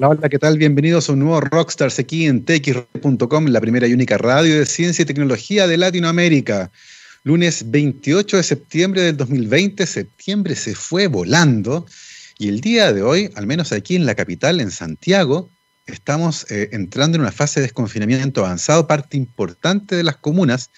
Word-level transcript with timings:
Hola, 0.00 0.28
¿qué 0.28 0.38
tal? 0.38 0.58
Bienvenidos 0.58 1.08
a 1.08 1.12
un 1.14 1.18
nuevo 1.18 1.40
Rockstars 1.40 1.98
aquí 1.98 2.26
en 2.26 2.44
tx.com, 2.44 3.46
la 3.46 3.60
primera 3.60 3.88
y 3.88 3.92
única 3.92 4.16
radio 4.16 4.56
de 4.56 4.64
ciencia 4.64 5.02
y 5.02 5.06
tecnología 5.06 5.66
de 5.66 5.76
Latinoamérica. 5.76 6.70
Lunes 7.24 7.68
28 7.68 8.36
de 8.36 8.42
septiembre 8.44 9.02
del 9.02 9.16
2020, 9.16 9.84
septiembre 9.86 10.54
se 10.54 10.76
fue 10.76 11.08
volando 11.08 11.84
y 12.38 12.46
el 12.46 12.60
día 12.60 12.92
de 12.92 13.02
hoy, 13.02 13.32
al 13.34 13.48
menos 13.48 13.72
aquí 13.72 13.96
en 13.96 14.06
la 14.06 14.14
capital, 14.14 14.60
en 14.60 14.70
Santiago, 14.70 15.50
estamos 15.86 16.48
eh, 16.48 16.68
entrando 16.70 17.16
en 17.16 17.22
una 17.22 17.32
fase 17.32 17.58
de 17.58 17.66
desconfinamiento 17.66 18.46
avanzado. 18.46 18.86
Parte 18.86 19.16
importante 19.16 19.96
de 19.96 20.04
las 20.04 20.16
comunas 20.18 20.70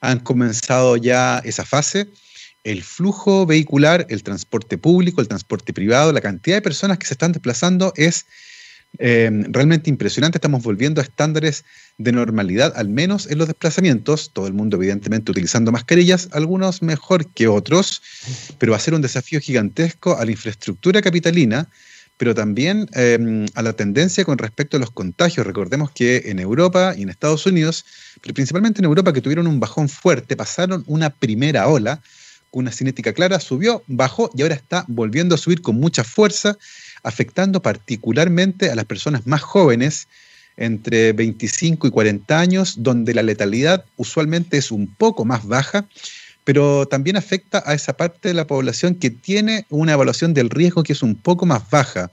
han 0.00 0.18
comenzado 0.18 0.96
ya 0.96 1.38
esa 1.44 1.64
fase 1.64 2.08
el 2.64 2.82
flujo 2.82 3.46
vehicular, 3.46 4.06
el 4.10 4.22
transporte 4.22 4.76
público, 4.78 5.20
el 5.20 5.28
transporte 5.28 5.72
privado, 5.72 6.12
la 6.12 6.20
cantidad 6.20 6.56
de 6.56 6.62
personas 6.62 6.98
que 6.98 7.06
se 7.06 7.14
están 7.14 7.32
desplazando 7.32 7.92
es 7.96 8.26
eh, 8.98 9.30
realmente 9.48 9.90
impresionante. 9.90 10.38
Estamos 10.38 10.62
volviendo 10.62 11.00
a 11.00 11.04
estándares 11.04 11.64
de 11.98 12.12
normalidad, 12.12 12.72
al 12.76 12.88
menos 12.88 13.26
en 13.30 13.38
los 13.38 13.46
desplazamientos. 13.46 14.30
Todo 14.32 14.46
el 14.46 14.54
mundo, 14.54 14.76
evidentemente, 14.76 15.30
utilizando 15.30 15.70
mascarillas, 15.72 16.28
algunos 16.32 16.82
mejor 16.82 17.26
que 17.32 17.48
otros, 17.48 18.02
pero 18.58 18.72
va 18.72 18.76
a 18.76 18.80
ser 18.80 18.94
un 18.94 19.02
desafío 19.02 19.40
gigantesco 19.40 20.16
a 20.16 20.24
la 20.24 20.30
infraestructura 20.30 21.02
capitalina, 21.02 21.68
pero 22.16 22.34
también 22.34 22.88
eh, 22.94 23.46
a 23.54 23.62
la 23.62 23.72
tendencia 23.74 24.24
con 24.24 24.38
respecto 24.38 24.76
a 24.76 24.80
los 24.80 24.90
contagios. 24.90 25.46
Recordemos 25.46 25.90
que 25.92 26.22
en 26.26 26.40
Europa 26.40 26.94
y 26.96 27.02
en 27.02 27.10
Estados 27.10 27.46
Unidos, 27.46 27.84
pero 28.22 28.34
principalmente 28.34 28.80
en 28.80 28.86
Europa, 28.86 29.12
que 29.12 29.20
tuvieron 29.20 29.46
un 29.46 29.60
bajón 29.60 29.88
fuerte, 29.88 30.34
pasaron 30.34 30.82
una 30.86 31.10
primera 31.10 31.68
ola 31.68 32.00
una 32.50 32.72
cinética 32.72 33.12
clara, 33.12 33.40
subió, 33.40 33.82
bajó 33.86 34.30
y 34.34 34.42
ahora 34.42 34.54
está 34.54 34.84
volviendo 34.88 35.34
a 35.34 35.38
subir 35.38 35.60
con 35.60 35.76
mucha 35.76 36.04
fuerza, 36.04 36.56
afectando 37.08 37.62
particularmente 37.62 38.70
a 38.70 38.74
las 38.74 38.84
personas 38.84 39.26
más 39.26 39.40
jóvenes, 39.40 40.08
entre 40.58 41.14
25 41.14 41.86
y 41.86 41.90
40 41.90 42.38
años, 42.38 42.74
donde 42.82 43.14
la 43.14 43.22
letalidad 43.22 43.86
usualmente 43.96 44.58
es 44.58 44.70
un 44.70 44.86
poco 44.86 45.24
más 45.24 45.46
baja, 45.46 45.86
pero 46.44 46.86
también 46.86 47.16
afecta 47.16 47.62
a 47.64 47.72
esa 47.72 47.94
parte 47.94 48.28
de 48.28 48.34
la 48.34 48.46
población 48.46 48.94
que 48.94 49.08
tiene 49.08 49.64
una 49.70 49.92
evaluación 49.92 50.34
del 50.34 50.50
riesgo 50.50 50.82
que 50.82 50.92
es 50.92 51.02
un 51.02 51.14
poco 51.14 51.46
más 51.46 51.70
baja. 51.70 52.10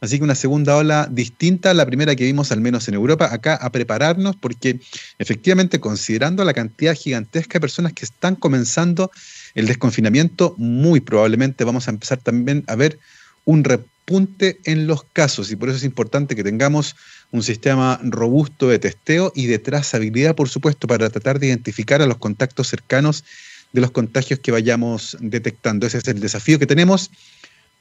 Así 0.00 0.18
que 0.18 0.24
una 0.24 0.34
segunda 0.34 0.76
ola 0.76 1.06
distinta 1.08 1.70
a 1.70 1.74
la 1.74 1.86
primera 1.86 2.16
que 2.16 2.24
vimos 2.24 2.50
al 2.50 2.60
menos 2.60 2.88
en 2.88 2.94
Europa, 2.94 3.28
acá 3.32 3.54
a 3.54 3.70
prepararnos 3.70 4.34
porque 4.34 4.80
efectivamente 5.20 5.78
considerando 5.78 6.44
la 6.44 6.54
cantidad 6.54 6.96
gigantesca 6.96 7.58
de 7.58 7.60
personas 7.60 7.92
que 7.92 8.04
están 8.04 8.34
comenzando 8.34 9.12
el 9.54 9.66
desconfinamiento, 9.66 10.56
muy 10.58 10.98
probablemente 10.98 11.62
vamos 11.62 11.86
a 11.86 11.92
empezar 11.92 12.18
también 12.18 12.64
a 12.66 12.74
ver 12.74 12.98
un 13.44 13.64
repunte 14.06 14.58
en 14.64 14.86
los 14.86 15.04
casos 15.04 15.50
y 15.50 15.56
por 15.56 15.68
eso 15.68 15.78
es 15.78 15.84
importante 15.84 16.34
que 16.34 16.44
tengamos 16.44 16.96
un 17.30 17.42
sistema 17.42 18.00
robusto 18.02 18.68
de 18.68 18.78
testeo 18.78 19.32
y 19.34 19.46
de 19.46 19.58
trazabilidad, 19.58 20.34
por 20.34 20.48
supuesto, 20.48 20.86
para 20.86 21.08
tratar 21.08 21.38
de 21.38 21.46
identificar 21.46 22.02
a 22.02 22.06
los 22.06 22.18
contactos 22.18 22.68
cercanos 22.68 23.24
de 23.72 23.80
los 23.80 23.90
contagios 23.90 24.40
que 24.40 24.52
vayamos 24.52 25.16
detectando. 25.20 25.86
Ese 25.86 25.98
es 25.98 26.08
el 26.08 26.20
desafío 26.20 26.58
que 26.58 26.66
tenemos 26.66 27.10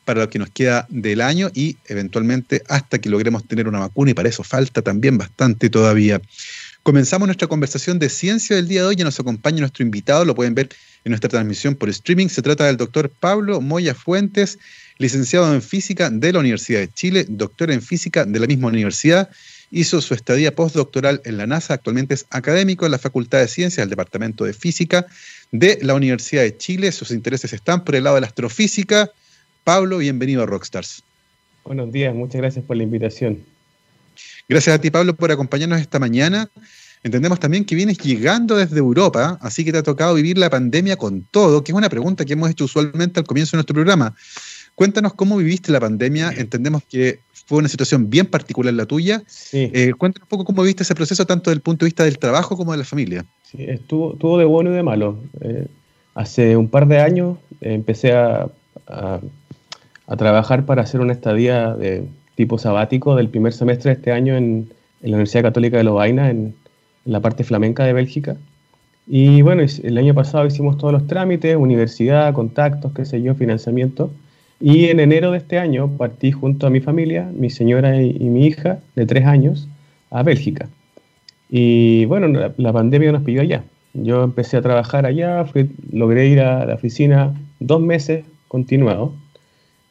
para 0.05 0.21
lo 0.21 0.29
que 0.29 0.39
nos 0.39 0.49
queda 0.49 0.87
del 0.89 1.21
año 1.21 1.51
y 1.53 1.77
eventualmente 1.87 2.63
hasta 2.69 2.99
que 2.99 3.09
logremos 3.09 3.45
tener 3.47 3.67
una 3.67 3.79
vacuna 3.79 4.11
y 4.11 4.13
para 4.13 4.29
eso 4.29 4.43
falta 4.43 4.81
también 4.81 5.17
bastante 5.17 5.69
todavía. 5.69 6.21
Comenzamos 6.83 7.27
nuestra 7.27 7.47
conversación 7.47 7.99
de 7.99 8.09
ciencia 8.09 8.55
del 8.55 8.67
día 8.67 8.81
de 8.81 8.87
hoy. 8.87 8.95
Ya 8.95 9.03
nos 9.03 9.19
acompaña 9.19 9.59
nuestro 9.59 9.83
invitado, 9.83 10.25
lo 10.25 10.33
pueden 10.33 10.55
ver 10.55 10.69
en 11.03 11.11
nuestra 11.11 11.29
transmisión 11.29 11.75
por 11.75 11.89
streaming. 11.89 12.27
Se 12.27 12.41
trata 12.41 12.65
del 12.65 12.77
doctor 12.77 13.11
Pablo 13.11 13.61
Moya 13.61 13.93
Fuentes, 13.93 14.57
licenciado 14.97 15.53
en 15.53 15.61
física 15.61 16.09
de 16.09 16.33
la 16.33 16.39
Universidad 16.39 16.79
de 16.79 16.91
Chile, 16.91 17.27
doctor 17.29 17.69
en 17.69 17.83
física 17.83 18.25
de 18.25 18.39
la 18.39 18.47
misma 18.47 18.69
universidad. 18.69 19.29
Hizo 19.69 20.01
su 20.01 20.15
estadía 20.15 20.55
postdoctoral 20.55 21.21
en 21.23 21.37
la 21.37 21.45
NASA, 21.45 21.75
actualmente 21.75 22.15
es 22.15 22.25
académico 22.31 22.85
en 22.85 22.91
la 22.93 22.97
Facultad 22.97 23.37
de 23.37 23.47
Ciencias 23.47 23.83
del 23.83 23.91
Departamento 23.91 24.43
de 24.43 24.53
Física 24.53 25.05
de 25.51 25.77
la 25.83 25.93
Universidad 25.93 26.41
de 26.41 26.57
Chile. 26.57 26.91
Sus 26.91 27.11
intereses 27.11 27.53
están 27.53 27.83
por 27.83 27.93
el 27.93 28.05
lado 28.05 28.15
de 28.15 28.21
la 28.21 28.27
astrofísica. 28.27 29.11
Pablo, 29.63 29.99
bienvenido 29.99 30.41
a 30.41 30.47
Rockstars. 30.47 31.03
Buenos 31.63 31.91
días, 31.91 32.15
muchas 32.15 32.41
gracias 32.41 32.65
por 32.65 32.75
la 32.75 32.81
invitación. 32.81 33.50
Gracias 34.47 34.75
a 34.75 34.81
ti, 34.81 34.91
Pablo, 34.91 35.15
por 35.15 35.31
acompañarnos 35.31 35.79
esta 35.79 35.99
mañana. 35.99 36.49
Entendemos 37.03 37.39
también 37.39 37.65
que 37.65 37.75
vienes 37.75 37.97
llegando 37.97 38.57
desde 38.57 38.77
Europa, 38.77 39.39
así 39.41 39.65
que 39.65 39.71
te 39.71 39.79
ha 39.79 39.83
tocado 39.83 40.13
vivir 40.13 40.37
la 40.37 40.49
pandemia 40.49 40.97
con 40.97 41.23
todo, 41.23 41.63
que 41.63 41.71
es 41.71 41.75
una 41.75 41.89
pregunta 41.89 42.25
que 42.25 42.33
hemos 42.33 42.49
hecho 42.49 42.65
usualmente 42.65 43.19
al 43.19 43.25
comienzo 43.25 43.51
de 43.51 43.57
nuestro 43.57 43.73
programa. 43.73 44.15
Cuéntanos 44.75 45.13
cómo 45.13 45.37
viviste 45.37 45.71
la 45.71 45.79
pandemia. 45.79 46.31
Entendemos 46.37 46.83
que 46.89 47.19
fue 47.45 47.57
una 47.57 47.67
situación 47.67 48.09
bien 48.09 48.27
particular 48.27 48.73
la 48.73 48.85
tuya. 48.85 49.23
Eh, 49.51 49.93
cuéntanos 49.97 50.25
un 50.25 50.29
poco 50.29 50.45
cómo 50.45 50.63
viste 50.63 50.83
ese 50.83 50.95
proceso, 50.95 51.25
tanto 51.25 51.49
desde 51.49 51.57
el 51.57 51.61
punto 51.61 51.85
de 51.85 51.87
vista 51.87 52.03
del 52.03 52.17
trabajo 52.17 52.55
como 52.55 52.71
de 52.71 52.77
la 52.77 52.85
familia. 52.85 53.25
Sí, 53.43 53.57
estuvo, 53.67 54.13
estuvo 54.13 54.37
de 54.37 54.45
bueno 54.45 54.71
y 54.71 54.73
de 54.73 54.83
malo. 54.83 55.19
Eh, 55.41 55.67
hace 56.15 56.55
un 56.55 56.69
par 56.69 56.87
de 56.87 56.99
años 56.99 57.37
eh, 57.61 57.73
empecé 57.73 58.13
a, 58.13 58.47
a, 58.87 59.19
trabajar 60.17 60.65
para 60.65 60.83
hacer 60.83 61.01
una 61.01 61.13
estadía 61.13 61.73
de 61.73 62.05
tipo 62.35 62.57
sabático 62.57 63.15
del 63.15 63.29
primer 63.29 63.53
semestre 63.53 63.89
de 63.89 63.95
este 63.95 64.11
año 64.11 64.35
en, 64.35 64.69
la 65.01 65.09
Universidad 65.09 65.43
Católica 65.43 65.77
de 65.77 65.83
Lovaina, 65.83 66.29
en, 66.29 66.53
la 67.05 67.19
parte 67.19 67.43
flamenca 67.43 67.83
de 67.83 67.93
Bélgica. 67.93 68.37
Y 69.07 69.41
bueno, 69.41 69.63
el 69.63 69.97
año 69.97 70.13
pasado 70.13 70.45
hicimos 70.45 70.77
todos 70.77 70.93
los 70.93 71.07
trámites, 71.07 71.55
universidad, 71.55 72.33
contactos, 72.33 72.91
qué 72.93 73.05
sé 73.05 73.21
yo, 73.21 73.33
financiamiento. 73.33 74.11
Y 74.59 74.85
en 74.85 74.99
enero 74.99 75.31
de 75.31 75.39
este 75.39 75.57
año 75.57 75.89
partí 75.97 76.31
junto 76.31 76.67
a 76.67 76.69
mi 76.69 76.81
familia, 76.81 77.27
mi 77.33 77.49
señora 77.49 77.99
y, 77.99 78.13
mi 78.19 78.45
hija 78.45 78.79
de 78.95 79.07
tres 79.07 79.25
años, 79.25 79.67
a 80.11 80.21
Bélgica. 80.21 80.69
Y 81.49 82.05
bueno, 82.05 82.27
la, 82.55 82.73
pandemia 82.73 83.11
nos 83.11 83.23
pidió 83.23 83.41
allá. 83.41 83.63
Yo 83.93 84.23
empecé 84.23 84.57
a 84.57 84.61
trabajar 84.61 85.07
allá, 85.07 85.43
logré 85.91 86.27
ir 86.27 86.39
a 86.39 86.65
la 86.65 86.75
oficina 86.75 87.33
dos 87.59 87.81
meses 87.81 88.23
continuados. 88.47 89.11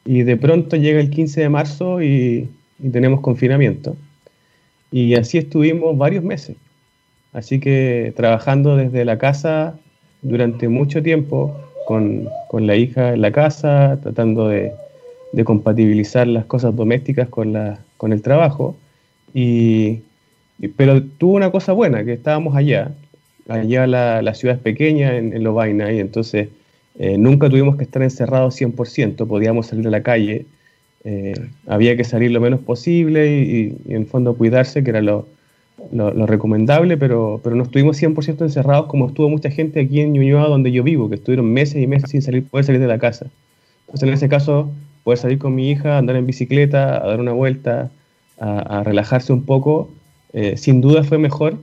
Y 0.04 0.22
de 0.22 0.36
pronto 0.36 0.76
llega 0.76 1.00
el 1.00 1.10
15 1.10 1.40
de 1.42 1.48
marzo 1.48 2.02
y, 2.02 2.48
tenemos 2.92 3.20
confinamiento. 3.20 3.96
Y 4.90 5.14
así 5.14 5.36
estuvimos 5.36 5.96
varios 5.98 6.24
meses. 6.24 6.56
Así 7.32 7.60
que 7.60 8.12
trabajando 8.16 8.76
desde 8.76 9.04
la 9.04 9.18
casa 9.18 9.78
durante 10.22 10.68
mucho 10.68 11.02
tiempo, 11.02 11.54
con, 11.86 12.28
la 12.52 12.76
hija 12.76 13.14
en 13.14 13.20
la 13.20 13.32
casa, 13.32 13.98
tratando 14.02 14.48
de, 14.48 14.72
compatibilizar 15.44 16.26
las 16.26 16.46
cosas 16.46 16.74
domésticas 16.74 17.28
con, 17.28 17.52
la, 17.52 17.80
con 17.98 18.12
el 18.12 18.22
trabajo. 18.22 18.76
Y, 19.34 20.00
pero 20.76 21.02
tuvo 21.02 21.34
una 21.34 21.50
cosa 21.50 21.72
buena, 21.72 22.04
que 22.04 22.14
estábamos 22.14 22.56
allá. 22.56 22.92
Allá 23.48 23.86
la, 23.86 24.22
la 24.22 24.34
ciudad 24.34 24.56
es 24.56 24.62
pequeña, 24.62 25.16
en, 25.16 25.34
en 25.34 25.44
Lovaina, 25.44 25.92
y 25.92 26.00
entonces 26.00 26.48
eh, 27.02 27.16
nunca 27.16 27.48
tuvimos 27.48 27.76
que 27.76 27.84
estar 27.84 28.02
encerrados 28.02 28.60
100%, 28.60 29.26
podíamos 29.26 29.68
salir 29.68 29.86
a 29.86 29.90
la 29.90 30.02
calle, 30.02 30.44
eh, 31.04 31.32
había 31.66 31.96
que 31.96 32.04
salir 32.04 32.30
lo 32.30 32.42
menos 32.42 32.60
posible 32.60 33.40
y, 33.40 33.74
en 33.88 34.06
fondo 34.06 34.34
cuidarse, 34.34 34.84
que 34.84 34.90
era 34.90 35.00
lo, 35.00 35.26
recomendable, 36.26 36.98
pero, 36.98 37.40
pero 37.42 37.56
no 37.56 37.62
estuvimos 37.62 37.98
100% 37.98 38.42
encerrados 38.42 38.84
como 38.84 39.06
estuvo 39.06 39.30
mucha 39.30 39.50
gente 39.50 39.80
aquí 39.80 40.02
en 40.02 40.12
Ñuñoa, 40.12 40.46
donde 40.46 40.72
yo 40.72 40.82
vivo, 40.82 41.08
que 41.08 41.14
estuvieron 41.14 41.50
meses 41.50 41.82
y 41.82 41.86
meses 41.86 42.10
sin 42.10 42.20
salir, 42.20 42.44
poder 42.44 42.66
salir 42.66 42.82
de 42.82 42.86
la 42.86 42.98
casa. 42.98 43.30
Entonces, 43.86 44.06
en 44.06 44.12
ese 44.12 44.28
caso, 44.28 44.70
poder 45.02 45.18
salir 45.18 45.38
con 45.38 45.54
mi 45.54 45.70
hija, 45.70 45.96
andar 45.96 46.16
en 46.16 46.26
bicicleta, 46.26 47.02
a 47.02 47.08
dar 47.08 47.18
una 47.18 47.32
vuelta, 47.32 47.90
a, 48.38 48.82
relajarse 48.84 49.32
un 49.32 49.44
poco, 49.44 49.90
eh, 50.34 50.58
sin 50.58 50.82
duda 50.82 51.02
fue 51.02 51.16
mejor 51.16 51.56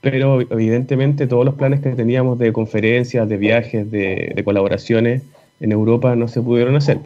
pero 0.00 0.40
evidentemente 0.40 1.26
todos 1.26 1.44
los 1.44 1.54
planes 1.54 1.80
que 1.80 1.90
teníamos 1.90 2.38
de 2.38 2.52
conferencias, 2.52 3.28
de 3.28 3.36
viajes, 3.36 3.90
de, 3.90 4.40
colaboraciones 4.44 5.22
en 5.60 5.72
Europa 5.72 6.14
no 6.16 6.28
se 6.28 6.40
pudieron 6.42 6.76
hacer. 6.76 7.00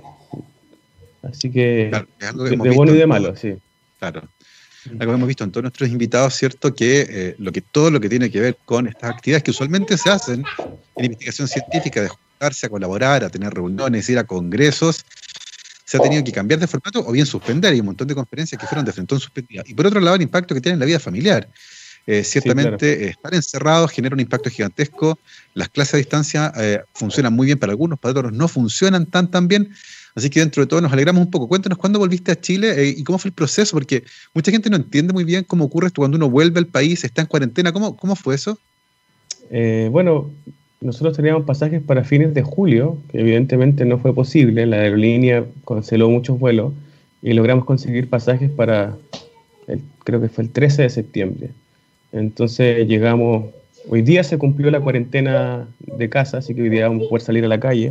Así 1.22 1.50
que, 1.50 1.90
de, 2.18 2.70
bueno 2.70 2.94
y 2.94 2.98
de 2.98 3.06
malo, 3.06 3.36
sí. 3.36 3.54
Claro. 3.98 4.22
Algo 4.98 5.12
que 5.12 5.16
hemos 5.16 5.28
visto 5.28 5.44
en 5.44 5.52
todos 5.52 5.62
nuestros 5.64 5.90
invitados, 5.90 6.34
¿cierto? 6.34 6.74
Que, 6.74 7.06
eh, 7.08 7.34
lo 7.38 7.52
que 7.52 7.60
todo 7.60 7.90
lo 7.90 8.00
que 8.00 8.08
tiene 8.08 8.30
que 8.30 8.40
ver 8.40 8.56
con 8.64 8.86
estas 8.86 9.10
actividades 9.10 9.42
que 9.42 9.50
usualmente 9.50 9.98
se 9.98 10.10
hacen 10.10 10.42
en 10.96 11.04
investigación 11.04 11.48
científica, 11.48 12.00
de 12.02 12.08
juntarse 12.08 12.66
a 12.66 12.68
colaborar, 12.70 13.22
a 13.22 13.28
tener 13.28 13.52
reuniones, 13.52 14.08
ir 14.08 14.18
a 14.18 14.24
congresos, 14.24 15.04
se 15.84 15.96
ha 15.96 16.00
tenido 16.00 16.24
que 16.24 16.32
cambiar 16.32 16.60
de 16.60 16.66
formato 16.66 17.00
o 17.00 17.12
bien 17.12 17.26
suspender. 17.26 17.72
Hay 17.72 17.80
un 17.80 17.86
montón 17.86 18.08
de 18.08 18.14
conferencias 18.14 18.60
que 18.60 18.66
fueron 18.66 18.84
de 18.84 18.92
frente 18.92 19.14
suspendidas. 19.16 19.68
Y 19.68 19.74
por 19.74 19.86
otro 19.86 20.00
lado, 20.00 20.16
el 20.16 20.22
impacto 20.22 20.54
que 20.54 20.60
tiene 20.60 20.74
en 20.74 20.80
la 20.80 20.86
vida 20.86 21.00
familiar. 21.00 21.48
Eh, 22.06 22.24
ciertamente 22.24 23.08
estar 23.08 23.34
encerrados 23.34 23.90
genera 23.90 24.14
un 24.14 24.20
impacto 24.20 24.50
gigantesco. 24.50 25.18
Las 25.54 25.68
clases 25.68 25.94
a 25.94 25.96
distancia 25.98 26.52
eh, 26.56 26.80
funcionan 26.92 27.32
muy 27.32 27.46
bien 27.46 27.58
para 27.58 27.72
algunos, 27.72 27.98
para 27.98 28.18
otros 28.18 28.32
no 28.32 28.48
funcionan 28.48 29.06
tan 29.06 29.30
tan 29.30 29.48
bien. 29.48 29.70
Así 30.14 30.28
que 30.28 30.40
dentro 30.40 30.62
de 30.62 30.66
todo 30.66 30.80
nos 30.80 30.92
alegramos 30.92 31.24
un 31.24 31.30
poco. 31.30 31.46
Cuéntanos 31.46 31.78
cuándo 31.78 31.98
volviste 31.98 32.32
a 32.32 32.40
Chile 32.40 32.72
eh, 32.76 32.94
y 32.96 33.04
cómo 33.04 33.18
fue 33.18 33.28
el 33.28 33.34
proceso, 33.34 33.76
porque 33.76 34.02
mucha 34.34 34.50
gente 34.50 34.68
no 34.70 34.76
entiende 34.76 35.12
muy 35.12 35.24
bien 35.24 35.44
cómo 35.44 35.64
ocurre 35.64 35.86
esto 35.86 36.00
cuando 36.00 36.16
uno 36.16 36.28
vuelve 36.28 36.58
al 36.58 36.66
país, 36.66 37.04
está 37.04 37.22
en 37.22 37.28
cuarentena. 37.28 37.72
¿Cómo, 37.72 37.96
cómo 37.96 38.16
fue 38.16 38.34
eso? 38.34 38.58
bueno, 39.90 40.30
nosotros 40.80 41.16
teníamos 41.16 41.44
pasajes 41.44 41.82
para 41.82 42.04
fines 42.04 42.34
de 42.34 42.42
julio, 42.42 42.98
que 43.10 43.20
evidentemente 43.20 43.84
no 43.84 43.98
fue 43.98 44.14
posible. 44.14 44.64
La 44.64 44.76
aerolínea 44.76 45.44
canceló 45.66 46.08
muchos 46.08 46.38
vuelos 46.38 46.72
y 47.20 47.32
logramos 47.34 47.64
conseguir 47.64 48.08
pasajes 48.08 48.50
para, 48.50 48.96
creo 50.04 50.20
que 50.20 50.28
fue 50.28 50.44
el 50.44 50.50
13 50.50 50.82
de 50.82 50.90
septiembre. 50.90 51.50
Entonces 52.12 52.86
llegamos, 52.88 53.46
hoy 53.88 54.02
día 54.02 54.24
se 54.24 54.38
cumplió 54.38 54.70
la 54.70 54.80
cuarentena 54.80 55.68
de 55.80 56.08
casa, 56.08 56.38
así 56.38 56.54
que 56.54 56.62
hoy 56.62 56.68
día 56.68 56.88
vamos 56.88 57.06
a 57.06 57.08
poder 57.08 57.22
salir 57.22 57.44
a 57.44 57.48
la 57.48 57.60
calle. 57.60 57.90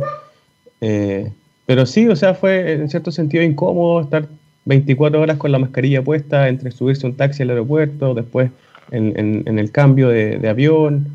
Eh, 0.80 1.30
pero 1.66 1.86
sí, 1.86 2.08
o 2.08 2.16
sea, 2.16 2.34
fue 2.34 2.72
en 2.72 2.88
cierto 2.88 3.12
sentido 3.12 3.42
incómodo 3.42 4.00
estar 4.00 4.26
24 4.64 5.20
horas 5.20 5.36
con 5.36 5.52
la 5.52 5.58
mascarilla 5.58 6.02
puesta 6.02 6.48
entre 6.48 6.70
subirse 6.70 7.06
un 7.06 7.16
taxi 7.16 7.42
al 7.42 7.50
aeropuerto, 7.50 8.14
después 8.14 8.50
en, 8.90 9.58
el 9.58 9.70
cambio 9.70 10.08
de, 10.08 10.48
avión. 10.48 11.08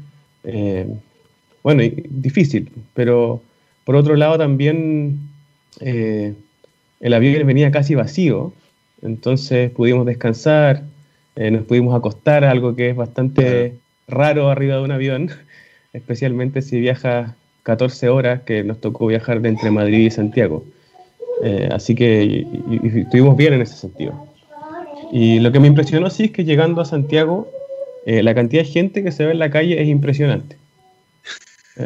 Eh, 0.44 0.88
bueno, 1.64 1.84
difícil, 2.10 2.72
pero 2.94 3.42
por 3.86 3.96
otro 3.96 4.16
lado 4.16 4.38
también 4.38 5.20
eh, 5.82 6.34
el 7.00 7.14
avión 7.14 7.46
venía 7.46 7.72
casi 7.72 7.96
vacío, 7.96 8.54
entonces 9.02 9.72
pudimos 9.72 10.06
descansar, 10.06 10.84
eh, 11.36 11.52
nos 11.52 11.64
pudimos 11.64 11.96
acostar, 11.96 12.44
algo 12.44 12.76
que 12.76 12.90
es 12.90 12.96
bastante 12.96 13.76
raro 14.08 14.50
arriba 14.50 14.76
de 14.76 14.84
un 14.84 14.92
avión, 14.92 15.30
especialmente 15.94 16.62
si 16.62 16.80
viajas 16.80 17.32
14 17.64 18.10
horas, 18.10 18.42
que 18.42 18.64
nos 18.64 18.80
tocó 18.80 19.08
viajar 19.08 19.42
de 19.42 19.50
entre 19.50 19.72
Madrid 19.72 20.06
y 20.06 20.12
Santiago. 20.12 20.64
Eh, 21.44 21.70
así 21.72 21.96
que 21.96 22.46
estuvimos 22.96 23.36
bien 23.36 23.54
en 23.54 23.62
ese 23.62 23.76
sentido. 23.76 24.14
Y 25.12 25.40
lo 25.40 25.52
que 25.52 25.60
me 25.60 25.68
impresionó 25.68 26.10
sí 26.10 26.26
es 26.26 26.32
que 26.32 26.46
llegando 26.46 26.82
a 26.82 26.86
Santiago, 26.86 27.50
eh, 28.06 28.24
la 28.24 28.34
cantidad 28.34 28.64
de 28.64 28.70
gente 28.70 29.04
que 29.04 29.12
se 29.12 29.26
ve 29.26 29.32
en 29.32 29.40
la 29.40 29.50
calle 29.50 29.82
es 29.82 29.88
impresionante. 29.88 30.58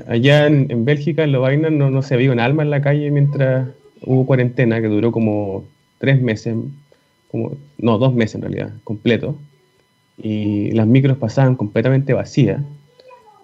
Allá 0.08 0.46
en, 0.46 0.86
Bélgica, 0.86 1.24
en 1.24 1.32
Lovaina, 1.32 1.72
no, 1.72 1.90
no 1.90 2.04
se 2.04 2.16
veía 2.16 2.32
un 2.32 2.40
alma 2.40 2.62
en 2.62 2.70
la 2.70 2.82
calle 2.82 3.10
mientras 3.10 3.68
hubo 4.02 4.26
cuarentena, 4.26 4.82
que 4.82 4.88
duró 4.88 5.12
como 5.12 5.66
tres 5.98 6.22
meses, 6.22 6.56
como, 7.30 7.58
no, 7.78 7.98
dos 7.98 8.14
meses 8.14 8.36
en 8.36 8.42
realidad, 8.42 8.74
completo. 8.84 9.38
Y 10.18 10.72
las 10.72 10.88
micros 10.88 11.18
pasaban 11.18 11.56
completamente 11.56 12.14
vacías. 12.14 12.62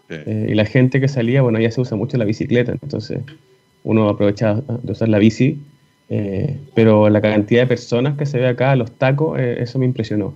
y 0.10 0.54
la 0.54 0.66
gente 0.66 1.00
que 1.02 1.08
salía, 1.08 1.42
bueno, 1.42 1.60
ya 1.60 1.72
se 1.72 1.82
usa 1.82 1.98
mucho 1.98 2.18
la 2.18 2.26
bicicleta, 2.26 2.72
entonces 2.72 3.22
uno 3.84 4.10
aprovechaba 4.10 4.62
de 4.84 4.92
usar 4.92 5.10
la 5.10 5.18
bici 5.18 5.60
eh, 6.10 6.60
pero 6.76 7.10
la 7.10 7.22
cantidad 7.22 7.62
de 7.62 7.68
personas 7.68 8.18
que 8.18 8.26
se 8.26 8.38
ve 8.38 8.48
acá, 8.48 8.76
los 8.76 8.98
tacos, 8.98 9.40
eh, 9.40 9.58
eso 9.62 9.80
me 9.80 9.86
impresionó. 9.86 10.36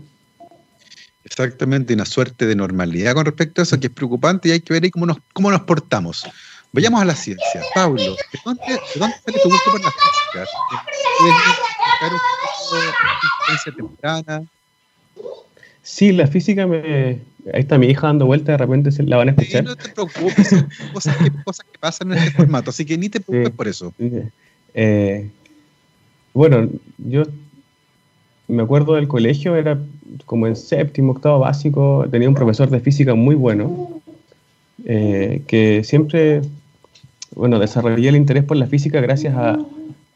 Exactamente, 1.23 1.93
una 1.93 2.05
suerte 2.05 2.47
de 2.47 2.55
normalidad 2.55 3.13
con 3.13 3.25
respecto 3.25 3.61
a 3.61 3.63
eso 3.63 3.79
que 3.79 3.87
es 3.87 3.93
preocupante 3.93 4.49
y 4.49 4.51
hay 4.53 4.61
que 4.61 4.73
ver 4.73 4.83
ahí 4.83 4.89
cómo 4.89 5.05
nos, 5.05 5.17
cómo 5.33 5.51
nos 5.51 5.61
portamos. 5.61 6.25
Vayamos 6.71 7.01
a 7.01 7.05
la 7.05 7.15
ciencia. 7.15 7.61
Pablo, 7.73 8.01
¿de 8.01 8.39
dónde, 8.45 8.63
de 8.67 8.99
dónde 8.99 9.15
sale 9.25 9.39
tu 9.43 9.49
gusto 9.49 9.71
por 9.71 9.81
la 9.81 9.91
física? 9.91 10.45
¿Puedes 13.47 13.75
temprana? 13.75 14.43
Sí, 15.81 16.11
la 16.11 16.27
física 16.27 16.67
me... 16.67 17.21
Ahí 17.53 17.61
está 17.61 17.77
mi 17.77 17.87
hija 17.87 18.07
dando 18.07 18.25
vueltas, 18.25 18.53
de 18.53 18.57
repente 18.57 18.91
se 18.91 19.01
la 19.03 19.17
van 19.17 19.29
a 19.29 19.31
escuchar. 19.31 19.63
no 19.63 19.75
te 19.75 19.89
preocupes, 19.89 20.49
son 20.49 20.69
cosas 20.93 21.17
que, 21.17 21.31
cosas 21.43 21.65
que 21.71 21.79
pasan 21.79 22.11
en 22.11 22.19
este 22.19 22.31
formato, 22.31 22.69
así 22.69 22.85
que 22.85 22.97
ni 22.97 23.09
te 23.09 23.19
preocupes 23.19 23.55
por 23.55 23.67
eso. 23.67 23.93
Eh, 24.75 25.29
bueno, 26.33 26.69
yo 26.97 27.23
me 28.47 28.63
acuerdo 28.63 28.95
del 28.95 29.07
colegio, 29.07 29.55
era 29.55 29.79
como 30.25 30.47
en 30.47 30.55
séptimo, 30.55 31.13
octavo 31.13 31.39
básico, 31.39 32.05
tenía 32.11 32.27
un 32.27 32.35
profesor 32.35 32.69
de 32.69 32.79
física 32.79 33.15
muy 33.15 33.35
bueno, 33.35 34.01
eh, 34.85 35.43
que 35.47 35.83
siempre, 35.83 36.41
bueno, 37.35 37.59
desarrollé 37.59 38.09
el 38.09 38.15
interés 38.15 38.43
por 38.43 38.57
la 38.57 38.67
física 38.67 39.01
gracias 39.01 39.35
a, 39.35 39.59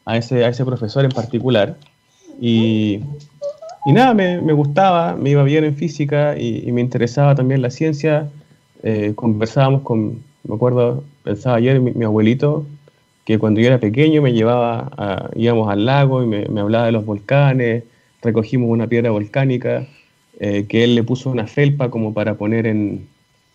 a, 0.04 0.16
ese, 0.16 0.44
a 0.44 0.48
ese 0.48 0.64
profesor 0.64 1.04
en 1.04 1.12
particular. 1.12 1.76
Y, 2.40 3.00
y 3.86 3.92
nada, 3.92 4.14
me, 4.14 4.40
me, 4.40 4.52
gustaba, 4.52 5.14
me 5.14 5.30
iba 5.30 5.42
bien 5.42 5.64
en 5.64 5.76
física 5.76 6.38
y, 6.38 6.70
me 6.72 6.80
interesaba 6.80 7.34
también 7.34 7.62
la 7.62 7.70
ciencia. 7.70 8.28
Eh, 8.82 9.12
conversábamos 9.14 9.82
con, 9.82 10.22
me 10.42 10.54
acuerdo, 10.54 11.04
pensaba 11.22 11.56
ayer, 11.56 11.80
mi 11.80 12.04
abuelito 12.04 12.66
que 13.24 13.38
cuando 13.38 13.60
yo 13.60 13.68
era 13.68 13.78
pequeño 13.78 14.22
me 14.22 14.32
llevaba, 14.32 14.90
a, 14.96 15.30
íbamos 15.34 15.68
al 15.70 15.86
lago 15.86 16.22
y 16.22 16.26
me, 16.26 16.60
hablaba 16.60 16.86
de 16.86 16.92
los 16.92 17.04
volcanes, 17.04 17.84
recogimos 18.22 18.68
una 18.70 18.86
piedra 18.86 19.10
volcánica, 19.10 19.86
eh, 20.40 20.66
que 20.68 20.84
él 20.84 20.94
le 20.94 21.02
puso 21.02 21.30
una 21.30 21.46
felpa 21.46 21.90
como 21.90 22.12
para 22.12 22.34
poner 22.34 22.66
en, 22.66 23.06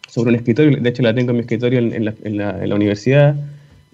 sobre 0.10 0.30
un 0.30 0.36
escritorio, 0.36 0.80
de 0.80 0.90
hecho 0.90 1.04
la 1.04 1.14
tengo 1.14 1.32
en 1.32 1.38
mi 1.38 1.42
escritorio 1.42 1.80
en, 1.80 2.06
la, 2.06 2.14
en 2.24 2.70
la, 2.70 2.76
universidad, 2.76 3.36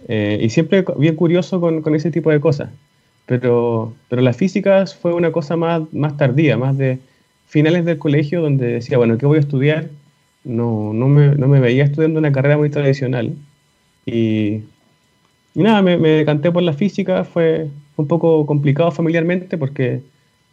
eh, 0.07 0.39
y 0.41 0.50
siempre 0.50 0.83
bien 0.97 1.15
curioso 1.15 1.59
con, 1.59 1.81
con, 1.81 1.95
ese 1.95 2.12
tipo 2.12 2.31
de 2.31 2.39
cosas. 2.39 2.69
Pero, 3.25 3.94
pero 4.09 4.21
la 4.21 4.33
física 4.33 4.85
fue 4.85 5.13
una 5.13 5.31
cosa 5.31 5.56
más, 5.56 5.81
más 5.94 6.15
tardía, 6.17 6.57
más 6.57 6.77
de 6.77 7.00
finales 7.47 7.85
del 7.85 7.97
colegio, 7.97 8.41
donde 8.41 8.67
decía, 8.67 8.97
bueno, 8.97 9.17
¿qué 9.17 9.25
voy 9.25 9.38
a 9.38 9.41
estudiar? 9.41 9.89
No, 10.44 10.94
no, 10.94 11.07
me, 11.07 11.35
no 11.35 11.47
me 11.47 11.59
veía 11.59 11.83
estudiando 11.83 12.19
una 12.19 12.31
carrera 12.31 12.57
muy 12.57 12.69
tradicional. 12.69 13.33
Y 14.06 14.61
y 15.56 15.63
nada, 15.63 15.81
me, 15.81 15.97
decanté 15.97 16.51
por 16.51 16.63
la 16.63 16.73
física, 16.73 17.23
fue 17.23 17.69
un 17.95 18.07
poco 18.07 18.45
complicado 18.45 18.91
familiarmente 18.91 19.57
porque 19.57 20.01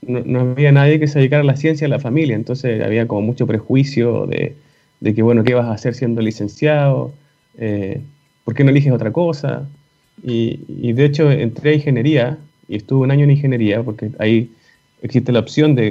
no, 0.01 0.41
había 0.41 0.71
nadie 0.71 1.01
que 1.01 1.09
se 1.09 1.19
dedicara 1.19 1.43
a 1.43 1.45
la 1.45 1.57
ciencia 1.57 1.85
en 1.85 1.91
la 1.91 1.99
familia, 1.99 2.37
entonces 2.37 2.81
había 2.81 3.09
como 3.09 3.21
mucho 3.21 3.47
prejuicio 3.49 4.27
de, 4.27 4.55
que, 5.03 5.23
bueno, 5.23 5.43
¿qué 5.45 5.55
vas 5.55 5.67
a 5.67 5.73
hacer 5.73 5.95
siendo 5.95 6.23
licenciado? 6.23 7.13
Eh, 7.59 8.01
¿Por 8.45 8.55
qué 8.55 8.65
no 8.65 8.71
eliges 8.71 8.93
otra 8.93 9.13
cosa? 9.13 9.69
Y, 10.23 10.93
de 10.93 11.05
hecho 11.05 11.31
entré 11.31 11.71
a 11.71 11.75
ingeniería 11.75 12.39
y 12.69 12.77
estuve 12.77 13.03
un 13.03 13.11
año 13.11 13.25
en 13.25 13.33
ingeniería 13.33 13.83
porque 13.83 14.11
ahí 14.19 14.51
existe 15.03 15.33
la 15.33 15.41
opción 15.41 15.75
de, 15.75 15.89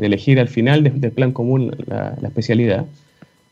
elegir 0.00 0.40
al 0.40 0.48
final 0.48 0.82
del 0.82 1.12
plan 1.12 1.32
común 1.32 1.76
la, 1.86 2.16
especialidad, 2.22 2.86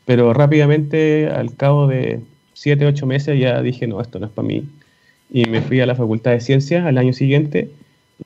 pero 0.05 0.33
rápidamente 0.33 1.27
al 1.27 1.55
cabo 1.55 1.87
de 1.87 2.21
siete, 2.53 2.85
ocho 2.85 3.05
meses 3.05 3.39
ya 3.39 3.61
dije, 3.61 3.85
no, 3.85 4.01
esto 4.01 4.19
no 4.19 4.25
es 4.25 4.31
para 4.31 4.47
mí 4.47 4.65
y 5.29 5.45
me 5.45 5.61
fui 5.61 5.81
a 5.81 5.85
la 5.85 5.95
Facultad 5.95 6.31
de 6.31 6.39
Ciencias 6.39 6.85
al 6.85 6.97
año 6.97 7.13
siguiente 7.13 7.69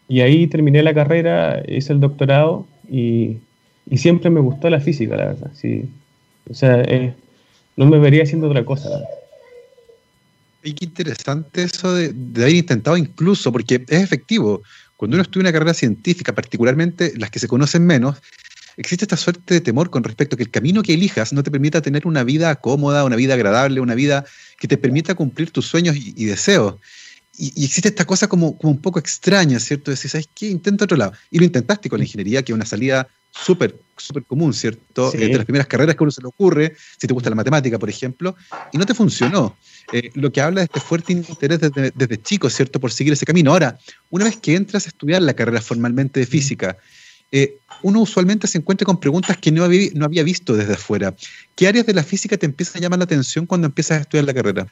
y 0.08 0.22
ahí 0.22 0.48
terminé 0.48 0.84
la 0.84 0.94
carrera, 0.94 1.62
hice 1.68 1.94
el 1.94 2.00
doctorado 2.00 2.66
y, 2.90 3.38
y 3.90 3.98
siempre 3.98 4.30
me 4.30 4.40
gustó 4.40 4.70
la 4.70 4.80
física, 4.80 5.16
la 5.18 5.26
verdad. 5.26 5.52
Sí. 5.54 5.90
O 6.50 6.54
sea, 6.54 6.82
eh, 6.82 7.14
no 7.76 7.86
me 7.86 8.00
vería 8.00 8.24
haciendo 8.24 8.48
otra 8.48 8.64
cosa. 8.66 8.90
Y 10.64 10.74
qué 10.74 10.86
interesante 10.86 11.64
eso 11.64 11.94
de, 11.94 12.12
de, 12.14 12.44
haber 12.44 12.56
intentado 12.56 12.98
incluso, 12.98 13.52
porque 13.52 13.84
es 13.88 14.04
efectivo. 14.04 14.62
Cuando 14.96 15.16
uno 15.16 15.22
estudia 15.22 15.44
una 15.44 15.54
carrera 15.54 15.74
científica, 15.74 16.34
particularmente 16.34 17.14
las 17.18 17.30
que 17.30 17.40
se 17.40 17.48
conocen 17.48 17.86
menos, 17.86 18.18
existe 18.78 19.06
esta 19.06 19.18
suerte 19.18 19.56
de 19.56 19.62
temor 19.62 19.90
con 19.90 20.04
respecto 20.04 20.36
a 20.36 20.38
que 20.38 20.44
el 20.44 20.52
camino 20.52 20.84
que 20.84 20.94
elijas 20.94 21.34
no 21.34 21.44
te 21.44 21.52
permita 21.52 21.82
tener 21.82 22.08
una 22.08 22.24
vida 22.24 22.56
cómoda, 22.56 23.04
una 23.04 23.16
vida 23.16 23.34
agradable, 23.34 23.82
una 23.82 23.96
vida 23.96 24.26
que 24.60 24.68
te 24.68 24.78
permita 24.78 25.16
cumplir 25.16 25.52
tus 25.52 25.66
sueños 25.66 25.96
y, 25.96 26.26
deseos. 26.26 26.76
Y, 27.38 27.66
existe 27.66 27.90
esta 27.90 28.06
cosa 28.06 28.28
como, 28.28 28.58
como 28.58 28.72
un 28.72 28.82
poco 28.82 29.00
extraña, 29.00 29.60
¿cierto? 29.60 29.92
Decir, 29.92 30.10
¿sabes 30.10 30.30
qué? 30.34 30.48
Intenta 30.48 30.86
otro 30.86 30.98
lado. 30.98 31.14
Y 31.32 31.40
lo 31.40 31.46
intentaste 31.46 31.90
con 31.90 32.00
la 32.00 32.06
ingeniería, 32.06 32.44
que 32.44 32.52
es 32.52 32.56
una 32.56 32.66
salida 32.66 33.08
súper 33.32 33.76
súper 33.98 34.24
común, 34.24 34.54
¿cierto? 34.54 35.14
Eh, 35.14 35.18
de 35.18 35.38
las 35.38 35.46
primeras 35.46 35.68
carreras 35.68 35.96
que 35.96 36.04
a 36.04 36.06
uno 36.06 36.12
se 36.12 36.22
le 36.22 36.28
ocurre, 36.28 36.76
si 36.98 37.08
te 37.08 37.14
gusta 37.14 37.30
la 37.30 37.36
matemática, 37.36 37.80
por 37.80 37.90
ejemplo, 37.90 38.36
y 38.72 38.78
no 38.78 38.86
te 38.86 38.94
funcionó. 38.94 39.58
Eh, 39.92 40.12
lo 40.14 40.32
que 40.32 40.42
habla 40.42 40.62
de 40.62 40.66
este 40.66 40.80
fuerte 40.80 41.14
interés 41.14 41.60
desde, 41.60 41.92
desde, 41.96 42.22
chico, 42.22 42.50
¿cierto? 42.50 42.80
Por 42.80 42.92
seguir 42.92 43.14
ese 43.14 43.26
camino. 43.26 43.52
Ahora, 43.52 43.78
una 44.10 44.26
vez 44.26 44.38
que 44.38 44.56
entras 44.56 44.86
a 44.86 44.90
estudiar 44.90 45.22
la 45.22 45.34
carrera 45.34 45.62
formalmente 45.62 46.20
de 46.20 46.26
física, 46.26 46.78
eh, 47.32 47.58
uno 47.84 48.02
usualmente 48.02 48.48
se 48.48 48.58
encuentra 48.58 48.86
con 48.86 49.00
preguntas 49.00 49.38
que 49.38 49.52
no 49.52 49.64
había, 49.64 49.90
no 49.94 50.06
había 50.06 50.24
visto 50.24 50.56
desde 50.56 50.74
afuera. 50.74 51.14
¿Qué 51.56 51.68
áreas 51.68 51.86
de 51.86 51.94
la 51.94 52.04
física 52.04 52.38
te 52.38 52.46
empiezan 52.46 52.78
a 52.78 52.84
llamar 52.84 53.00
la 53.00 53.06
atención 53.06 53.46
cuando 53.46 53.68
empiezas 53.68 53.98
a 53.98 54.02
estudiar 54.02 54.26
la 54.26 54.34
carrera? 54.34 54.68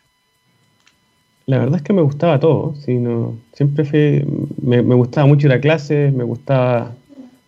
La 1.47 1.59
verdad 1.59 1.75
es 1.75 1.81
que 1.83 1.93
me 1.93 2.01
gustaba 2.01 2.39
todo, 2.39 2.75
sino 2.83 3.38
siempre 3.53 4.25
me, 4.62 4.81
gustaba 4.81 5.27
mucho 5.27 5.45
ir 5.45 5.53
a 5.53 5.62
clases, 5.62 6.12
me 6.12 6.24
gustaba, 6.24 6.95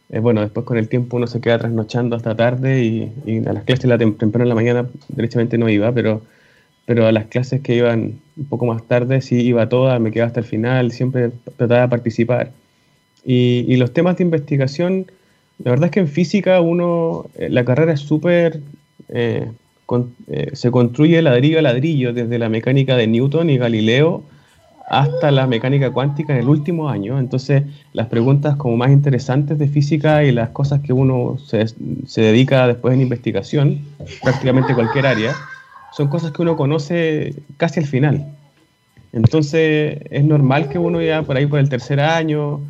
eh, 0.10 0.20
bueno, 0.20 0.42
después 0.42 0.66
con 0.66 0.78
el 0.78 0.88
tiempo 0.88 1.18
uno 1.18 1.28
se 1.28 1.42
queda 1.42 1.60
trasnochando 1.60 2.16
hasta 2.16 2.36
tarde 2.36 2.84
y, 2.84 3.46
a 3.46 3.54
las 3.54 3.64
clases 3.64 3.86
la 3.86 3.98
temprano 3.98 4.44
en 4.44 4.50
la 4.50 4.56
mañana 4.56 4.88
derechamente 5.10 5.58
no 5.58 5.70
iba, 5.70 5.92
pero, 5.92 6.22
pero 6.86 7.06
a 7.06 7.12
las 7.12 7.26
clases 7.26 7.62
que 7.62 7.76
iban 7.76 8.20
un 8.38 8.46
poco 8.46 8.66
más 8.66 8.88
tarde 8.88 9.22
sí 9.22 9.42
iba 9.42 9.68
toda, 9.68 10.00
me 10.00 10.12
quedaba 10.12 10.28
hasta 10.28 10.40
el 10.40 10.46
final, 10.46 10.92
siempre 10.92 11.32
trataba 11.58 11.82
de 11.82 11.88
participar. 11.90 12.52
Y, 13.26 13.76
los 13.76 13.92
temas 13.92 14.18
de 14.18 14.24
investigación, 14.24 15.08
la 15.62 15.72
verdad 15.72 15.88
es 15.88 15.92
que 15.92 16.00
en 16.00 16.08
física 16.08 16.62
uno, 16.62 17.26
eh, 17.36 17.50
la 17.50 17.66
carrera 17.66 17.92
es 17.94 18.00
súper, 18.00 18.62
eh, 19.10 19.48
se 20.54 20.72
construye 20.72 21.22
ladrillo 21.22 21.60
a 21.60 21.62
ladrillo, 21.62 22.14
desde 22.14 22.40
la 22.40 22.48
mecánica 22.48 22.96
de 22.96 23.08
Newton 23.08 23.50
y 23.50 23.58
Galileo 23.58 24.24
hasta 24.88 25.32
la 25.32 25.48
mecánica 25.48 25.92
cuántica 25.92 26.34
en 26.34 26.40
el 26.40 26.48
último 26.48 26.90
año. 26.90 27.20
Entonces, 27.20 27.64
las 27.94 28.08
preguntas 28.08 28.56
como 28.56 28.78
más 28.78 28.90
interesantes 28.90 29.58
de 29.58 29.68
física 29.68 30.24
y 30.24 30.32
las 30.32 30.50
cosas 30.50 30.82
que 30.82 30.94
uno 30.94 31.38
se, 31.46 31.68
se 31.68 32.22
dedica 32.22 32.68
después 32.68 32.94
en 32.94 33.02
investigación, 33.02 33.82
prácticamente 34.24 34.74
cualquier 34.74 35.06
área, 35.06 35.34
son 35.92 36.08
cosas 36.08 36.32
que 36.32 36.42
uno 36.42 36.56
conoce 36.56 37.36
casi 37.58 37.82
al 37.82 37.86
final. 37.86 38.28
Entonces, 39.12 40.00
es 40.10 40.24
normal 40.24 40.70
que 40.70 40.80
uno 40.80 41.02
ya 41.02 41.22
por 41.24 41.36
ahí 41.36 41.46
por 41.46 41.60
el 41.60 41.70
tercer 41.70 42.00
año 42.00 42.62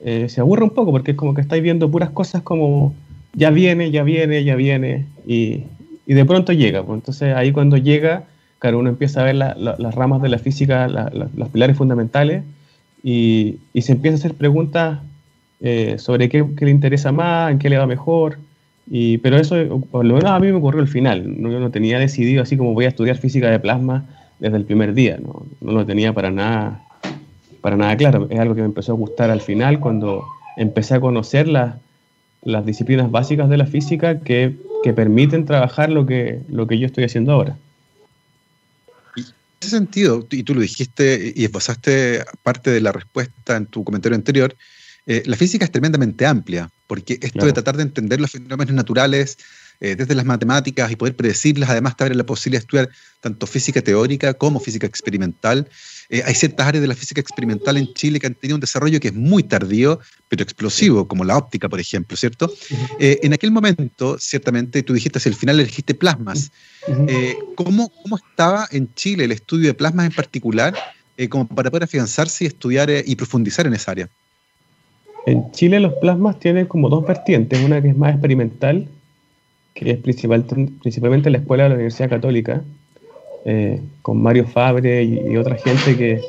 eh, 0.00 0.28
se 0.28 0.40
aburre 0.40 0.64
un 0.64 0.70
poco 0.70 0.90
porque 0.90 1.12
es 1.12 1.16
como 1.16 1.32
que 1.32 1.40
estáis 1.40 1.62
viendo 1.62 1.90
puras 1.90 2.10
cosas 2.10 2.42
como 2.42 2.94
ya 3.34 3.50
viene, 3.50 3.90
ya 3.90 4.02
viene, 4.02 4.44
ya 4.44 4.56
viene 4.56 5.06
y, 5.26 5.64
y 6.06 6.14
de 6.14 6.24
pronto 6.24 6.52
llega. 6.52 6.82
Pues 6.82 6.98
entonces 6.98 7.34
ahí 7.34 7.52
cuando 7.52 7.76
llega, 7.76 8.24
claro, 8.62 8.78
uno 8.78 8.90
empieza 8.90 9.22
a 9.22 9.24
ver 9.24 9.34
las 9.34 9.94
ramas 9.96 10.22
de 10.22 10.28
la 10.28 10.38
física, 10.38 10.86
los 10.86 11.48
pilares 11.48 11.76
fundamentales 11.76 12.44
y, 13.02 13.58
se 13.80 13.90
empieza 13.90 14.14
a 14.14 14.18
hacer 14.20 14.34
preguntas 14.34 15.00
eh, 15.60 15.96
sobre 15.98 16.28
qué, 16.28 16.46
qué, 16.56 16.66
le 16.66 16.70
interesa 16.70 17.10
más, 17.10 17.50
en 17.50 17.58
qué 17.58 17.68
le 17.68 17.76
va 17.76 17.88
mejor. 17.88 18.38
Y, 18.88 19.18
pero 19.18 19.36
eso, 19.36 19.56
por 19.90 20.04
lo 20.04 20.14
menos 20.14 20.30
a 20.30 20.38
mí 20.38 20.46
me 20.46 20.58
ocurrió 20.58 20.80
al 20.80 20.86
final. 20.86 21.42
No, 21.42 21.50
yo 21.50 21.58
no 21.58 21.72
tenía 21.72 21.98
decidido 21.98 22.40
así 22.40 22.56
como 22.56 22.72
voy 22.72 22.84
a 22.84 22.88
estudiar 22.90 23.16
física 23.16 23.50
de 23.50 23.58
plasma 23.58 24.04
desde 24.38 24.58
el 24.58 24.64
primer 24.64 24.94
día. 24.94 25.18
No, 25.20 25.44
no 25.60 25.72
lo 25.72 25.84
tenía 25.84 26.12
para 26.12 26.30
nada 26.30 26.84
para 27.60 27.76
nada 27.76 27.96
claro. 27.96 28.28
Es 28.30 28.38
algo 28.38 28.54
que 28.54 28.60
me 28.60 28.68
empezó 28.68 28.92
a 28.92 28.94
gustar 28.94 29.32
al 29.32 29.40
final 29.40 29.80
cuando 29.80 30.24
empecé 30.56 30.94
a 30.94 31.00
conocer 31.00 31.48
las, 31.48 31.74
las 32.44 32.64
disciplinas 32.64 33.10
básicas 33.10 33.48
de 33.48 33.56
la 33.56 33.66
física 33.66 34.20
que, 34.20 34.54
que, 34.84 34.92
permiten 34.92 35.46
trabajar 35.46 35.90
lo 35.90 36.06
que, 36.06 36.42
lo 36.48 36.68
que 36.68 36.78
yo 36.78 36.86
estoy 36.86 37.02
haciendo 37.02 37.32
ahora. 37.32 37.56
En 39.62 39.68
ese 39.68 39.76
sentido, 39.76 40.26
y 40.28 40.42
tú 40.42 40.56
lo 40.56 40.60
dijiste 40.60 41.32
y 41.36 41.44
esbozaste 41.44 42.24
parte 42.42 42.72
de 42.72 42.80
la 42.80 42.90
respuesta 42.90 43.56
en 43.56 43.66
tu 43.66 43.84
comentario 43.84 44.16
anterior, 44.16 44.56
eh, 45.06 45.22
la 45.24 45.36
física 45.36 45.64
es 45.64 45.70
tremendamente 45.70 46.26
amplia, 46.26 46.68
porque 46.88 47.12
esto 47.14 47.30
claro. 47.30 47.46
de 47.46 47.52
tratar 47.52 47.76
de 47.76 47.84
entender 47.84 48.20
los 48.20 48.32
fenómenos 48.32 48.74
naturales 48.74 49.38
eh, 49.78 49.94
desde 49.94 50.16
las 50.16 50.24
matemáticas 50.24 50.90
y 50.90 50.96
poder 50.96 51.14
predecirlas, 51.14 51.70
además 51.70 51.96
te 51.96 52.02
abre 52.02 52.16
la 52.16 52.26
posibilidad 52.26 52.60
de 52.60 52.64
estudiar 52.64 52.88
tanto 53.20 53.46
física 53.46 53.80
teórica 53.82 54.34
como 54.34 54.58
física 54.58 54.88
experimental. 54.88 55.68
Eh, 56.08 56.22
hay 56.24 56.34
ciertas 56.34 56.66
áreas 56.66 56.82
de 56.82 56.88
la 56.88 56.94
física 56.94 57.20
experimental 57.20 57.76
en 57.76 57.92
Chile 57.94 58.20
que 58.20 58.26
han 58.26 58.34
tenido 58.34 58.56
un 58.56 58.60
desarrollo 58.60 59.00
que 59.00 59.08
es 59.08 59.14
muy 59.14 59.42
tardío, 59.42 60.00
pero 60.28 60.42
explosivo, 60.42 61.06
como 61.08 61.24
la 61.24 61.36
óptica, 61.36 61.68
por 61.68 61.80
ejemplo, 61.80 62.16
¿cierto? 62.16 62.52
Eh, 62.98 63.20
en 63.22 63.32
aquel 63.32 63.50
momento, 63.50 64.18
ciertamente, 64.18 64.82
tú 64.82 64.92
dijiste, 64.94 65.18
hacia 65.18 65.30
el 65.30 65.36
final 65.36 65.60
elegiste 65.60 65.94
plasmas. 65.94 66.50
Eh, 67.08 67.36
¿cómo, 67.54 67.90
¿cómo, 68.02 68.16
estaba 68.16 68.66
en 68.70 68.92
Chile 68.94 69.24
el 69.24 69.32
estudio 69.32 69.68
de 69.68 69.74
plasmas 69.74 70.06
en 70.06 70.12
particular, 70.12 70.74
como 71.28 71.46
para 71.46 71.70
poder 71.70 71.84
afianzarse 71.84 72.44
y 72.44 72.46
estudiar 72.48 72.90
y 73.04 73.14
profundizar 73.16 73.66
en 73.66 73.74
esa 73.74 73.92
área? 73.92 74.08
En 75.26 75.52
Chile 75.52 75.78
los 75.78 75.94
plasmas 75.94 76.40
tienen 76.40 76.66
como 76.66 76.88
dos 76.88 77.06
vertientes, 77.06 77.62
una 77.62 77.80
que 77.80 77.90
es 77.90 77.96
más 77.96 78.12
experimental, 78.12 78.88
que 79.74 79.92
es 79.92 79.98
principal, 79.98 80.44
principalmente 80.44 81.30
la 81.30 81.38
Escuela 81.38 81.64
de 81.64 81.68
la 81.70 81.74
Universidad 81.76 82.10
Católica, 82.10 82.62
eh, 83.44 83.80
con 84.02 84.22
Mario 84.22 84.46
Fabre 84.46 85.02
y, 85.02 85.20
y 85.32 85.36
otra 85.36 85.56
gente 85.56 85.96
que, 85.96 86.20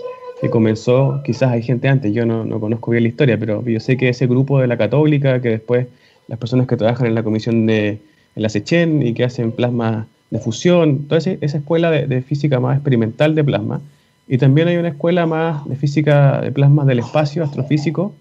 que, 0.42 0.50
comenzó, 0.50 1.22
quizás 1.24 1.52
hay 1.52 1.62
gente 1.62 1.88
antes, 1.88 2.14
yo 2.14 2.26
no, 2.26 2.44
no, 2.44 2.60
conozco 2.60 2.92
bien 2.92 3.04
la 3.04 3.10
historia, 3.10 3.38
pero 3.38 3.64
yo 3.66 3.80
sé 3.80 3.98
que 3.98 4.10
ese 4.10 4.28
grupo 4.28 4.60
de 4.60 4.68
la 4.68 4.78
Católica, 4.78 5.42
que 5.42 5.50
después 5.50 5.88
las 6.28 6.40
personas 6.40 6.68
que 6.68 6.78
trabajan 6.78 7.08
en 7.08 7.16
la 7.16 7.24
comisión 7.24 7.66
de 7.66 8.00
la 8.36 8.50
SECHEN 8.50 9.06
y 9.06 9.14
que 9.14 9.24
hacen 9.24 9.52
plasma 9.52 10.08
de 10.30 10.40
fusión, 10.40 11.06
toda 11.08 11.20
esa, 11.20 11.58
escuela 11.58 11.92
de, 11.92 12.08
de, 12.08 12.22
física 12.22 12.60
más 12.60 12.78
experimental 12.78 13.36
de 13.36 13.44
plasma. 13.44 13.82
Y 14.28 14.38
también 14.38 14.68
hay 14.68 14.78
una 14.78 14.90
escuela 14.90 15.26
más 15.28 15.68
de 15.68 15.76
física 15.76 16.42
de 16.42 16.52
plasma 16.52 16.86
del 16.86 17.00
espacio 17.00 17.44
astrofísico, 17.44 18.14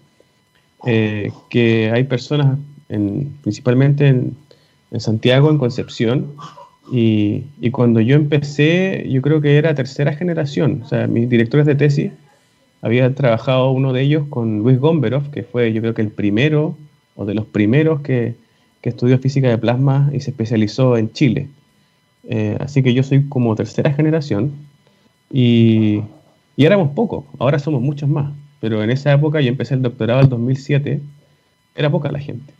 eh, 0.85 1.31
que 1.49 1.91
hay 1.91 2.03
personas 2.03 2.59
en, 2.89 3.33
principalmente 3.41 4.07
en, 4.07 4.35
en 4.91 4.99
Santiago, 4.99 5.49
en 5.49 5.57
Concepción, 5.57 6.33
y, 6.91 7.71
cuando 7.71 8.01
yo 8.01 8.15
empecé, 8.15 9.07
yo 9.09 9.21
creo 9.21 9.41
que 9.41 9.57
era 9.57 9.73
tercera 9.73 10.13
generación. 10.13 10.81
O 10.83 10.87
sea, 10.87 11.07
mis 11.07 11.29
directores 11.29 11.65
de 11.65 11.75
tesis, 11.75 12.11
había 12.81 13.13
trabajado 13.15 13.71
uno 13.71 13.93
de 13.93 14.01
ellos 14.01 14.25
con 14.29 14.59
Luis 14.59 14.79
Gomberov, 14.79 15.31
que 15.31 15.43
fue 15.43 15.71
yo 15.71 15.81
creo 15.81 15.93
que 15.93 16.01
el 16.01 16.09
primero 16.11 16.77
o 17.15 17.25
de 17.25 17.33
los 17.33 17.45
primeros 17.45 18.01
que, 18.01 18.35
que 18.81 18.89
estudió 18.89 19.17
física 19.19 19.49
de 19.49 19.57
plasma 19.57 20.09
y 20.13 20.19
se 20.19 20.31
especializó 20.31 20.97
en 20.97 21.11
Chile. 21.13 21.47
Eh, 22.25 22.57
así 22.59 22.83
que 22.83 22.93
yo 22.93 23.03
soy 23.03 23.27
como 23.27 23.55
tercera 23.55 23.93
generación 23.93 24.53
y, 25.31 26.01
y 26.55 26.65
éramos 26.65 26.91
pocos, 26.91 27.25
ahora 27.39 27.59
somos 27.59 27.81
muchos 27.81 28.09
más. 28.09 28.33
Pero 28.59 28.83
en 28.83 28.89
esa 28.91 29.13
época 29.13 29.41
yo 29.41 29.49
empecé 29.49 29.73
el 29.75 29.81
doctorado 29.81 30.21
en 30.21 30.29
2007, 30.29 31.01
era 31.75 31.89
poca 31.89 32.11
la 32.11 32.19
gente 32.19 32.53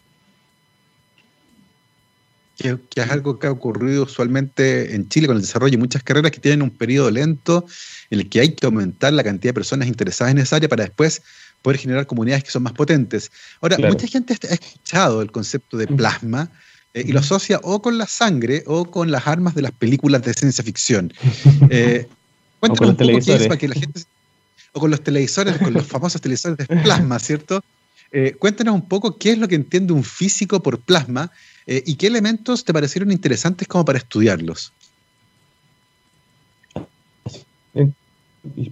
que, 2.57 2.77
que, 2.89 3.01
es 3.01 3.09
algo 3.09 3.39
que 3.39 3.47
ha 3.47 3.51
ocurrido 3.51 4.03
usualmente 4.03 4.95
en 4.95 5.09
Chile 5.09 5.27
con 5.27 5.35
el 5.35 5.41
desarrollo 5.41 5.71
de 5.71 5.77
muchas 5.77 6.03
carreras 6.03 6.31
que 6.31 6.39
tienen 6.39 6.61
un 6.61 6.69
periodo 6.71 7.09
lento 7.11 7.65
en 8.09 8.19
el 8.19 8.29
que 8.29 8.41
hay 8.41 8.53
que 8.53 8.65
aumentar 8.65 9.13
la 9.13 9.23
cantidad 9.23 9.49
de 9.49 9.53
personas 9.53 9.87
interesadas 9.87 10.31
en 10.31 10.39
esa 10.39 10.57
área 10.57 10.69
para 10.69 10.83
después 10.83 11.21
poder 11.63 11.79
generar 11.79 12.05
comunidades 12.05 12.43
que 12.43 12.51
son 12.51 12.63
más 12.63 12.73
potentes. 12.73 13.31
Ahora, 13.61 13.77
claro. 13.77 13.93
mucha 13.93 14.07
gente 14.07 14.37
ha 14.49 14.53
escuchado 14.53 15.21
el 15.21 15.31
concepto 15.31 15.77
de 15.77 15.87
plasma 15.87 16.51
eh, 16.93 17.05
y 17.07 17.11
lo 17.11 17.21
asocia 17.21 17.59
o 17.63 17.81
con 17.81 17.97
la 17.97 18.05
sangre 18.05 18.63
o 18.67 18.85
con 18.85 19.11
las 19.11 19.25
armas 19.25 19.55
de 19.55 19.63
las 19.63 19.71
películas 19.71 20.21
de 20.21 20.33
ciencia 20.33 20.63
ficción. 20.63 21.11
Eh, 21.69 22.07
cuéntanos 22.59 22.91
un 22.91 22.97
poco 22.97 23.19
qué 23.25 23.35
es 23.35 23.47
para 23.47 23.57
que 23.57 23.67
la 23.67 23.75
gente... 23.75 24.03
O 24.73 24.79
con 24.79 24.89
los 24.89 25.03
televisores, 25.03 25.57
con 25.57 25.73
los 25.73 25.85
famosos 25.85 26.19
televisores 26.19 26.57
de 26.57 26.65
plasma, 26.65 27.19
¿cierto? 27.19 27.63
Eh, 28.11 28.35
cuéntanos 28.39 28.73
un 28.73 28.87
poco 28.87 29.17
qué 29.17 29.31
es 29.31 29.37
lo 29.37 29.47
que 29.47 29.55
entiende 29.55 29.93
un 29.93 30.03
físico 30.03 30.61
por 30.61 30.79
plasma 30.79 31.31
eh, 31.67 31.83
¿Y 31.85 31.95
qué 31.95 32.07
elementos 32.07 32.65
te 32.65 32.73
parecieron 32.73 33.11
interesantes 33.11 33.67
como 33.67 33.85
para 33.85 33.97
estudiarlos? 33.97 34.73
El 37.73 37.93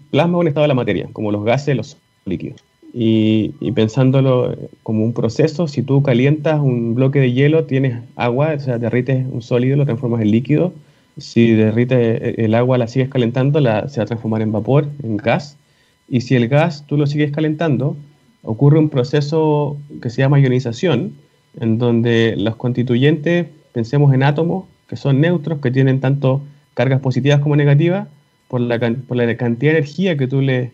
plasma 0.09 0.37
es 0.37 0.41
un 0.41 0.47
estado 0.47 0.63
de 0.63 0.67
la 0.67 0.73
materia, 0.73 1.09
como 1.13 1.31
los 1.31 1.43
gases, 1.45 1.75
los 1.75 1.97
líquidos. 2.25 2.61
Y, 2.93 3.53
pensándolo 3.73 4.57
como 4.83 5.05
un 5.05 5.13
proceso, 5.13 5.67
si 5.67 5.81
tú 5.81 6.03
calientas 6.03 6.59
un 6.59 6.93
bloque 6.93 7.19
de 7.19 7.31
hielo, 7.31 7.63
tienes 7.63 8.03
agua, 8.17 8.53
o 8.55 8.59
sea, 8.59 8.77
derrites 8.77 9.25
un 9.31 9.41
sólido, 9.41 9.77
lo 9.77 9.85
transformas 9.85 10.21
en 10.21 10.31
líquido. 10.31 10.73
Si 11.17 11.51
derrites 11.53 12.37
el 12.37 12.53
agua, 12.53 12.77
la 12.77 12.87
sigues 12.87 13.07
calentando, 13.07 13.61
la, 13.61 13.87
se 13.87 14.01
va 14.01 14.03
a 14.03 14.07
transformar 14.07 14.41
en 14.41 14.51
vapor, 14.51 14.89
en 15.03 15.15
gas. 15.15 15.57
Y 16.09 16.21
si 16.21 16.35
el 16.35 16.49
gas 16.49 16.85
tú 16.85 16.97
lo 16.97 17.07
sigues 17.07 17.31
calentando, 17.31 17.95
ocurre 18.43 18.77
un 18.77 18.89
proceso 18.89 19.77
que 20.01 20.09
se 20.09 20.21
llama 20.21 20.41
ionización, 20.41 21.13
en 21.59 21.77
donde 21.77 22.35
los 22.37 22.55
constituyentes, 22.55 23.47
pensemos 23.73 24.13
en 24.13 24.23
átomos, 24.23 24.65
que 24.87 24.95
son 24.95 25.21
neutros, 25.21 25.59
que 25.59 25.71
tienen 25.71 25.99
tanto 25.99 26.41
cargas 26.73 27.01
positivas 27.01 27.39
como 27.39 27.55
negativas, 27.55 28.07
por 28.47 28.59
la, 28.59 28.79
cantidad 28.79 29.71
de 29.71 29.77
energía 29.77 30.17
que 30.17 30.27
tú 30.27 30.41
le, 30.41 30.71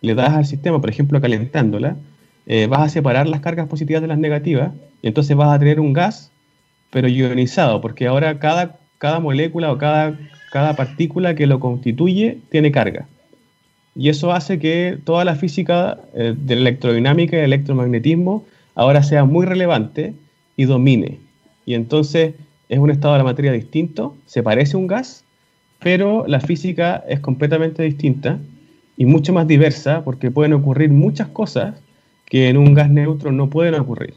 das 0.00 0.34
al 0.34 0.46
sistema, 0.46 0.80
por 0.80 0.88
ejemplo, 0.88 1.20
calentándola, 1.20 1.96
eh, 2.46 2.66
vas 2.66 2.80
a 2.80 2.88
separar 2.88 3.28
las 3.28 3.40
cargas 3.40 3.68
positivas 3.68 4.00
de 4.00 4.08
las 4.08 4.18
negativas, 4.18 4.72
y 5.02 5.08
entonces 5.08 5.36
vas 5.36 5.54
a 5.54 5.58
tener 5.58 5.78
un 5.80 5.92
gas, 5.92 6.30
pero 6.90 7.06
ionizado, 7.06 7.82
porque 7.82 8.06
ahora 8.06 8.38
cada, 8.38 9.20
molécula 9.20 9.70
o 9.70 9.76
cada, 9.76 10.18
cada 10.50 10.74
partícula 10.74 11.34
que 11.34 11.46
lo 11.46 11.60
constituye 11.60 12.38
tiene 12.50 12.72
carga. 12.72 13.06
Y 13.94 14.08
eso 14.08 14.32
hace 14.32 14.58
que 14.58 14.98
toda 15.04 15.24
la 15.24 15.34
física 15.34 15.98
eh, 16.14 16.34
de 16.36 16.54
la 16.54 16.62
electrodinámica 16.62 17.36
y 17.36 17.40
el 17.40 17.46
electromagnetismo 17.52 18.46
ahora 18.78 19.02
sea 19.02 19.24
muy 19.24 19.44
relevante 19.44 20.14
y 20.56 20.64
domine. 20.64 21.18
Y 21.66 21.74
entonces 21.74 22.34
es 22.68 22.78
un 22.78 22.90
estado 22.90 23.14
de 23.14 23.18
la 23.18 23.24
materia 23.24 23.50
distinto, 23.50 24.16
se 24.24 24.44
parece 24.44 24.76
a 24.76 24.78
un 24.78 24.86
gas, 24.86 25.24
pero 25.80 26.24
la 26.28 26.38
física 26.38 27.02
es 27.08 27.18
completamente 27.18 27.82
distinta 27.82 28.38
y 28.96 29.04
mucho 29.04 29.32
más 29.32 29.48
diversa 29.48 30.04
porque 30.04 30.30
pueden 30.30 30.52
ocurrir 30.52 30.90
muchas 30.90 31.26
cosas 31.28 31.74
que 32.24 32.48
en 32.48 32.56
un 32.56 32.72
gas 32.72 32.88
neutro 32.88 33.32
no 33.32 33.50
pueden 33.50 33.74
ocurrir. 33.74 34.14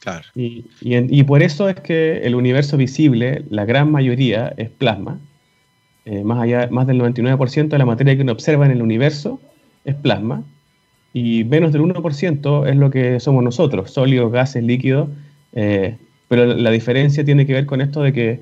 Claro. 0.00 0.24
Y, 0.34 0.64
y, 0.80 1.20
y 1.20 1.22
por 1.24 1.42
eso 1.42 1.68
es 1.68 1.78
que 1.78 2.20
el 2.20 2.34
universo 2.34 2.78
visible, 2.78 3.44
la 3.50 3.66
gran 3.66 3.92
mayoría, 3.92 4.54
es 4.56 4.70
plasma. 4.70 5.20
Eh, 6.06 6.24
más, 6.24 6.40
allá, 6.40 6.68
más 6.70 6.86
del 6.86 7.02
99% 7.02 7.68
de 7.68 7.78
la 7.78 7.84
materia 7.84 8.16
que 8.16 8.22
uno 8.22 8.32
observa 8.32 8.64
en 8.64 8.72
el 8.72 8.80
universo 8.80 9.42
es 9.84 9.94
plasma 9.94 10.42
y 11.12 11.44
menos 11.44 11.72
del 11.72 11.82
1% 11.82 12.68
es 12.68 12.76
lo 12.76 12.90
que 12.90 13.20
somos 13.20 13.42
nosotros, 13.42 13.90
sólidos, 13.90 14.30
gases, 14.30 14.62
líquidos, 14.62 15.08
eh, 15.52 15.96
pero 16.28 16.44
la 16.44 16.70
diferencia 16.70 17.24
tiene 17.24 17.46
que 17.46 17.54
ver 17.54 17.66
con 17.66 17.80
esto 17.80 18.02
de 18.02 18.12
que, 18.12 18.40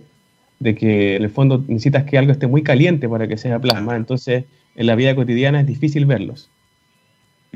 de 0.59 0.75
que 0.75 1.17
en 1.17 1.23
el 1.23 1.31
fondo 1.31 1.65
necesitas 1.69 2.05
que 2.05 2.19
algo 2.19 2.33
esté 2.33 2.47
muy 2.47 2.63
caliente 2.63 3.09
para 3.09 3.29
que 3.29 3.37
sea 3.37 3.61
plasma, 3.61 3.97
entonces 3.97 4.45
en 4.75 4.87
la 4.87 4.97
vida 4.97 5.15
cotidiana 5.15 5.61
es 5.61 5.67
difícil 5.67 6.07
verlos. 6.07 6.51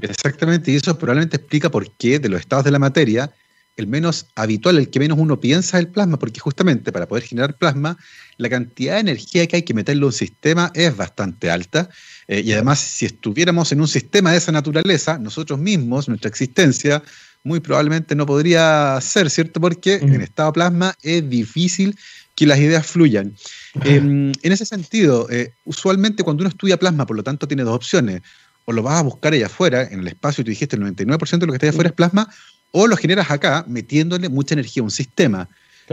Exactamente, 0.01 0.71
y 0.71 0.77
eso 0.77 0.97
probablemente 0.97 1.37
explica 1.37 1.71
por 1.71 1.91
qué 1.93 2.19
de 2.19 2.29
los 2.29 2.41
estados 2.41 2.65
de 2.65 2.71
la 2.71 2.79
materia, 2.79 3.31
el 3.77 3.87
menos 3.87 4.29
habitual, 4.35 4.79
el 4.79 4.91
que 4.91 5.01
menos 5.01 5.19
uno 5.19 5.41
piensa 5.41 5.79
es 5.79 5.85
el 5.85 5.91
plasma, 5.91 6.19
porque 6.19 6.41
justamente 6.41 6.93
para 6.93 7.09
poder 7.09 7.25
generar 7.25 7.57
plasma, 7.57 7.99
la 8.37 8.49
cantidad 8.49 8.95
de 8.95 9.01
energía 9.01 9.47
que 9.47 9.57
hay 9.57 9.63
que 9.63 9.75
meterle 9.75 10.05
a 10.05 10.07
un 10.07 10.13
sistema 10.13 10.71
es 10.75 10.97
bastante 10.97 11.51
alta, 11.51 11.91
eh, 12.31 12.43
y 12.47 12.53
además, 12.53 12.79
si 12.79 13.07
estuviéramos 13.07 13.73
en 13.73 13.81
un 13.81 13.89
sistema 13.89 14.31
de 14.31 14.39
esa 14.39 14.53
naturaleza, 14.53 15.19
nosotros 15.19 15.59
mismos, 15.59 16.09
nuestra 16.09 16.29
existencia, 16.29 17.03
muy 17.43 17.59
probablemente 17.59 18.15
no 18.15 18.25
podría 18.25 19.01
ser, 19.01 19.29
¿cierto? 19.31 19.61
Porque 19.61 19.99
mm. 19.99 20.15
en 20.15 20.21
estado 20.21 20.53
plasma 20.53 20.95
es 21.03 21.29
difícil 21.29 21.99
que 22.37 22.47
las 22.47 22.61
ideas 22.61 22.87
fluyan. 22.87 23.35
Eh, 23.83 23.97
en 23.97 24.53
ese 24.53 24.65
sentido, 24.65 25.29
eh, 25.29 25.55
usualmente 25.65 26.23
cuando 26.23 26.43
uno 26.43 26.51
estudia 26.51 26.79
plasma, 26.79 27.05
por 27.05 27.17
lo 27.17 27.25
tanto, 27.25 27.49
tiene 27.49 27.65
dos 27.65 27.75
opciones. 27.75 28.23
o 28.65 28.73
lo 28.73 28.85
vas 28.85 29.01
a 29.01 29.03
buscar 29.03 29.33
allá 29.33 29.47
afuera, 29.47 29.83
en 29.83 29.99
el 29.99 30.07
espacio, 30.07 30.43
y 30.43 30.45
tú 30.45 30.51
dijiste 30.51 30.77
el 30.77 30.83
99% 30.83 31.39
de 31.41 31.47
lo 31.47 31.53
que 31.53 31.57
está 31.57 31.67
allá 31.67 31.73
afuera 31.73 31.89
es 31.89 31.97
plasma, 31.97 32.33
o 32.71 32.87
lo 32.87 32.97
generas 32.97 33.29
acá 33.33 33.65
metiéndole 33.67 34.29
mucha 34.29 34.55
energía 34.55 34.83
a 34.83 34.85
un 34.85 34.93
sistema. 34.93 35.49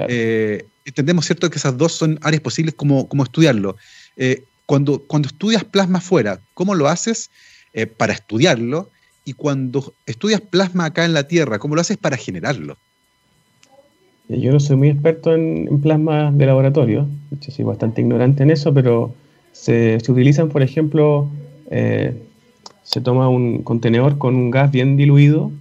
Eh, 0.07 0.67
entendemos, 0.85 1.25
¿cierto?, 1.25 1.49
que 1.49 1.57
esas 1.57 1.75
dos 1.75 1.93
son 1.93 2.19
áreas 2.21 2.43
posibles 2.43 2.75
como, 2.75 3.09
como 3.09 3.23
estudiarlo. 3.23 3.75
Eh, 4.67 4.99
cuando, 5.07 5.25
estudias 5.25 5.63
plasma 5.63 5.99
afuera, 5.99 6.39
¿cómo 6.53 6.75
lo 6.75 6.87
haces 6.87 7.29
eh, 7.73 7.87
para 7.87 8.13
estudiarlo? 8.13 8.89
Y 9.25 9.33
cuando 9.33 9.93
estudias 10.05 10.41
plasma 10.41 10.85
acá 10.85 11.05
en 11.05 11.13
la 11.13 11.27
Tierra, 11.27 11.59
¿cómo 11.59 11.75
lo 11.75 11.81
haces 11.81 11.97
para 11.97 12.17
generarlo? 12.17 12.77
Yo 14.29 14.51
no 14.51 14.59
soy 14.59 14.75
muy 14.75 14.89
experto 14.89 15.33
en, 15.33 15.79
plasma 15.81 16.31
de 16.31 16.45
laboratorio, 16.45 17.07
soy 17.39 17.63
bastante 17.63 18.01
ignorante 18.01 18.43
en 18.43 18.51
eso, 18.51 18.73
pero 18.73 19.13
se, 19.53 19.99
se 20.01 20.11
utilizan, 20.11 20.49
por 20.49 20.61
ejemplo, 20.61 21.29
se 22.83 23.01
toma 23.01 23.29
un 23.29 23.63
contenedor 23.63 24.17
con 24.17 24.35
un 24.35 24.51
gas 24.51 24.71
bien 24.71 24.97
diluido 24.97 25.51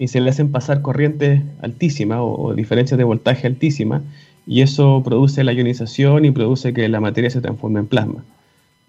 y 0.00 0.08
se 0.08 0.20
le 0.20 0.30
hacen 0.30 0.50
pasar 0.50 0.80
corrientes 0.82 1.42
altísimas 1.60 2.20
o, 2.22 2.54
diferencias 2.54 2.96
de 2.96 3.04
voltaje 3.04 3.46
altísimas 3.46 4.02
y 4.46 4.62
eso 4.62 5.02
produce 5.04 5.44
la 5.44 5.52
ionización 5.52 6.24
y 6.24 6.30
produce 6.30 6.72
que 6.72 6.88
la 6.88 7.00
materia 7.00 7.28
se 7.28 7.40
transforme 7.40 7.80
en 7.80 7.86
plasma. 7.86 8.24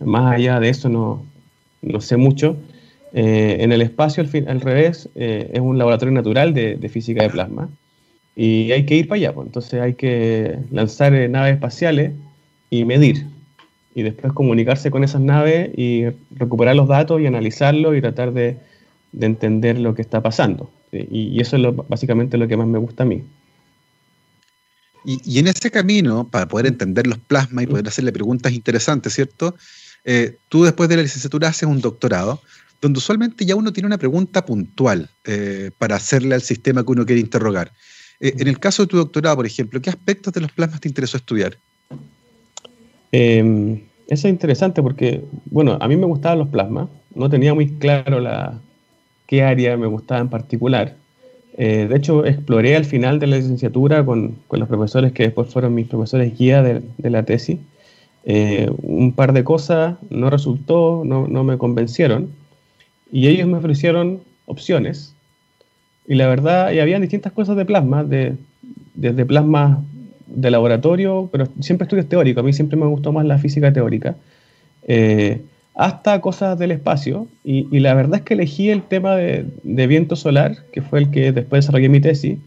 Más 0.04 0.36
allá 0.36 0.60
de 0.60 0.70
eso 0.70 0.90
no, 0.90 1.26
no 1.82 2.02
sé 2.02 2.18
mucho. 2.18 2.58
Eh, 3.14 3.58
en 3.60 3.72
el 3.72 3.82
espacio, 3.82 4.24
al, 4.24 4.48
al 4.48 4.62
revés, 4.62 5.10
eh, 5.16 5.50
es 5.54 5.60
un 5.60 5.78
laboratorio 5.78 6.14
natural 6.14 6.54
de, 6.54 6.90
física 6.90 7.24
de 7.24 7.30
plasma 7.30 7.70
y 8.36 8.72
hay 8.72 8.86
que 8.86 8.96
ir 8.96 9.08
para 9.08 9.18
allá. 9.18 9.34
Pues. 9.34 9.48
Entonces 9.48 9.82
hay 9.82 9.96
que 9.96 10.58
lanzar 10.72 11.14
eh, 11.14 11.28
naves 11.28 11.56
espaciales 11.56 12.14
y 12.70 12.86
medir 12.86 13.26
y 13.94 14.04
después 14.04 14.32
comunicarse 14.32 14.90
con 14.90 15.04
esas 15.04 15.22
naves 15.22 15.72
y 15.78 16.06
recuperar 16.32 16.76
los 16.76 16.88
datos 16.88 17.20
y 17.20 17.28
analizarlos 17.28 17.98
y 17.98 18.02
tratar 18.02 18.32
de, 18.32 18.58
entender 19.20 19.78
lo 19.78 19.94
que 19.94 20.02
está 20.02 20.22
pasando. 20.22 20.72
Y, 20.94 21.40
eso 21.42 21.58
es 21.58 21.76
básicamente 21.90 22.38
lo 22.38 22.48
que 22.48 22.56
más 22.56 22.68
me 22.68 22.78
gusta 22.78 23.04
a 23.04 23.06
mí. 23.06 23.24
Y, 25.04 25.40
en 25.40 25.48
ese 25.48 25.72
camino, 25.72 26.30
para 26.30 26.48
poder 26.48 26.68
entender 26.68 27.08
los 27.08 27.18
plasmas 27.18 27.66
y 27.66 27.68
poder 27.68 27.88
hacerle 27.88 28.14
preguntas 28.14 28.54
interesantes, 28.54 29.14
¿cierto? 29.14 29.56
Eh, 30.04 30.38
tú 30.50 30.64
después 30.64 30.90
de 30.90 30.98
la 30.98 31.04
licenciatura 31.04 31.50
haces 31.50 31.68
un 31.68 31.82
doctorado, 31.82 32.42
donde 32.82 32.98
usualmente 32.98 33.46
ya 33.46 33.56
uno 33.56 33.72
tiene 33.72 33.88
una 33.88 34.00
pregunta 34.00 34.44
puntual 34.44 35.10
eh, 35.26 35.70
para 35.78 35.96
hacerle 35.96 36.34
al 36.34 36.42
sistema 36.42 36.84
que 36.84 36.92
uno 36.92 37.06
quiere 37.06 37.22
interrogar. 37.22 37.72
Eh, 38.20 38.34
en 38.40 38.48
el 38.48 38.60
caso 38.60 38.84
de 38.84 38.88
tu 38.88 38.98
doctorado, 38.98 39.36
por 39.38 39.46
ejemplo, 39.46 39.80
¿qué 39.82 39.92
aspectos 39.92 40.34
de 40.34 40.42
los 40.42 40.52
plasmas 40.52 40.82
te 40.82 40.88
interesó 40.88 41.18
estudiar? 41.18 41.58
Eh, 43.12 43.84
eso 44.08 44.28
es 44.28 44.34
interesante 44.34 44.82
porque, 44.82 45.24
bueno, 45.46 45.78
a 45.80 45.88
mí 45.88 45.96
me 45.96 46.08
gustaban 46.08 46.40
los 46.40 46.48
plasmas, 46.48 46.90
no 47.14 47.30
tenía 47.30 47.54
muy 47.54 47.70
claro 47.74 48.20
la, 48.20 48.60
qué 49.28 49.44
área 49.44 49.78
me 49.78 49.88
gustaba 49.88 50.22
en 50.22 50.30
particular. 50.30 50.98
De 51.58 51.96
hecho, 51.96 52.26
exploré 52.26 52.76
al 52.76 52.86
final 52.86 53.20
de 53.20 53.28
la 53.28 53.36
licenciatura 53.36 54.04
con, 54.04 54.38
los 54.50 54.68
profesores 54.68 55.12
que 55.12 55.24
después 55.24 55.50
fueron 55.50 55.76
mis 55.76 55.88
profesores 55.88 56.36
guía 56.36 56.64
de 56.64 57.10
la 57.10 57.24
tesis. 57.24 57.60
Eh, 58.24 58.70
un 58.84 59.14
par 59.14 59.34
de 59.34 59.44
cosas 59.44 59.96
no 60.10 60.30
resultó, 60.30 61.04
no, 61.06 61.28
no, 61.28 61.44
me 61.44 61.58
convencieron, 61.58 62.30
y 63.12 63.28
ellos 63.28 63.48
me 63.48 63.58
ofrecieron 63.58 64.22
opciones. 64.46 65.16
Y 66.08 66.16
la 66.16 66.28
verdad, 66.28 66.72
y 66.72 66.80
habían 66.80 67.02
distintas 67.02 67.34
cosas 67.34 67.56
de 67.58 67.66
plasma, 67.66 68.04
de, 68.04 68.36
desde 68.94 69.26
plasma 69.26 69.84
de 70.28 70.52
laboratorio, 70.52 71.30
pero 71.32 71.48
siempre 71.60 71.86
estudios 71.86 72.08
teórico, 72.08 72.40
a 72.40 72.44
mí 72.44 72.54
siempre 72.54 72.78
me 72.78 72.86
gustó 72.86 73.12
más 73.12 73.26
la 73.26 73.38
física 73.38 73.74
teórica, 73.74 74.16
eh, 74.88 75.42
hasta 75.74 76.20
cosas 76.22 76.60
del 76.60 76.72
espacio, 76.72 77.28
y, 77.44 77.80
la 77.80 77.94
verdad 77.94 78.20
es 78.20 78.22
que 78.24 78.34
elegí 78.34 78.70
el 78.70 78.84
tema 78.84 79.16
de, 79.16 79.46
viento 79.64 80.16
solar, 80.16 80.58
que 80.72 80.82
fue 80.82 81.00
el 81.00 81.12
que 81.12 81.32
después 81.32 81.64
desarrollé 81.64 81.90
mi 81.90 82.02
tesis, 82.02 82.38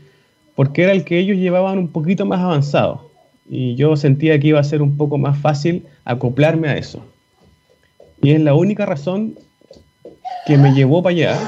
porque 0.54 0.82
era 0.82 0.92
el 0.92 1.04
que 1.04 1.18
ellos 1.18 1.36
llevaban 1.38 1.78
un 1.78 1.88
poquito 1.88 2.26
más 2.26 2.40
avanzado, 2.40 3.10
y 3.48 3.74
yo 3.74 3.96
sentía 3.96 4.38
que 4.38 4.48
iba 4.48 4.60
a 4.60 4.64
ser 4.64 4.82
un 4.82 4.96
poco 4.96 5.18
más 5.18 5.38
fácil 5.38 5.86
acoplarme 6.04 6.68
a 6.68 6.76
eso. 6.76 7.04
Y 8.22 8.30
es 8.30 8.40
la 8.40 8.54
única 8.54 8.86
razón 8.86 9.34
que 10.46 10.56
me 10.56 10.72
llevó 10.74 11.02
para 11.02 11.14
allá, 11.14 11.38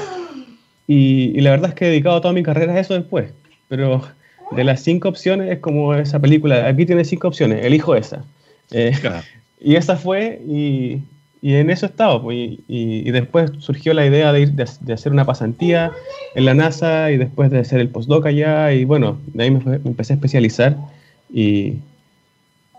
y, 0.87 1.37
y 1.37 1.41
la 1.41 1.51
verdad 1.51 1.69
es 1.69 1.75
que 1.75 1.85
he 1.85 1.89
dedicado 1.89 2.21
toda 2.21 2.33
mi 2.33 2.43
carrera 2.43 2.73
a 2.73 2.79
eso 2.79 2.93
después, 2.93 3.31
pero 3.67 4.03
de 4.51 4.63
las 4.63 4.81
cinco 4.81 5.09
opciones 5.09 5.51
es 5.51 5.59
como 5.59 5.93
esa 5.93 6.19
película, 6.19 6.67
aquí 6.67 6.85
tiene 6.85 7.03
cinco 7.03 7.27
opciones, 7.27 7.65
elijo 7.65 7.95
esa. 7.95 8.23
Eh, 8.71 8.93
y 9.61 9.75
esa 9.75 9.97
fue, 9.97 10.41
y, 10.47 11.01
y 11.41 11.55
en 11.55 11.69
eso 11.69 11.85
estaba, 11.85 12.21
pues, 12.21 12.37
y, 12.37 12.63
y, 12.67 13.11
después 13.11 13.51
surgió 13.59 13.93
la 13.93 14.05
idea 14.05 14.31
de 14.31 14.41
ir 14.41 14.51
de, 14.53 14.93
hacer 14.93 15.11
una 15.11 15.25
pasantía 15.25 15.91
en 16.35 16.45
la 16.45 16.53
NASA 16.53 17.11
y 17.11 17.17
después 17.17 17.51
de 17.51 17.59
hacer 17.59 17.79
el 17.79 17.89
postdoc 17.89 18.25
allá, 18.25 18.73
y 18.73 18.85
bueno, 18.85 19.19
de 19.27 19.43
ahí 19.43 19.51
me, 19.51 19.75
empecé 19.75 20.13
a 20.13 20.15
especializar 20.15 20.77
y, 21.33 21.75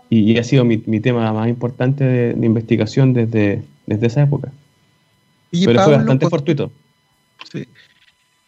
y, 0.09 0.37
ha 0.37 0.43
sido 0.43 0.65
mi, 0.65 0.81
mi, 0.85 0.99
tema 0.99 1.31
más 1.31 1.47
importante 1.47 2.03
de, 2.03 2.45
investigación 2.45 3.13
desde, 3.13 3.63
desde 3.85 4.07
esa 4.07 4.23
época. 4.23 4.51
Pero 5.51 5.83
fue 5.83 5.97
bastante 5.97 6.29
fortuito. 6.29 6.71
Sí. 7.51 7.67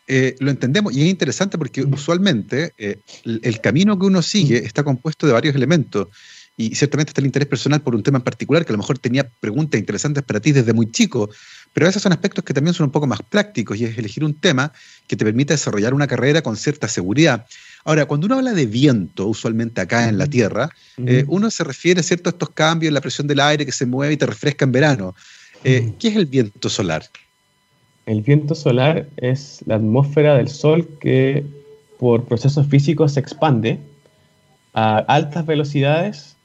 Eh, 0.08 0.36
lo 0.40 0.52
entendemos 0.52 0.94
y 0.94 1.04
es 1.04 1.08
interesante 1.10 1.58
porque 1.58 1.84
usualmente 1.84 2.74
eh, 2.78 2.98
el, 3.24 3.62
camino 3.62 3.98
que 3.98 4.08
uno 4.08 4.22
sigue 4.22 4.58
está 4.58 4.84
compuesto 4.84 5.26
de 5.26 5.32
varios 5.32 5.56
elementos 5.56 6.10
y 6.58 6.76
ciertamente 6.76 7.12
está 7.12 7.22
el 7.22 7.28
interés 7.28 7.48
personal 7.48 7.82
por 7.82 7.96
un 7.96 8.04
tema 8.04 8.18
en 8.18 8.24
particular 8.24 8.66
que 8.66 8.72
a 8.72 8.76
lo 8.76 8.80
mejor 8.80 9.00
tenía 9.00 9.30
preguntas 9.40 9.80
interesantes 9.80 10.24
para 10.24 10.42
ti 10.42 10.52
desde 10.52 10.74
muy 10.74 10.92
chico, 10.92 11.30
pero 11.72 11.88
esos 11.88 12.02
son 12.02 12.12
aspectos 12.12 12.44
que 12.44 12.54
también 12.54 12.74
son 12.74 12.88
un 12.88 12.92
poco 12.92 13.08
más 13.08 13.22
prácticos 13.22 13.78
y 13.78 13.86
es 13.86 13.98
elegir 13.98 14.26
un 14.26 14.34
tema 14.34 14.74
que 15.08 15.16
te 15.16 15.24
permita 15.24 15.54
desarrollar 15.54 15.94
una 15.94 16.08
carrera 16.08 16.42
con 16.42 16.58
cierta 16.58 16.90
seguridad. 16.90 17.46
Ahora, 17.84 18.06
cuando 18.06 18.28
uno 18.28 18.36
habla 18.36 18.54
de 18.54 18.66
viento, 18.66 19.28
usualmente 19.28 19.82
acá 19.82 20.08
en 20.08 20.18
la 20.18 20.28
Tierra, 20.28 20.70
eh, 21.06 21.26
uno 21.28 21.50
se 21.50 21.64
refiere 21.64 22.04
¿cierto? 22.04 22.30
a 22.30 22.32
estos 22.32 22.50
cambios 22.50 22.90
en 22.90 22.94
la 22.94 23.02
presión 23.02 23.28
del 23.28 23.40
aire 23.40 23.66
que 23.66 23.72
se 23.72 23.86
mueve 23.86 24.14
y 24.14 24.18
te 24.18 24.26
refresca 24.26 24.66
en 24.66 24.72
verano. 24.72 25.16
¿Qué 25.64 25.96
es 26.02 26.16
el 26.16 26.26
viento 26.26 26.70
solar? 26.70 27.04
El 28.06 28.22
viento 28.22 28.56
solar 28.56 29.08
es 29.18 29.62
la 29.66 29.76
atmósfera 29.76 30.36
del 30.38 30.50
Sol 30.50 30.88
que 31.00 31.44
por 32.00 32.26
procesos 32.26 32.68
físicos 32.68 33.14
se 33.14 33.20
expande 33.20 33.80
a 34.74 34.98
altas 34.98 35.46
velocidades 35.46 36.36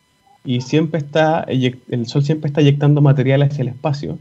y 0.45 0.61
siempre 0.61 1.01
está, 1.01 1.47
el 1.49 2.07
Sol 2.07 2.25
siempre 2.25 2.49
está 2.49 2.61
eyectando 2.61 3.01
material 3.01 3.43
hacia 3.43 3.63
el 3.63 3.69
espacio 3.69 4.19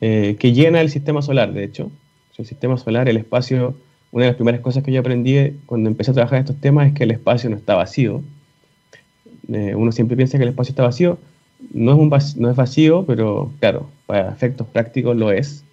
eh, 0.00 0.36
que 0.38 0.52
llena 0.52 0.80
el 0.80 0.90
sistema 0.90 1.22
solar, 1.22 1.52
de 1.52 1.64
hecho. 1.64 1.90
El 2.36 2.46
sistema 2.46 2.76
solar, 2.76 3.08
el 3.08 3.16
espacio, 3.16 3.76
una 4.14 4.26
de 4.26 4.30
las 4.30 4.36
primeras 4.36 4.60
cosas 4.60 4.84
que 4.84 4.92
yo 4.92 5.00
aprendí 5.00 5.58
cuando 5.66 5.90
empecé 5.90 6.12
a 6.12 6.14
trabajar 6.14 6.38
estos 6.38 6.54
temas 6.60 6.86
es 6.86 6.94
que 6.94 7.02
el 7.02 7.10
espacio 7.10 7.50
no 7.50 7.56
está 7.56 7.74
vacío. 7.74 8.22
Eh, 9.52 9.74
uno 9.74 9.90
siempre 9.90 10.16
piensa 10.16 10.38
que 10.38 10.44
el 10.44 10.50
espacio 10.50 10.70
está 10.70 10.84
vacío. 10.84 11.18
No 11.72 12.00
es, 12.16 12.56
vacío, 12.56 13.04
pero 13.04 13.50
claro, 13.58 13.90
para 14.06 14.30
efectos 14.30 14.68
prácticos 14.68 15.16
lo 15.16 15.32
es 15.32 15.64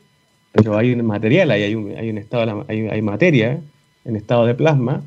pero 0.53 0.75
hay 0.75 0.91
un 0.91 1.05
material, 1.05 1.51
hay, 1.51 1.63
hay, 1.63 1.75
un, 1.75 2.17
estado, 2.17 2.65
hay, 2.67 3.01
materia 3.03 3.59
en 4.05 4.15
estado 4.15 4.47
de 4.47 4.55
plasma 4.55 5.01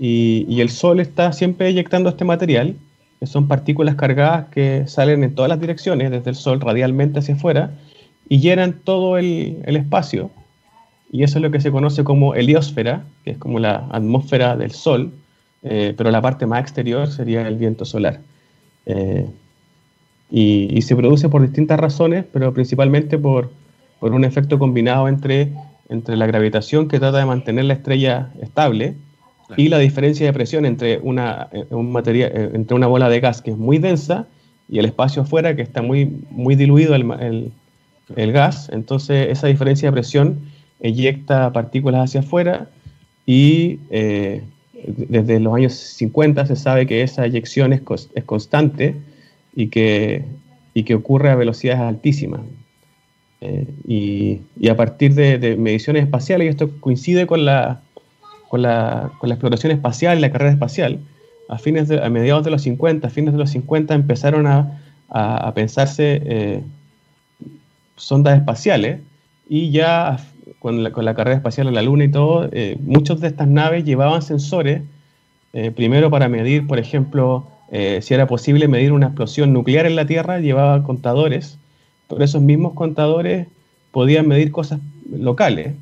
y, 0.00 0.60
el 0.60 0.70
Sol 0.70 0.98
está 0.98 1.32
siempre 1.32 1.68
eyectando 1.68 2.08
este 2.08 2.24
material, 2.24 2.74
que 3.20 3.26
son 3.26 3.48
partículas 3.48 3.96
cargadas 3.96 4.48
que 4.48 4.88
salen 4.88 5.22
en 5.24 5.34
todas 5.34 5.50
las 5.50 5.60
direcciones, 5.60 6.10
desde 6.10 6.30
el 6.30 6.36
Sol 6.36 6.60
radialmente 6.60 7.18
hacia 7.18 7.34
afuera, 7.34 7.70
y 8.30 8.40
llenan 8.40 8.80
todo 8.82 9.18
el 9.18 9.76
espacio. 9.76 10.30
Y 11.10 11.22
eso 11.22 11.38
es 11.38 11.42
lo 11.42 11.50
que 11.50 11.60
se 11.60 11.70
conoce 11.70 12.04
como 12.04 12.34
heliosfera, 12.34 13.04
que 13.24 13.32
es 13.32 13.38
como 13.38 13.58
la 13.58 13.86
atmósfera 13.90 14.56
del 14.56 14.72
Sol, 14.72 15.12
eh, 15.62 15.94
pero 15.96 16.10
la 16.10 16.20
parte 16.20 16.46
más 16.46 16.60
exterior 16.60 17.08
sería 17.08 17.46
el 17.48 17.56
viento 17.56 17.84
solar. 17.84 18.20
Eh, 18.86 19.26
y, 20.30 20.76
y 20.76 20.82
se 20.82 20.94
produce 20.94 21.28
por 21.28 21.42
distintas 21.42 21.80
razones, 21.80 22.24
pero 22.30 22.52
principalmente 22.52 23.18
por 23.18 23.50
por 23.98 24.12
un 24.12 24.24
efecto 24.24 24.58
combinado 24.58 25.08
entre, 25.08 25.52
entre 25.88 26.16
la 26.16 26.26
gravitación 26.26 26.88
que 26.88 26.98
trata 26.98 27.18
de 27.18 27.26
mantener 27.26 27.64
la 27.64 27.74
estrella 27.74 28.30
estable 28.40 28.94
y 29.56 29.68
la 29.68 29.78
diferencia 29.78 30.26
de 30.26 30.32
presión 30.32 30.66
entre 30.66 30.98
una, 30.98 31.48
eh, 31.52 31.66
un 31.70 31.96
entre 31.96 32.74
una 32.76 32.86
bola 32.86 33.08
de 33.08 33.20
gas 33.20 33.40
que 33.42 33.50
es 33.50 33.56
muy 33.56 33.78
densa 33.78 34.26
y 34.68 34.78
el 34.78 34.84
espacio 34.84 35.22
afuera 35.22 35.56
que 35.56 35.62
está 35.62 35.80
muy, 35.80 36.24
muy 36.30 36.54
diluido 36.54 36.94
el, 36.94 37.50
el, 38.14 38.32
gas. 38.32 38.68
Entonces 38.70 39.28
esa 39.30 39.46
diferencia 39.46 39.88
de 39.88 39.92
presión 39.92 40.40
eyecta 40.80 41.52
partículas 41.52 42.08
hacia 42.08 42.20
afuera 42.20 42.68
y 43.26 43.80
eh, 43.90 44.42
desde 44.86 45.40
los 45.40 45.54
años 45.54 45.74
50 45.74 46.46
se 46.46 46.56
sabe 46.56 46.86
que 46.86 47.02
esa 47.02 47.26
eyección 47.26 47.72
es, 47.72 47.82
constante 48.24 48.94
y 49.54 49.68
que, 49.68 50.24
y 50.74 50.84
que 50.84 50.94
ocurre 50.94 51.30
a 51.30 51.34
velocidades 51.34 51.80
altísimas. 51.80 52.40
Eh, 53.40 53.66
y, 53.86 54.68
a 54.68 54.76
partir 54.76 55.14
de, 55.14 55.56
mediciones 55.56 56.04
espaciales, 56.04 56.46
y 56.46 56.48
esto 56.48 56.70
coincide 56.80 57.26
con 57.26 57.44
la, 57.44 57.82
con 58.48 58.62
la, 58.62 59.12
con 59.18 59.28
la 59.28 59.34
exploración 59.34 59.72
espacial 59.72 60.18
y 60.18 60.20
la 60.20 60.30
carrera 60.30 60.52
espacial, 60.52 61.00
a, 61.48 61.58
fines 61.58 61.88
de, 61.88 62.02
a 62.02 62.08
mediados 62.08 62.44
de 62.44 62.50
los 62.50 62.62
50, 62.62 63.06
a 63.06 63.10
fines 63.10 63.32
de 63.32 63.38
los 63.38 63.50
50 63.50 63.94
empezaron 63.94 64.46
a, 64.46 64.80
a, 65.08 65.52
pensarse 65.54 66.20
eh, 66.24 66.62
sondas 67.96 68.38
espaciales 68.38 69.00
y 69.48 69.70
ya 69.70 70.18
con 70.58 70.82
la, 70.82 71.14
carrera 71.14 71.36
espacial 71.36 71.68
a 71.68 71.70
la 71.70 71.82
Luna 71.82 72.04
y 72.04 72.10
todo, 72.10 72.48
eh, 72.52 72.76
muchas 72.80 73.20
de 73.20 73.28
estas 73.28 73.46
naves 73.46 73.84
llevaban 73.84 74.22
sensores, 74.22 74.82
eh, 75.52 75.70
primero 75.70 76.10
para 76.10 76.28
medir, 76.28 76.66
por 76.66 76.78
ejemplo, 76.78 77.46
eh, 77.70 78.00
si 78.02 78.14
era 78.14 78.26
posible 78.26 78.66
medir 78.66 78.92
una 78.92 79.06
explosión 79.06 79.52
nuclear 79.52 79.86
en 79.86 79.96
la 79.96 80.06
Tierra, 80.06 80.40
llevaba 80.40 80.82
contadores, 80.82 81.58
pero 82.08 82.24
esos 82.24 82.42
mismos 82.42 82.72
contadores 82.72 83.46
podían 83.92 84.26
medir 84.26 84.50
cosas 84.50 84.80
locales. 85.10 85.74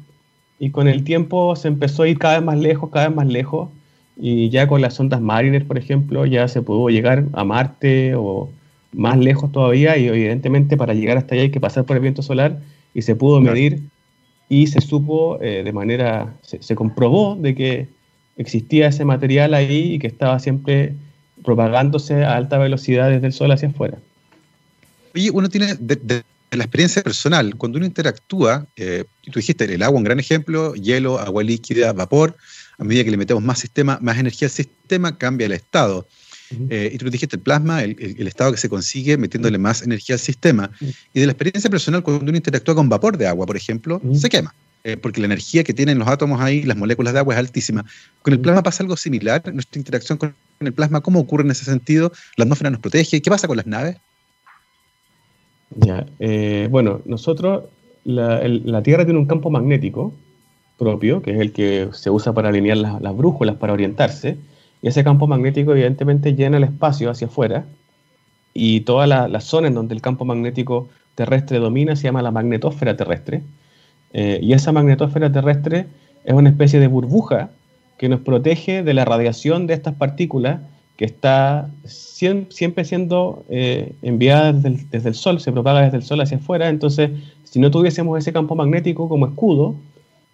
Y 0.58 0.70
con 0.70 0.88
el 0.88 1.04
tiempo 1.04 1.56
se 1.56 1.68
empezó 1.68 2.02
a 2.02 2.08
ir 2.08 2.18
cada 2.18 2.36
vez 2.36 2.44
más 2.44 2.58
lejos, 2.58 2.90
cada 2.90 3.08
vez 3.08 3.16
más 3.16 3.26
lejos, 3.26 3.70
y 4.16 4.48
ya 4.50 4.66
con 4.66 4.80
las 4.80 4.98
ondas 4.98 5.20
Mariner, 5.20 5.66
por 5.66 5.78
ejemplo, 5.78 6.26
ya 6.26 6.48
se 6.48 6.62
pudo 6.62 6.88
llegar 6.88 7.24
a 7.32 7.44
Marte 7.44 8.14
o 8.14 8.50
más 8.92 9.18
lejos 9.18 9.52
todavía, 9.52 9.96
y 9.96 10.08
evidentemente 10.08 10.76
para 10.76 10.94
llegar 10.94 11.18
hasta 11.18 11.34
allá 11.34 11.44
hay 11.44 11.50
que 11.50 11.60
pasar 11.60 11.84
por 11.84 11.96
el 11.96 12.02
viento 12.02 12.22
solar, 12.22 12.60
y 12.94 13.02
se 13.02 13.14
pudo 13.14 13.40
medir 13.40 13.82
y 14.48 14.66
se 14.68 14.80
supo 14.80 15.40
eh, 15.40 15.62
de 15.64 15.72
manera, 15.72 16.34
se, 16.42 16.74
comprobó 16.74 17.36
de 17.36 17.54
que 17.54 17.88
existía 18.36 18.88
ese 18.88 19.04
material 19.04 19.54
ahí 19.54 19.94
y 19.94 19.98
que 19.98 20.06
estaba 20.06 20.38
siempre 20.38 20.94
propagándose 21.44 22.24
a 22.24 22.36
alta 22.36 22.58
velocidad 22.58 23.10
desde 23.10 23.26
el 23.26 23.32
Sol 23.32 23.50
hacia 23.52 23.68
afuera. 23.68 23.98
Oye, 25.14 25.30
uno 25.30 25.48
tiene 25.48 25.74
de, 25.78 26.22
la 26.50 26.64
experiencia 26.64 27.02
personal, 27.02 27.56
cuando 27.56 27.78
uno 27.78 27.86
interactúa, 27.86 28.66
eh, 28.76 29.04
tú 29.24 29.32
dijiste 29.40 29.64
el 29.64 29.82
agua, 29.82 29.98
un 29.98 30.04
gran 30.04 30.20
ejemplo, 30.20 30.74
hielo, 30.74 31.18
agua 31.18 31.42
líquida, 31.42 31.92
vapor, 31.92 32.36
a 32.78 32.84
medida 32.84 33.04
que 33.04 33.10
le 33.10 33.16
metemos 33.16 33.42
más 33.42 33.58
sistema, 33.58 33.98
más 34.00 34.18
energía 34.18 34.46
al 34.46 34.52
sistema, 34.52 35.18
cambia 35.18 35.46
el 35.46 35.52
estado. 35.52 36.06
Eh, 36.70 36.90
y 36.92 36.98
tú 36.98 37.10
dijiste 37.10 37.36
el 37.36 37.42
plasma, 37.42 37.82
el, 37.82 38.26
estado 38.26 38.52
que 38.52 38.58
se 38.58 38.68
consigue 38.68 39.16
metiéndole 39.16 39.58
más 39.58 39.82
energía 39.82 40.14
al 40.14 40.20
sistema. 40.20 40.70
Y 41.12 41.20
de 41.20 41.26
la 41.26 41.32
experiencia 41.32 41.70
personal, 41.70 42.02
cuando 42.02 42.24
uno 42.24 42.36
interactúa 42.36 42.74
con 42.74 42.88
vapor 42.88 43.16
de 43.16 43.26
agua, 43.26 43.46
por 43.46 43.56
ejemplo, 43.56 44.00
se 44.14 44.28
quema. 44.28 44.54
Eh, 44.84 44.96
porque 44.96 45.20
la 45.20 45.26
energía 45.26 45.64
que 45.64 45.74
tienen 45.74 45.98
los 45.98 46.06
átomos 46.06 46.40
ahí, 46.40 46.62
las 46.62 46.76
moléculas 46.76 47.12
de 47.12 47.18
agua 47.18 47.34
es 47.34 47.40
altísima. 47.40 47.84
Con 48.22 48.32
el 48.32 48.38
plasma 48.38 48.62
pasa 48.62 48.84
algo 48.84 48.96
similar. 48.96 49.42
Nuestra 49.52 49.80
interacción 49.80 50.16
con 50.16 50.32
el 50.60 50.72
plasma, 50.72 51.00
¿cómo 51.00 51.18
ocurre 51.18 51.42
en 51.42 51.50
ese 51.50 51.64
sentido? 51.64 52.12
¿La 52.36 52.44
atmósfera 52.44 52.70
nos 52.70 52.78
protege? 52.78 53.20
¿Qué 53.20 53.28
pasa 53.28 53.48
con 53.48 53.56
las 53.56 53.66
naves? 53.66 53.96
Ya, 55.74 56.06
eh, 56.20 56.68
bueno, 56.70 57.02
nosotros, 57.04 57.64
la, 58.04 58.82
Tierra 58.84 59.04
tiene 59.04 59.18
un 59.18 59.26
campo 59.26 59.50
magnético 59.50 60.14
propio, 60.78 61.20
que 61.20 61.32
es 61.32 61.40
el 61.40 61.52
que 61.52 61.88
se 61.92 62.10
usa 62.10 62.32
para 62.32 62.50
alinear 62.50 62.76
las 62.76 63.16
brújulas, 63.16 63.56
para 63.56 63.72
orientarse 63.72 64.36
y 64.82 64.88
ese 64.88 65.04
campo 65.04 65.26
magnético 65.26 65.72
evidentemente 65.72 66.34
llena 66.34 66.58
el 66.58 66.64
espacio 66.64 67.10
hacia 67.10 67.26
afuera 67.26 67.64
y 68.54 68.80
toda 68.80 69.06
la, 69.06 69.40
zona 69.40 69.68
en 69.68 69.74
donde 69.74 69.94
el 69.94 70.00
campo 70.00 70.24
magnético 70.24 70.88
terrestre 71.14 71.58
domina 71.58 71.96
se 71.96 72.04
llama 72.04 72.22
la 72.22 72.30
magnetósfera 72.30 72.96
terrestre. 72.96 73.42
Eh, 74.12 74.38
y 74.42 74.54
esa 74.54 74.72
magnetósfera 74.72 75.30
terrestre 75.30 75.86
es 76.24 76.32
una 76.32 76.48
especie 76.48 76.80
de 76.80 76.86
burbuja 76.86 77.50
que 77.98 78.08
nos 78.08 78.20
protege 78.20 78.82
de 78.82 78.94
la 78.94 79.04
radiación 79.04 79.66
de 79.66 79.74
estas 79.74 79.94
partículas 79.94 80.60
que 80.96 81.04
está 81.04 81.68
siempre 81.84 82.84
siendo 82.84 83.44
eh, 83.50 83.92
enviada 84.00 84.54
desde 84.54 85.08
el, 85.08 85.14
Sol, 85.14 85.40
se 85.40 85.52
propaga 85.52 85.82
desde 85.82 85.98
el 85.98 86.02
Sol 86.02 86.20
hacia 86.22 86.38
afuera. 86.38 86.68
Entonces, 86.70 87.10
si 87.44 87.60
no 87.60 87.70
tuviésemos 87.70 88.18
ese 88.18 88.32
campo 88.32 88.54
magnético 88.54 89.08
como 89.08 89.26
escudo, 89.26 89.74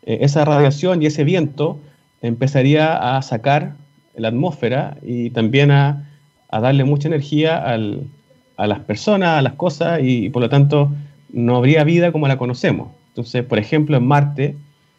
eh, 0.05 0.18
esa 0.20 0.44
radiación 0.44 1.02
y 1.02 1.07
ese 1.07 1.24
viento 1.24 1.78
empezaría 2.22 3.16
a 3.16 3.22
sacar 3.22 3.74
la 4.14 4.29
atmósfera 4.29 4.96
y 5.03 5.31
también 5.31 5.70
a, 5.70 6.09
darle 6.51 6.85
mucha 6.85 7.09
energía 7.09 7.64
a 7.64 8.66
las 8.66 8.81
personas, 8.81 9.38
a 9.38 9.42
las 9.42 9.55
cosas 9.55 10.01
y, 10.03 10.29
por 10.29 10.42
lo 10.42 10.51
tanto 10.51 10.92
no 11.33 11.57
habría 11.57 11.83
vida 11.83 12.12
como 12.12 12.29
la 12.29 12.37
conocemos. 12.37 12.88
Entonces, 13.09 13.44
por 13.44 13.59
ejemplo, 13.59 13.96
en 13.96 14.07
Marte 14.07 14.57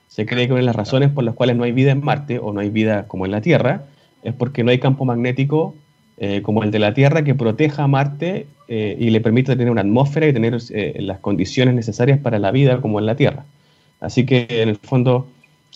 se 0.08 0.26
cree 0.26 0.48
que 0.48 0.54
una 0.54 0.62
de 0.62 0.66
las 0.66 0.76
razones 0.76 1.12
por 1.12 1.24
las 1.24 1.36
cuales 1.36 1.56
no 1.56 1.64
hay 1.64 1.72
vida 1.72 1.92
en 1.92 2.04
Marte 2.04 2.40
o 2.40 2.54
no 2.54 2.60
hay 2.60 2.70
vida 2.70 3.08
como 3.08 3.26
en 3.26 3.32
la 3.32 3.42
Tierra 3.42 3.84
es 4.24 4.34
porque 4.34 4.64
no 4.64 4.72
hay 4.72 4.80
campo 4.80 5.06
magnético 5.06 5.76
eh, 6.18 6.42
como 6.44 6.64
el 6.64 6.72
de 6.72 6.80
la 6.80 6.94
Tierra 6.94 7.24
que 7.24 7.34
proteja 7.34 7.84
a 7.84 7.88
Marte 7.88 8.46
eh, 8.68 8.96
y 9.00 9.10
le 9.10 9.22
permita 9.22 9.56
tener 9.56 9.72
una 9.72 9.82
atmósfera 9.82 10.28
y 10.28 10.34
tener 10.34 10.58
eh, 10.70 10.98
las 11.00 11.20
condiciones 11.20 11.74
necesarias 11.74 12.20
para 12.20 12.38
la 12.38 12.52
vida 12.52 12.82
como 12.82 13.00
en 13.00 13.08
la 13.08 13.16
Tierra. 13.16 13.46
Así 14.00 14.26
que 14.26 14.46
en 14.50 14.70
el 14.70 14.76
fondo 14.76 15.28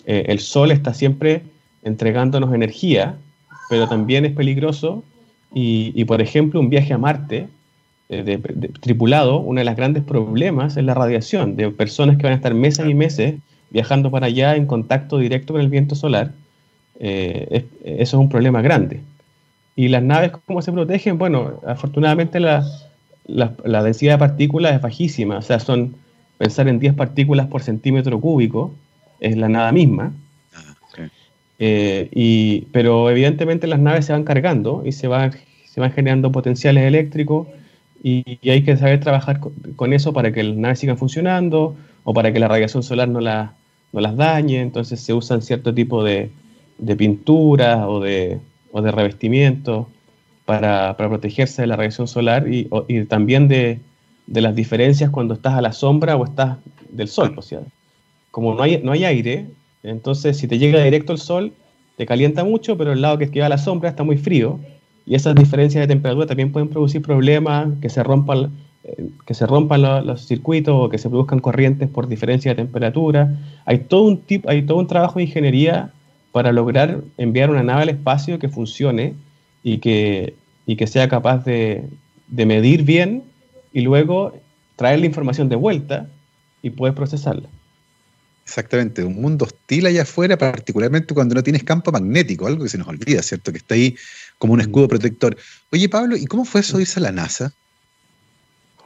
el 0.06 0.38
Sol 0.38 0.70
está 0.70 0.94
siempre 0.94 1.42
entregándonos 1.82 2.54
energía 2.54 3.16
pero 3.68 3.88
también 3.88 4.24
es 4.24 4.32
peligroso. 4.32 5.02
Y, 5.54 6.04
por 6.04 6.20
ejemplo, 6.20 6.60
un 6.60 6.68
viaje 6.68 6.92
a 6.92 6.98
Marte 6.98 7.48
eh, 8.10 8.40
tripulado, 8.80 9.40
uno 9.40 9.60
de 9.60 9.64
los 9.64 9.76
grandes 9.76 10.02
problemas 10.04 10.76
es 10.76 10.84
la 10.84 10.94
radiación, 10.94 11.56
de 11.56 11.70
personas 11.70 12.16
que 12.16 12.24
van 12.24 12.32
a 12.32 12.36
estar 12.36 12.54
meses 12.54 12.86
y 12.86 12.94
meses 12.94 13.36
viajando 13.70 14.10
para 14.10 14.26
allá 14.26 14.56
en 14.56 14.66
contacto 14.66 15.18
directo 15.18 15.54
con 15.54 15.62
el 15.62 15.68
viento 15.68 15.94
solar. 15.94 16.32
Eh, 17.00 17.64
eso 17.84 18.16
es 18.16 18.20
un 18.20 18.28
problema 18.28 18.60
grande. 18.62 19.00
¿Y 19.74 19.88
las 19.88 20.02
naves 20.02 20.32
cómo 20.46 20.60
se 20.60 20.72
protegen? 20.72 21.18
Bueno, 21.18 21.60
afortunadamente 21.66 22.40
la, 22.40 22.64
la, 23.28 23.82
densidad 23.82 24.14
de 24.14 24.18
partículas 24.18 24.74
es 24.74 24.82
bajísima, 24.82 25.38
o 25.38 25.42
sea, 25.42 25.60
son 25.60 25.94
pensar 26.38 26.66
en 26.68 26.80
10 26.80 26.94
partículas 26.94 27.46
por 27.46 27.62
centímetro 27.62 28.20
cúbico, 28.20 28.72
es 29.20 29.36
la 29.36 29.48
nada 29.48 29.70
misma. 29.70 30.12
Eh, 31.58 32.08
y, 32.12 32.66
pero 32.72 33.10
evidentemente 33.10 33.66
las 33.66 33.80
naves 33.80 34.06
se 34.06 34.12
van 34.12 34.24
cargando 34.24 34.82
y 34.84 34.92
se 34.92 35.08
van, 35.08 35.32
se 35.66 35.80
van 35.80 35.90
generando 35.92 36.30
potenciales 36.30 36.84
eléctricos 36.84 37.48
y, 38.02 38.38
hay 38.48 38.62
que 38.62 38.76
saber 38.76 39.00
trabajar 39.00 39.40
con, 39.40 39.92
eso 39.92 40.12
para 40.12 40.32
que 40.32 40.42
las 40.42 40.56
naves 40.56 40.78
sigan 40.78 40.98
funcionando 40.98 41.74
o 42.04 42.14
para 42.14 42.32
que 42.32 42.38
la 42.38 42.48
radiación 42.48 42.82
solar 42.82 43.08
no, 43.08 43.20
la, 43.20 43.54
no 43.92 44.00
las 44.00 44.16
dañe. 44.16 44.60
Entonces 44.60 45.00
se 45.00 45.12
usan 45.12 45.42
cierto 45.42 45.74
tipo 45.74 46.04
de, 46.04 46.30
de 46.78 46.96
pinturas 46.96 47.84
o 47.86 48.00
de, 48.00 48.38
o 48.70 48.80
de 48.82 48.92
revestimientos 48.92 49.86
para, 50.44 50.96
para, 50.96 51.08
protegerse 51.08 51.62
de 51.62 51.68
la 51.68 51.76
radiación 51.76 52.08
solar 52.08 52.48
y, 52.48 52.68
y 52.86 53.04
también 53.04 53.48
de, 53.48 53.80
de, 54.26 54.40
las 54.40 54.54
diferencias 54.54 55.10
cuando 55.10 55.34
estás 55.34 55.54
a 55.54 55.60
la 55.60 55.72
sombra 55.72 56.16
o 56.16 56.24
estás 56.24 56.58
del 56.90 57.08
sol. 57.08 57.34
O 57.36 57.42
sea, 57.42 57.60
como 58.30 58.54
no 58.54 58.62
hay, 58.62 58.80
no 58.82 58.92
hay 58.92 59.04
aire, 59.04 59.46
entonces, 59.82 60.36
si 60.36 60.48
te 60.48 60.58
llega 60.58 60.82
directo 60.82 61.12
el 61.12 61.18
sol, 61.18 61.52
te 61.96 62.06
calienta 62.06 62.44
mucho, 62.44 62.76
pero 62.76 62.92
el 62.92 63.00
lado 63.00 63.18
que 63.18 63.30
queda 63.30 63.48
la 63.48 63.58
sombra 63.58 63.90
está 63.90 64.04
muy 64.04 64.16
frío. 64.16 64.58
Y 65.06 65.14
esas 65.14 65.34
diferencias 65.34 65.82
de 65.82 65.88
temperatura 65.88 66.26
también 66.26 66.52
pueden 66.52 66.68
producir 66.68 67.02
problemas, 67.02 67.68
que 67.80 67.88
se 67.88 68.02
rompan, 68.02 68.52
eh, 68.84 69.08
que 69.26 69.34
se 69.34 69.46
rompan 69.46 69.82
los, 70.06 70.26
circuitos 70.26 70.74
o 70.76 70.88
que 70.88 70.98
se 70.98 71.08
produzcan 71.08 71.40
corrientes 71.40 71.88
por 71.88 72.08
diferencia 72.08 72.52
de 72.52 72.56
temperatura. 72.56 73.36
Hay 73.64 73.78
todo 73.78 74.02
un, 74.02 74.20
tip, 74.20 74.46
hay 74.48 74.62
todo 74.62 74.78
un 74.78 74.86
trabajo 74.86 75.18
de 75.18 75.24
ingeniería 75.24 75.92
para 76.32 76.52
lograr 76.52 77.00
enviar 77.16 77.50
una 77.50 77.62
nave 77.62 77.82
al 77.82 77.88
espacio 77.88 78.38
que 78.38 78.48
funcione 78.48 79.14
y 79.62 79.78
que, 79.78 80.34
y 80.66 80.76
que 80.76 80.86
sea 80.86 81.08
capaz 81.08 81.44
de, 81.44 81.84
de 82.28 82.46
medir 82.46 82.82
bien 82.84 83.24
y 83.72 83.80
luego 83.80 84.34
traer 84.76 85.00
la 85.00 85.06
información 85.06 85.48
de 85.48 85.56
vuelta 85.56 86.06
y 86.62 86.70
poder 86.70 86.94
procesarla. 86.94 87.48
Exactamente, 88.48 89.04
un 89.04 89.20
mundo 89.20 89.44
hostil 89.44 89.84
allá 89.84 90.02
afuera, 90.02 90.38
particularmente 90.38 91.12
cuando 91.12 91.34
no 91.34 91.42
tienes 91.42 91.64
campo 91.64 91.92
magnético, 91.92 92.46
algo 92.46 92.62
que 92.62 92.70
se 92.70 92.78
nos 92.78 92.88
olvida, 92.88 93.20
¿cierto? 93.20 93.52
Que 93.52 93.58
está 93.58 93.74
ahí 93.74 93.94
como 94.38 94.54
un 94.54 94.60
escudo 94.62 94.88
protector. 94.88 95.36
Oye, 95.70 95.86
Pablo, 95.90 96.16
¿y 96.16 96.24
cómo 96.24 96.46
fue 96.46 96.62
eso 96.62 96.80
irse 96.80 96.98
a 96.98 97.02
la 97.02 97.12
NASA? 97.12 97.52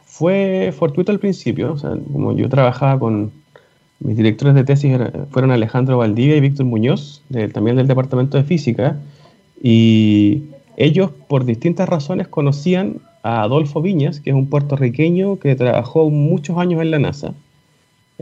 Fue 0.04 0.74
fortuito 0.76 1.12
al 1.12 1.20
principio, 1.20 1.74
o 1.74 1.78
sea, 1.78 1.90
como 1.90 2.36
yo 2.36 2.48
trabajaba 2.48 2.98
con 2.98 3.30
mis 4.00 4.16
directores 4.16 4.56
de 4.56 4.64
tesis, 4.64 4.98
fueron 5.30 5.52
Alejandro 5.52 5.98
Valdivia 5.98 6.36
y 6.36 6.40
Víctor 6.40 6.66
Muñoz, 6.66 7.22
también 7.52 7.76
del 7.76 7.86
Departamento 7.86 8.38
de 8.38 8.42
Física, 8.42 8.96
y 9.62 10.42
ellos 10.76 11.12
por 11.28 11.44
distintas 11.44 11.88
razones 11.88 12.26
conocían 12.26 12.96
a 13.22 13.42
Adolfo 13.42 13.80
Viñas, 13.80 14.18
que 14.18 14.30
es 14.30 14.36
un 14.36 14.50
puertorriqueño 14.50 15.38
que 15.38 15.54
trabajó 15.54 16.10
muchos 16.10 16.58
años 16.58 16.82
en 16.82 16.90
la 16.90 16.98
NASA 16.98 17.32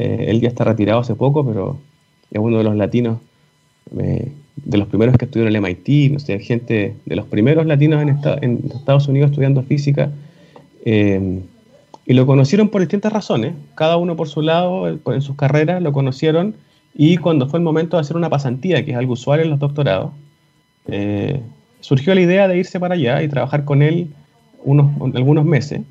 eh, 0.01 0.31
él 0.31 0.41
ya 0.41 0.49
está 0.49 0.65
retirado 0.65 1.01
hace 1.01 1.15
poco, 1.15 1.45
pero 1.45 1.77
es 2.31 2.41
uno 2.41 2.57
de 2.57 2.65
los 2.65 2.75
latinos, 2.75 3.19
eh, 3.99 4.33
de 4.57 4.79
los 4.79 4.89
primeros 4.89 5.15
que 5.19 5.27
estudiaron 5.27 5.55
en 5.55 5.63
el 5.63 5.71
MIT, 5.71 6.13
no 6.13 6.19
sé, 6.19 6.39
gente 6.39 6.97
de 7.05 7.17
los 7.17 7.27
primeros 7.27 7.67
latinos 7.67 8.03
en, 8.03 8.71
Estados 8.75 9.09
Unidos 9.09 9.31
estudiando 9.31 9.63
física. 9.63 10.11
Eh, 10.87 11.41
y 12.07 12.15
lo 12.15 12.25
conocieron 12.25 12.71
por 12.71 12.81
distintas 12.81 13.13
razones, 13.13 13.53
cada 13.75 13.99
uno 13.99 14.17
por 14.17 14.29
su 14.29 14.41
lado, 14.41 14.89
en 14.89 15.23
sus 15.23 15.37
carreras 15.37 15.83
lo 15.83 15.93
conocieron 15.93 16.55
y 16.95 17.19
cuando 17.19 17.47
fue 17.47 17.59
el 17.59 17.65
momento 17.65 17.99
de 17.99 18.01
hacer 18.01 18.17
una 18.17 18.31
pasantía, 18.31 18.83
que 18.85 18.93
es 18.93 18.97
algo 18.97 19.13
usual 19.13 19.41
en 19.41 19.51
los 19.51 19.59
doctorados, 19.59 20.13
surgió 21.81 22.15
la 22.15 22.23
idea 22.23 22.49
de 22.49 22.57
irse 22.57 22.81
para 22.81 22.95
allá 22.95 23.23
y 23.23 23.29
trabajar 23.29 23.65
con 23.67 23.83
él 23.83 24.09
unos, 24.65 24.91
algunos 25.15 25.45
meses. 25.45 25.83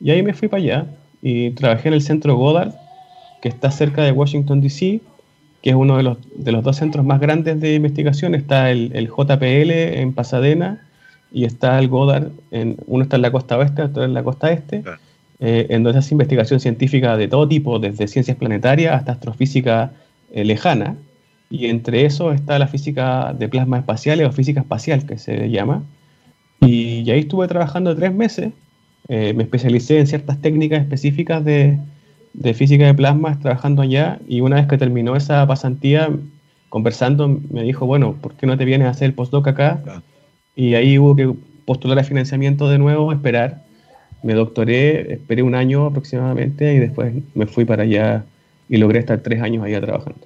Y 0.00 0.10
ahí 0.10 0.22
me 0.22 0.34
fui 0.34 0.48
para 0.48 0.62
allá 0.62 0.86
y 1.22 1.50
trabajé 1.50 1.88
en 1.88 1.94
el 1.94 2.02
centro 2.02 2.36
Goddard, 2.36 2.74
que 3.42 3.48
está 3.48 3.70
cerca 3.70 4.02
de 4.02 4.12
Washington, 4.12 4.62
D.C., 4.62 5.00
que 5.62 5.70
es 5.70 5.76
uno 5.76 5.96
de 5.96 6.04
los, 6.04 6.18
de 6.34 6.52
los 6.52 6.62
dos 6.64 6.76
centros 6.76 7.04
más 7.04 7.20
grandes 7.20 7.60
de 7.60 7.74
investigación. 7.74 8.34
Está 8.34 8.70
el, 8.70 9.08
JPL 9.08 9.70
en 9.70 10.12
Pasadena 10.12 10.86
y 11.32 11.44
está 11.44 11.78
el 11.78 11.88
Goddard, 11.88 12.30
en, 12.50 12.76
uno 12.86 13.02
está 13.02 13.16
en 13.16 13.22
la 13.22 13.32
costa 13.32 13.58
oeste, 13.58 13.82
otro 13.82 14.04
en 14.04 14.14
la 14.14 14.22
costa 14.22 14.52
este. 14.52 14.82
eh, 15.40 15.66
en 15.70 15.82
donde 15.82 16.00
se 16.00 16.06
hace 16.06 16.14
investigación 16.14 16.60
científica 16.60 17.16
de 17.16 17.28
todo 17.28 17.46
tipo, 17.48 17.78
desde 17.78 18.06
ciencias 18.06 18.36
planetarias 18.36 18.94
hasta 18.94 19.12
astrofísica 19.12 19.92
eh, 20.32 20.44
lejana, 20.44 20.96
y 21.50 21.66
entre 21.66 22.06
eso 22.06 22.32
está 22.32 22.58
la 22.58 22.66
física 22.66 23.34
de 23.38 23.48
plasma 23.48 23.78
espacial 23.78 24.22
o 24.24 24.32
física 24.32 24.60
espacial, 24.60 25.04
que 25.04 25.18
se 25.18 25.50
llama. 25.50 25.82
Y, 26.60 27.10
ahí 27.10 27.20
estuve 27.20 27.48
trabajando 27.48 27.94
tres 27.94 28.14
meses, 28.14 28.52
eh, 29.08 29.32
me 29.34 29.42
especialicé 29.42 29.98
en 29.98 30.06
ciertas 30.06 30.40
técnicas 30.40 30.80
específicas 30.80 31.44
de, 31.44 31.78
de 32.34 32.54
física 32.54 32.86
de 32.86 32.94
plasma 32.94 33.38
trabajando 33.40 33.82
allá, 33.82 34.18
y 34.26 34.40
una 34.40 34.56
vez 34.56 34.66
que 34.66 34.78
terminó 34.78 35.16
esa 35.16 35.46
pasantía, 35.46 36.10
conversando, 36.68 37.40
me 37.50 37.62
dijo, 37.62 37.86
bueno, 37.86 38.14
¿por 38.14 38.34
qué 38.34 38.46
no 38.46 38.56
te 38.56 38.64
vienes 38.64 38.86
a 38.86 38.90
hacer 38.90 39.06
el 39.06 39.14
postdoc 39.14 39.46
acá? 39.48 39.82
Y 40.56 40.74
ahí 40.74 40.98
hubo 40.98 41.14
que 41.14 41.30
postular 41.64 41.98
a 41.98 42.04
financiamiento 42.04 42.68
de 42.68 42.78
nuevo, 42.78 43.12
esperar. 43.12 43.62
Me 44.22 44.34
doctoré, 44.34 45.12
esperé 45.12 45.42
un 45.42 45.54
año 45.54 45.86
aproximadamente 45.86 46.74
y 46.74 46.78
después 46.78 47.12
me 47.34 47.46
fui 47.46 47.64
para 47.64 47.82
allá 47.82 48.24
y 48.68 48.76
logré 48.76 49.00
estar 49.00 49.20
tres 49.20 49.42
años 49.42 49.64
allá 49.64 49.80
trabajando. 49.80 50.20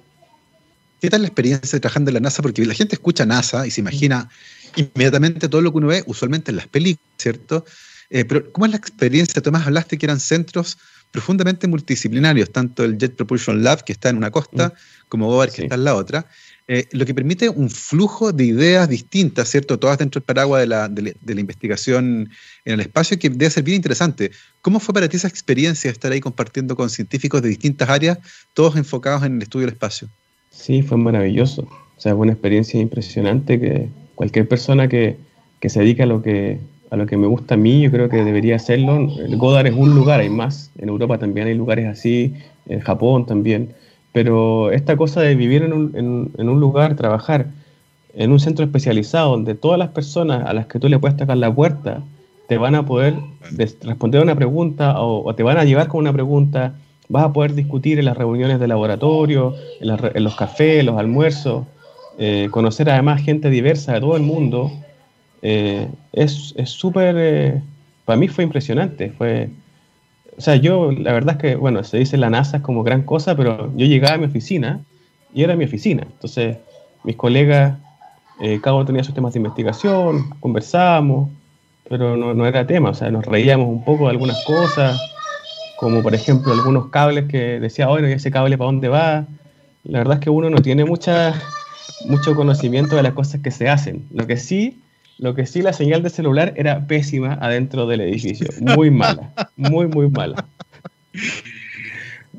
¿Qué 1.01 1.09
tal 1.09 1.21
la 1.21 1.27
experiencia 1.27 1.77
de 1.77 1.79
trabajando 1.79 2.11
en 2.11 2.15
la 2.15 2.19
NASA? 2.21 2.41
Porque 2.41 2.65
la 2.65 2.73
gente 2.73 2.95
escucha 2.95 3.25
NASA 3.25 3.67
y 3.67 3.71
se 3.71 3.81
imagina 3.81 4.29
inmediatamente 4.75 5.49
todo 5.49 5.61
lo 5.61 5.71
que 5.71 5.77
uno 5.77 5.87
ve, 5.87 6.03
usualmente 6.05 6.51
en 6.51 6.57
las 6.57 6.67
películas, 6.67 7.09
¿cierto? 7.17 7.65
Eh, 8.09 8.25
pero 8.25 8.51
¿cómo 8.51 8.65
es 8.65 8.71
la 8.71 8.77
experiencia? 8.77 9.41
Tomás, 9.41 9.67
hablaste 9.67 9.97
que 9.97 10.05
eran 10.05 10.19
centros 10.19 10.77
profundamente 11.11 11.67
multidisciplinarios, 11.67 12.51
tanto 12.51 12.83
el 12.83 12.97
Jet 12.97 13.15
Propulsion 13.15 13.63
Lab, 13.63 13.83
que 13.83 13.93
está 13.93 14.09
en 14.09 14.17
una 14.17 14.31
costa, 14.31 14.69
mm. 14.69 15.07
como 15.09 15.27
Bober, 15.27 15.51
que 15.51 15.63
está 15.63 15.75
en 15.75 15.83
la 15.83 15.95
otra. 15.95 16.27
Eh, 16.69 16.85
lo 16.91 17.05
que 17.05 17.13
permite 17.13 17.47
un 17.47 17.69
flujo 17.69 18.33
de 18.33 18.43
ideas 18.43 18.89
distintas, 18.89 19.47
¿cierto? 19.47 19.79
Todas 19.79 19.97
dentro 19.97 20.19
del 20.19 20.25
paraguas 20.25 20.59
de 20.59 20.67
la, 20.67 20.89
de, 20.89 21.15
la, 21.33 21.39
investigación 21.39 22.29
en 22.65 22.73
el 22.73 22.81
espacio, 22.81 23.17
que 23.17 23.29
debe 23.29 23.49
ser 23.49 23.63
bien 23.63 23.77
interesante. 23.77 24.31
¿Cómo 24.61 24.81
fue 24.81 24.93
para 24.93 25.07
ti 25.07 25.15
esa 25.15 25.29
experiencia 25.29 25.89
de 25.89 25.93
estar 25.93 26.11
ahí 26.11 26.19
compartiendo 26.19 26.75
con 26.75 26.89
científicos 26.89 27.41
de 27.41 27.47
distintas 27.47 27.89
áreas, 27.89 28.17
todos 28.53 28.75
enfocados 28.75 29.23
en 29.23 29.37
el 29.37 29.43
estudio 29.43 29.65
del 29.65 29.75
espacio? 29.75 30.09
Sí, 30.49 30.81
fue 30.81 30.97
maravilloso. 30.97 31.61
O 31.61 32.01
sea, 32.01 32.11
fue 32.11 32.23
una 32.23 32.33
experiencia 32.33 32.81
impresionante 32.81 33.61
que 33.61 33.87
cualquier 34.15 34.45
persona 34.47 34.89
que, 34.89 35.17
que 35.61 35.69
se 35.69 35.79
dedica 35.79 36.03
a 36.03 36.07
lo 36.07 36.21
que, 36.21 36.59
a 36.89 36.97
lo 36.97 37.05
que 37.05 37.17
me 37.17 37.27
gusta 37.27 37.55
a 37.55 37.57
mí, 37.57 37.81
yo 37.81 37.91
creo 37.91 38.09
que 38.09 38.23
debería 38.23 38.55
hacerlo. 38.55 39.09
El 39.17 39.37
Godard 39.37 39.67
es 39.67 39.73
un 39.73 39.93
lugar, 39.93 40.19
hay 40.19 40.29
más. 40.29 40.71
En 40.77 40.89
Europa 40.89 41.17
también 41.17 41.47
hay 41.47 41.53
lugares 41.53 41.85
así, 41.87 42.33
en 42.67 42.79
Japón 42.79 43.25
también 43.25 43.73
pero 44.17 44.71
esta 44.71 44.97
cosa 44.97 45.21
de 45.21 45.35
vivir 45.35 45.61
en 45.61 45.73
un, 45.73 46.31
en, 46.35 46.49
un, 46.49 46.59
lugar, 46.59 46.95
trabajar 46.95 47.45
en 48.15 48.31
un 48.31 48.39
centro 48.39 48.65
especializado 48.65 49.29
donde 49.29 49.53
todas 49.53 49.77
las 49.77 49.89
personas 49.89 50.43
a 50.47 50.53
las 50.53 50.65
que 50.65 50.79
tú 50.79 50.89
le 50.89 50.97
puedes 50.97 51.15
tocar 51.17 51.37
la 51.37 51.53
puerta 51.53 52.01
te 52.47 52.57
van 52.57 52.73
a 52.73 52.83
poder 52.83 53.13
responder 53.83 54.23
una 54.23 54.33
pregunta 54.33 54.99
o, 54.99 55.35
te 55.35 55.43
van 55.43 55.59
a 55.59 55.65
llevar 55.65 55.87
con 55.87 55.99
una 55.99 56.13
pregunta, 56.13 56.73
vas 57.09 57.25
a 57.25 57.31
poder 57.31 57.53
discutir 57.53 57.99
en 57.99 58.05
las 58.05 58.17
reuniones 58.17 58.59
de 58.59 58.67
laboratorio, 58.67 59.53
en, 59.79 60.23
los 60.23 60.35
cafés, 60.35 60.83
los 60.83 60.97
almuerzos, 60.97 61.67
eh, 62.17 62.47
conocer 62.49 62.89
además 62.89 63.21
gente 63.21 63.51
diversa 63.51 63.93
de 63.93 63.99
todo 63.99 64.17
el 64.17 64.23
mundo, 64.23 64.71
eh, 65.41 65.87
es 66.13 66.53
súper, 66.65 67.15
eh, 67.17 67.61
para 68.05 68.17
mí 68.17 68.27
fue 68.27 68.43
impresionante, 68.43 69.11
fue 69.11 69.49
o 70.37 70.41
sea, 70.41 70.55
yo, 70.55 70.91
la 70.91 71.13
verdad 71.13 71.35
es 71.35 71.41
que, 71.41 71.55
bueno, 71.55 71.83
se 71.83 71.97
dice 71.97 72.15
la 72.15 72.29
NASA 72.29 72.57
es 72.57 72.63
como 72.63 72.83
gran 72.83 73.01
cosa, 73.01 73.35
pero 73.35 73.71
yo 73.75 73.87
llegaba 73.87 74.15
a 74.15 74.17
mi 74.19 74.25
oficina 74.25 74.81
y 75.33 75.43
era 75.43 75.55
mi 75.55 75.65
oficina. 75.65 76.03
Entonces, 76.03 76.57
mis 77.03 77.15
colegas, 77.15 77.79
eh, 78.39 78.59
cada 78.61 78.75
uno 78.75 78.85
tenía 78.85 79.03
sus 79.03 79.15
temas 79.15 79.33
de 79.33 79.39
investigación, 79.39 80.29
conversábamos, 80.39 81.31
pero 81.89 82.15
no, 82.15 82.35
no, 82.35 82.45
era 82.45 82.67
tema, 82.67 82.91
o 82.91 82.93
sea, 82.93 83.09
nos 83.09 83.25
reíamos 83.25 83.67
un 83.67 83.83
poco 83.83 84.03
de 84.05 84.11
algunas 84.11 84.43
cosas, 84.45 85.01
como 85.77 86.03
por 86.03 86.13
ejemplo 86.13 86.53
algunos 86.53 86.89
cables 86.89 87.25
que 87.25 87.59
decía, 87.59 87.87
bueno, 87.87 88.07
¿y 88.07 88.11
ese 88.11 88.29
cable 88.29 88.59
para 88.59 88.67
dónde 88.67 88.89
va? 88.89 89.25
La 89.85 89.99
verdad 89.99 90.15
es 90.15 90.19
que 90.19 90.29
uno 90.29 90.51
no 90.51 90.61
tiene 90.61 90.85
mucha, 90.85 91.33
mucho 92.05 92.35
conocimiento 92.35 92.95
de 92.95 93.03
las 93.03 93.13
cosas 93.13 93.41
que 93.41 93.49
se 93.49 93.69
hacen. 93.69 94.05
Lo 94.13 94.27
que 94.27 94.37
sí 94.37 94.83
lo 95.19 95.33
que 95.33 95.45
sí, 95.45 95.61
la 95.61 95.73
señal 95.73 96.03
de 96.03 96.09
celular 96.09 96.53
era 96.57 96.85
pésima 96.85 97.33
adentro 97.41 97.87
del 97.87 98.01
edificio. 98.01 98.47
Muy 98.59 98.91
mala. 98.91 99.33
Muy, 99.55 99.87
muy 99.87 100.09
mala. 100.09 100.45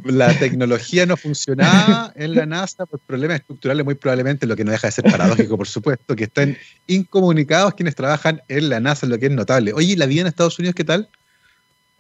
La 0.05 0.33
tecnología 0.39 1.05
no 1.05 1.17
funcionaba 1.17 2.13
en 2.15 2.37
la 2.37 2.47
NASA 2.47 2.87
por 2.87 3.01
problemas 3.01 3.41
estructurales, 3.41 3.85
muy 3.85 3.97
probablemente, 3.97 4.47
lo 4.47 4.55
que 4.55 4.65
no 4.65 4.71
deja 4.71 4.87
de 4.87 4.93
ser 4.93 5.05
paradójico, 5.11 5.57
por 5.57 5.67
supuesto, 5.67 6.15
que 6.15 6.25
estén 6.25 6.57
incomunicados 6.87 7.75
quienes 7.75 7.97
trabajan 7.97 8.41
en 8.49 8.69
la 8.69 8.79
NASA, 8.79 9.07
lo 9.07 9.19
que 9.19 9.27
es 9.27 9.33
notable. 9.33 9.73
Oye, 9.73 9.97
¿la 9.97 10.07
vida 10.07 10.21
en 10.21 10.27
Estados 10.29 10.57
Unidos 10.61 10.77
qué 10.77 10.85
tal? 10.85 11.09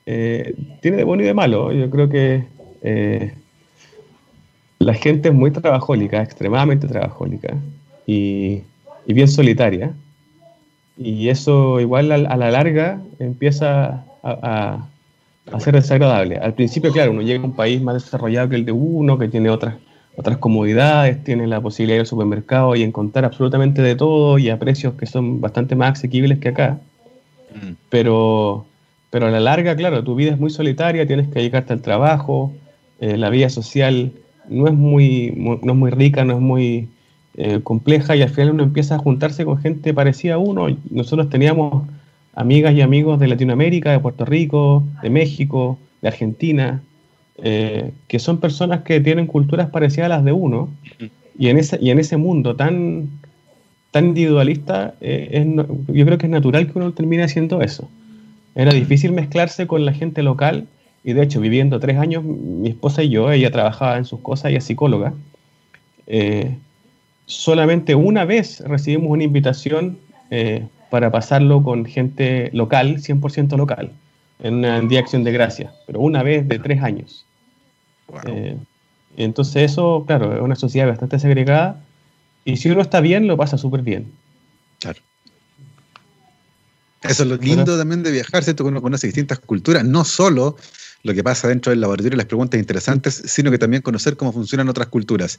Eh, 0.07 0.55
tiene 0.81 0.99
de 0.99 1.05
bueno 1.05 1.25
y 1.25 1.27
de 1.27 1.35
malo. 1.35 1.73
Yo 1.73 1.91
creo 1.91 2.09
que 2.09 2.45
eh, 2.83 3.35
la 4.79 4.95
gente 4.95 5.31
es 5.31 5.35
muy 5.35 5.51
trabajólica, 5.51 6.23
extremadamente 6.23 6.87
trabajólica 6.87 7.57
y, 8.07 8.62
y 9.07 9.12
bien 9.12 9.27
solitaria. 9.27 9.93
Y 10.99 11.29
eso 11.29 11.81
igual 11.81 12.11
a, 12.11 12.19
la 12.19 12.51
larga 12.51 13.01
empieza 13.21 14.05
a, 14.23 14.89
ser 15.61 15.75
desagradable. 15.75 16.37
Al 16.37 16.55
principio, 16.55 16.93
claro, 16.93 17.13
uno 17.13 17.23
llega 17.23 17.41
a 17.41 17.47
un 17.47 17.55
país 17.55 17.81
más 17.81 18.03
desarrollado 18.03 18.49
que 18.49 18.57
el 18.57 18.65
de 18.65 18.73
uno, 18.73 19.17
que 19.17 19.29
tiene 19.29 19.49
otras, 19.49 19.77
otras 20.17 20.39
comodidades, 20.39 21.23
tiene 21.23 21.47
la 21.47 21.61
posibilidad 21.61 21.95
de 21.95 21.99
ir 21.99 22.01
al 22.01 22.07
supermercado 22.07 22.75
y 22.75 22.83
encontrar 22.83 23.25
absolutamente 23.25 23.81
de 23.81 23.95
todo 23.95 24.39
y 24.39 24.51
a 24.51 24.59
precios 24.59 24.95
que 24.95 25.07
son 25.07 25.41
bastante 25.41 25.77
más 25.77 25.93
asequibles 25.93 26.41
que 26.41 26.49
acá. 26.49 26.81
Mm. 27.55 27.73
Pero, 27.89 28.67
pero 29.11 29.27
a 29.27 29.31
la 29.31 29.41
larga, 29.41 29.77
claro, 29.77 30.03
tu 30.03 30.17
vida 30.17 30.33
es 30.33 30.41
muy 30.41 30.51
solitaria, 30.51 31.07
tienes 31.07 31.29
que 31.29 31.39
dedicarte 31.39 31.73
al 31.73 31.81
trabajo, 31.81 32.53
eh, 33.01 33.17
la 33.17 33.31
vida 33.31 33.49
social 33.49 34.13
no 34.49 34.67
es 34.67 34.75
muy, 34.75 35.33
no 35.37 35.73
es 35.73 35.79
muy 35.79 35.91
rica, 35.93 36.25
no 36.25 36.35
es 36.35 36.41
muy 36.41 36.89
eh, 37.40 37.61
compleja 37.62 38.16
y 38.16 38.22
al 38.22 38.31
final 38.31 38.51
uno 38.51 38.64
empieza 38.64 38.96
a 38.96 38.98
juntarse 38.98 39.44
con 39.44 39.59
gente 39.59 39.94
parecida 39.94 40.35
a 40.35 40.38
uno. 40.38 40.77
Nosotros 40.90 41.31
teníamos 41.31 41.87
amigas 42.35 42.74
y 42.74 42.81
amigos 42.81 43.20
de 43.20 43.29
Latinoamérica, 43.29 43.92
de 43.92 44.01
Puerto 44.01 44.24
Rico, 44.24 44.83
de 45.03 45.11
México, 45.11 45.79
de 46.03 46.09
Argentina, 46.09 46.83
eh, 47.40 47.92
que 48.09 48.18
son 48.18 48.38
personas 48.38 48.83
que 48.83 48.98
tienen 48.98 49.29
culturas 49.29 49.70
parecidas 49.70 50.07
a 50.07 50.16
las 50.16 50.24
de 50.24 50.33
uno. 50.33 50.68
Y 51.38 51.46
en 51.46 51.59
ese, 51.59 51.79
y 51.81 51.90
en 51.90 52.01
ese 52.01 52.16
mundo 52.16 52.57
tan, 52.57 53.09
tan 53.92 54.07
individualista, 54.07 54.94
eh, 55.01 55.46
yo 55.87 56.07
creo 56.07 56.18
que 56.18 56.27
es 56.27 56.33
natural 56.33 56.66
que 56.66 56.77
uno 56.77 56.92
termine 56.92 57.22
haciendo 57.22 57.62
eso. 57.62 57.88
Era 58.57 58.72
difícil 58.72 59.12
mezclarse 59.12 59.68
con 59.68 59.85
la 59.85 59.92
gente 59.92 60.24
local 60.24 60.66
y 61.05 61.12
de 61.12 61.22
hecho 61.22 61.40
viviendo 61.40 61.79
tres 61.79 61.98
años, 61.98 62.24
mi 62.24 62.68
esposa 62.70 63.05
y 63.05 63.11
yo, 63.11 63.31
ella 63.31 63.53
trabajaba 63.53 63.96
en 63.96 64.07
sus 64.07 64.18
cosas, 64.18 64.46
ella 64.46 64.59
es 64.59 64.64
psicóloga, 64.64 65.14
solamente 67.29 67.95
una 67.95 68.25
vez 68.25 68.61
recibimos 68.61 69.11
una 69.11 69.23
invitación 69.23 69.99
eh, 70.31 70.67
para 70.91 71.12
pasarlo 71.12 71.62
con 71.62 71.85
gente 71.85 72.51
local, 72.53 72.97
100% 72.97 73.57
local, 73.57 73.93
en 74.41 74.55
una 74.55 74.81
Día 74.81 75.01
Acción 75.01 75.23
de 75.23 75.33
Gracia, 75.33 75.73
pero 75.87 76.01
una 76.01 76.23
vez 76.23 76.49
de 76.49 76.59
tres 76.59 76.83
años. 76.83 77.27
Eh, 78.27 78.57
entonces 79.17 79.71
eso, 79.71 80.05
claro, 80.07 80.35
es 80.35 80.41
una 80.41 80.57
sociedad 80.57 80.88
bastante 80.88 81.19
segregada 81.19 81.85
y 82.45 82.57
si 82.57 82.71
uno 82.71 82.81
está 82.81 83.01
bien, 83.01 83.27
lo 83.27 83.37
pasa 83.37 83.59
súper 83.59 83.83
bien. 83.83 84.11
Claro. 84.81 85.01
Eso 87.03 87.23
es 87.23 87.29
lo 87.29 87.37
lindo 87.37 87.77
también 87.77 88.03
de 88.03 88.11
viajar, 88.11 88.43
¿cierto? 88.43 88.64
Que 88.64 88.69
uno 88.69 88.83
conoce 88.83 89.07
distintas 89.07 89.38
culturas, 89.38 89.85
no 89.85 90.05
solo 90.05 90.57
lo 91.03 91.15
que 91.15 91.23
pasa 91.23 91.49
dentro 91.49 91.71
del 91.71 91.81
laboratorio, 91.81 92.17
las 92.17 92.27
preguntas 92.27 92.59
interesantes, 92.59 93.23
sino 93.27 93.51
que 93.51 93.59
también 93.59 93.83
conocer 93.83 94.17
cómo 94.17 94.33
funcionan 94.33 94.69
otras 94.69 94.89
culturas. 94.89 95.39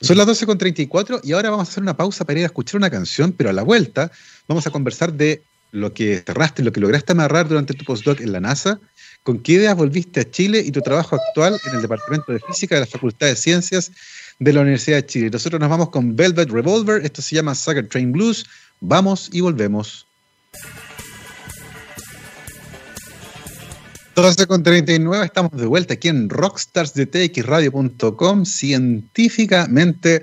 Son 0.00 0.16
las 0.16 0.26
12.34 0.26 1.20
y 1.22 1.32
ahora 1.32 1.50
vamos 1.50 1.68
a 1.68 1.70
hacer 1.70 1.82
una 1.82 1.96
pausa 1.96 2.24
para 2.24 2.38
ir 2.38 2.44
a 2.44 2.46
escuchar 2.46 2.78
una 2.78 2.90
canción, 2.90 3.32
pero 3.32 3.50
a 3.50 3.52
la 3.52 3.62
vuelta 3.62 4.10
vamos 4.48 4.66
a 4.66 4.70
conversar 4.70 5.12
de 5.12 5.42
lo 5.72 5.92
que 5.92 6.22
cerraste, 6.24 6.62
lo 6.62 6.72
que 6.72 6.80
lograste 6.80 7.12
amarrar 7.12 7.48
durante 7.48 7.74
tu 7.74 7.84
postdoc 7.84 8.20
en 8.20 8.32
la 8.32 8.40
NASA, 8.40 8.78
con 9.24 9.40
qué 9.40 9.52
ideas 9.52 9.76
volviste 9.76 10.20
a 10.20 10.30
Chile 10.30 10.62
y 10.64 10.70
tu 10.70 10.80
trabajo 10.80 11.16
actual 11.16 11.58
en 11.66 11.74
el 11.74 11.82
Departamento 11.82 12.32
de 12.32 12.40
Física 12.40 12.76
de 12.76 12.82
la 12.82 12.86
Facultad 12.86 13.26
de 13.26 13.36
Ciencias 13.36 13.90
de 14.38 14.52
la 14.52 14.60
Universidad 14.60 14.98
de 14.98 15.06
Chile. 15.06 15.30
Nosotros 15.30 15.60
nos 15.60 15.70
vamos 15.70 15.90
con 15.90 16.14
Velvet 16.14 16.50
Revolver, 16.50 17.04
esto 17.04 17.22
se 17.22 17.34
llama 17.36 17.54
Sucker 17.54 17.88
Train 17.88 18.12
Blues. 18.12 18.46
Vamos 18.80 19.30
y 19.32 19.40
volvemos. 19.40 20.06
12 24.14 24.46
con 24.46 24.62
39, 24.62 25.26
estamos 25.26 25.50
de 25.52 25.66
vuelta 25.66 25.94
aquí 25.94 26.06
en 26.06 26.28
rockstarsdetxradio.com, 26.28 28.44
científicamente 28.44 30.22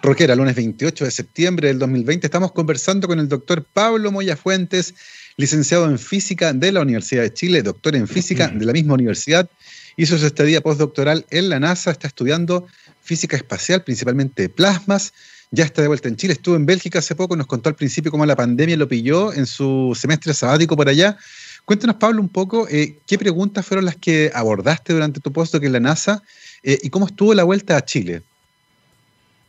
rockera, 0.00 0.36
lunes 0.36 0.54
28 0.54 1.04
de 1.04 1.10
septiembre 1.10 1.66
del 1.66 1.80
2020. 1.80 2.24
Estamos 2.24 2.52
conversando 2.52 3.08
con 3.08 3.18
el 3.18 3.28
doctor 3.28 3.64
Pablo 3.64 4.12
Moya 4.12 4.36
Fuentes, 4.36 4.94
licenciado 5.36 5.86
en 5.86 5.98
física 5.98 6.52
de 6.52 6.70
la 6.70 6.82
Universidad 6.82 7.22
de 7.22 7.34
Chile, 7.34 7.64
doctor 7.64 7.96
en 7.96 8.06
física 8.06 8.46
de 8.46 8.64
la 8.64 8.72
misma 8.72 8.94
universidad. 8.94 9.50
Hizo 9.96 10.16
su 10.18 10.26
estadía 10.26 10.60
postdoctoral 10.60 11.26
en 11.30 11.48
la 11.48 11.58
NASA, 11.58 11.90
está 11.90 12.06
estudiando 12.06 12.68
física 13.00 13.36
espacial, 13.36 13.82
principalmente 13.82 14.50
plasmas. 14.50 15.14
Ya 15.50 15.64
está 15.64 15.82
de 15.82 15.88
vuelta 15.88 16.08
en 16.08 16.14
Chile, 16.14 16.34
estuvo 16.34 16.54
en 16.54 16.64
Bélgica 16.64 17.00
hace 17.00 17.16
poco, 17.16 17.34
nos 17.34 17.48
contó 17.48 17.68
al 17.68 17.74
principio 17.74 18.12
cómo 18.12 18.24
la 18.24 18.36
pandemia 18.36 18.76
lo 18.76 18.86
pilló 18.86 19.32
en 19.32 19.46
su 19.46 19.98
semestre 20.00 20.32
sabático 20.32 20.76
por 20.76 20.88
allá 20.88 21.18
Cuéntanos, 21.64 21.96
Pablo, 21.96 22.20
un 22.20 22.28
poco 22.28 22.68
eh, 22.68 22.98
qué 23.06 23.18
preguntas 23.18 23.64
fueron 23.64 23.84
las 23.84 23.96
que 23.96 24.30
abordaste 24.34 24.92
durante 24.92 25.20
tu 25.20 25.32
puesto 25.32 25.60
que 25.60 25.66
en 25.66 25.72
la 25.72 25.80
NASA 25.80 26.22
eh, 26.62 26.78
y 26.82 26.90
cómo 26.90 27.06
estuvo 27.06 27.34
la 27.34 27.44
vuelta 27.44 27.76
a 27.76 27.84
Chile. 27.84 28.22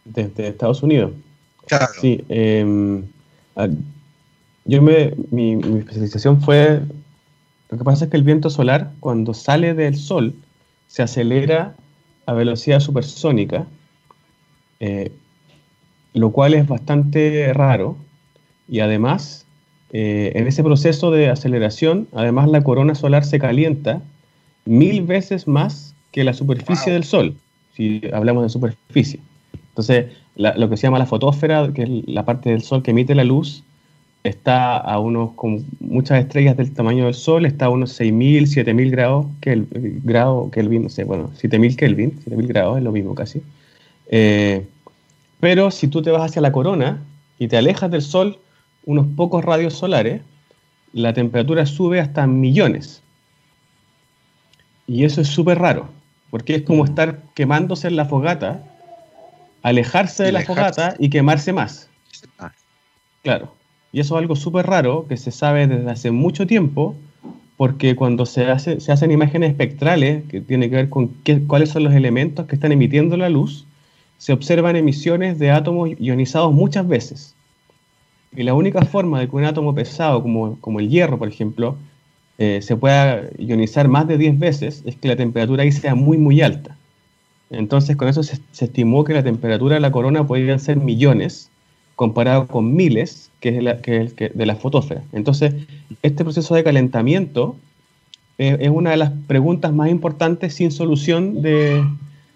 Desde 0.06 0.48
Estados 0.48 0.84
Unidos. 0.84 1.14
Claro. 1.66 1.94
Sí. 2.00 2.24
Em, 2.30 3.04
yo 4.66 4.82
me, 4.82 5.14
mi, 5.32 5.54
especialización 5.80 6.42
fue. 6.42 6.82
Lo 7.70 7.78
que 7.78 7.84
pasa 7.84 8.06
es 8.06 8.12
que 8.12 8.18
el 8.18 8.24
viento 8.24 8.50
solar, 8.50 8.92
cuando 9.00 9.34
sale 9.34 9.74
del 9.74 9.98
Sol, 9.98 10.36
se 10.88 11.02
acelera 11.02 11.76
a 12.26 12.34
velocidad 12.34 12.80
supersónica, 12.80 13.66
eh, 14.80 15.12
lo 16.14 16.32
cual 16.32 16.54
es 16.54 16.68
bastante 16.68 17.52
raro. 17.54 17.98
Y 18.68 18.80
además, 18.80 19.46
eh, 19.94 20.32
en 20.36 20.48
ese 20.48 20.64
proceso 20.64 21.12
de 21.12 21.30
aceleración, 21.30 22.08
además 22.14 22.50
la 22.50 22.64
corona 22.64 22.96
solar 22.96 23.24
se 23.24 23.38
calienta 23.38 24.02
mil 24.66 25.04
veces 25.04 25.48
más 25.48 25.94
que 26.12 26.24
la 26.24 26.34
superficie 26.34 26.92
del 26.92 27.04
Sol, 27.04 27.36
si 27.76 28.02
hablamos 28.12 28.44
de 28.44 28.50
superficie. 28.50 29.20
Entonces, 29.70 30.08
lo 30.36 30.70
que 30.70 30.78
se 30.78 30.84
llama 30.84 30.98
la 30.98 31.06
fotósfera, 31.06 31.72
que 31.74 31.84
es 31.84 31.90
la 32.08 32.26
parte 32.26 32.50
del 32.50 32.64
Sol 32.64 32.82
que 32.82 32.92
emite 32.92 33.14
la 33.14 33.24
luz, 33.24 33.64
está 34.24 34.78
a 34.78 34.98
unos, 35.00 35.34
con 35.34 35.64
muchas 35.80 36.20
estrellas 36.22 36.58
del 36.58 36.74
tamaño 36.74 37.06
del 37.06 37.14
Sol, 37.14 37.46
está 37.46 37.66
a 37.66 37.70
unos 37.70 38.00
6.000, 38.00 38.66
7.000 38.66 38.90
grados, 38.90 39.26
que 39.42 39.52
el, 39.52 39.68
grado 40.04 40.50
Kelvin, 40.50 40.84
no 40.84 40.90
sé, 40.90 41.04
bueno, 41.04 41.30
7.000 41.40 41.76
Kelvin, 41.76 42.20
7.000 42.26 42.48
grados, 42.48 42.78
es 42.78 42.84
lo 42.84 42.92
mismo 42.92 43.14
casi. 43.14 43.44
Eh, 44.08 44.66
pero 45.40 45.70
si 45.70 45.88
tú 45.88 46.02
te 46.02 46.10
vas 46.10 46.24
hacia 46.24 46.42
la 46.42 46.52
corona 46.52 47.04
y 47.38 47.48
te 47.48 47.58
alejas 47.58 47.92
del 47.92 48.02
Sol 48.02 48.40
unos 48.86 49.08
pocos 49.16 49.44
radios 49.44 49.74
solares, 49.74 50.22
la 50.94 51.14
temperatura 51.14 51.66
sube 51.66 52.00
hasta 52.00 52.28
millones. 52.28 53.02
Y 54.88 55.06
eso 55.06 55.22
es 55.22 55.28
súper 55.28 55.60
raro, 55.60 55.90
porque 56.30 56.56
es 56.56 56.62
como 56.64 56.86
estar 56.86 57.22
quemándose 57.34 57.88
en 57.88 57.96
la 57.96 58.06
fogata, 58.06 58.64
alejarse 59.62 60.24
de 60.24 60.32
la 60.32 60.42
fogata 60.42 60.96
y 61.00 61.10
quemarse 61.10 61.54
más. 61.54 61.90
Claro. 63.24 63.54
Y 63.92 64.00
eso 64.00 64.16
es 64.16 64.22
algo 64.22 64.36
súper 64.36 64.66
raro 64.66 65.06
que 65.08 65.18
se 65.18 65.32
sabe 65.32 65.68
desde 65.68 65.90
hace 65.90 66.12
mucho 66.12 66.46
tiempo, 66.46 66.96
porque 67.58 67.96
cuando 67.96 68.26
se, 68.26 68.50
hace, 68.50 68.80
se 68.80 68.92
hacen 68.92 69.12
imágenes 69.12 69.52
espectrales, 69.52 70.24
que 70.30 70.42
tiene 70.42 70.70
que 70.70 70.76
ver 70.76 70.90
con 70.90 71.10
qué, 71.24 71.44
cuáles 71.44 71.70
son 71.70 71.84
los 71.84 71.94
elementos 71.94 72.48
que 72.48 72.56
están 72.56 72.72
emitiendo 72.72 73.16
la 73.16 73.30
luz, 73.30 73.66
se 74.18 74.34
observan 74.34 74.76
emisiones 74.76 75.40
de 75.40 75.52
átomos 75.52 75.92
ionizados 76.00 76.52
muchas 76.54 76.88
veces. 76.88 77.36
Y 78.36 78.44
la 78.44 78.54
única 78.54 78.82
forma 78.84 79.20
de 79.20 79.28
que 79.28 79.36
un 79.36 79.46
átomo 79.46 79.76
pesado, 79.76 80.22
como, 80.22 80.60
como 80.60 80.80
el 80.80 80.90
hierro, 80.90 81.18
por 81.18 81.28
ejemplo, 81.28 81.78
eh, 82.38 82.62
se 82.62 82.76
pueda 82.76 83.30
ionizar 83.38 83.88
más 83.88 84.08
de 84.08 84.18
10 84.18 84.40
veces 84.40 84.82
es 84.86 84.96
que 84.96 85.08
la 85.08 85.16
temperatura 85.16 85.64
ahí 85.64 85.72
sea 85.72 85.96
muy, 85.96 86.18
muy 86.18 86.42
alta. 86.42 86.76
Entonces, 87.50 87.96
con 87.96 88.08
eso 88.08 88.24
se, 88.24 88.40
estimó 88.60 89.04
que 89.04 89.14
la 89.14 89.24
temperatura 89.24 89.76
de 89.76 89.82
la 89.82 89.92
corona 89.92 90.26
podría 90.26 90.58
ser 90.58 90.78
millones, 90.78 91.50
comparado 91.96 92.48
con 92.48 92.76
miles, 92.76 93.30
que 93.40 93.58
es, 93.58 93.64
la, 93.64 93.82
que 93.82 94.32
de 94.34 94.46
la 94.46 94.56
fotosfera. 94.56 95.04
Entonces, 95.12 95.54
este 96.02 96.24
proceso 96.24 96.56
de 96.56 96.64
calentamiento 96.64 97.56
es, 98.38 98.70
una 98.70 98.92
de 98.92 98.98
las 98.98 99.12
preguntas 99.28 99.74
más 99.74 99.90
importantes 99.90 100.56
sin 100.56 100.72
solución 100.72 101.42
de, 101.42 101.86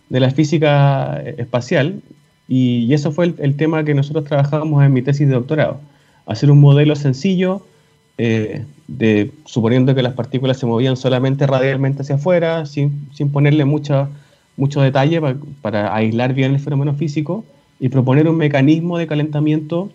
la 0.09 0.31
física 0.31 1.21
espacial, 1.37 2.01
y, 2.47 2.93
eso 2.93 3.11
fue 3.11 3.33
el, 3.37 3.55
tema 3.55 3.83
que 3.83 3.93
nosotros 3.93 4.25
trabajamos 4.25 4.83
en 4.83 4.93
mi 4.93 5.01
tesis 5.01 5.27
de 5.27 5.33
doctorado. 5.33 5.79
Hacer 6.25 6.51
un 6.51 6.59
modelo 6.59 6.95
sencillo, 6.95 7.65
eh, 8.17 8.65
de, 8.87 9.31
suponiendo 9.45 9.93
que 9.93 10.01
las 10.01 10.13
partículas 10.13 10.57
se 10.57 10.65
movían 10.65 10.97
solamente 10.97 11.45
radialmente 11.45 12.01
hacia 12.01 12.15
afuera, 12.15 12.65
sin, 12.65 13.09
sin 13.13 13.31
ponerle 13.31 13.65
mucha, 13.65 14.09
mucho 14.55 14.81
detalle 14.81 15.21
para 15.61 15.93
aislar 15.93 16.33
bien 16.33 16.53
el 16.53 16.59
fenómeno 16.59 16.93
físico, 16.93 17.43
y 17.79 17.89
proponer 17.89 18.27
un 18.27 18.37
mecanismo 18.37 18.97
de 18.97 19.07
calentamiento 19.07 19.89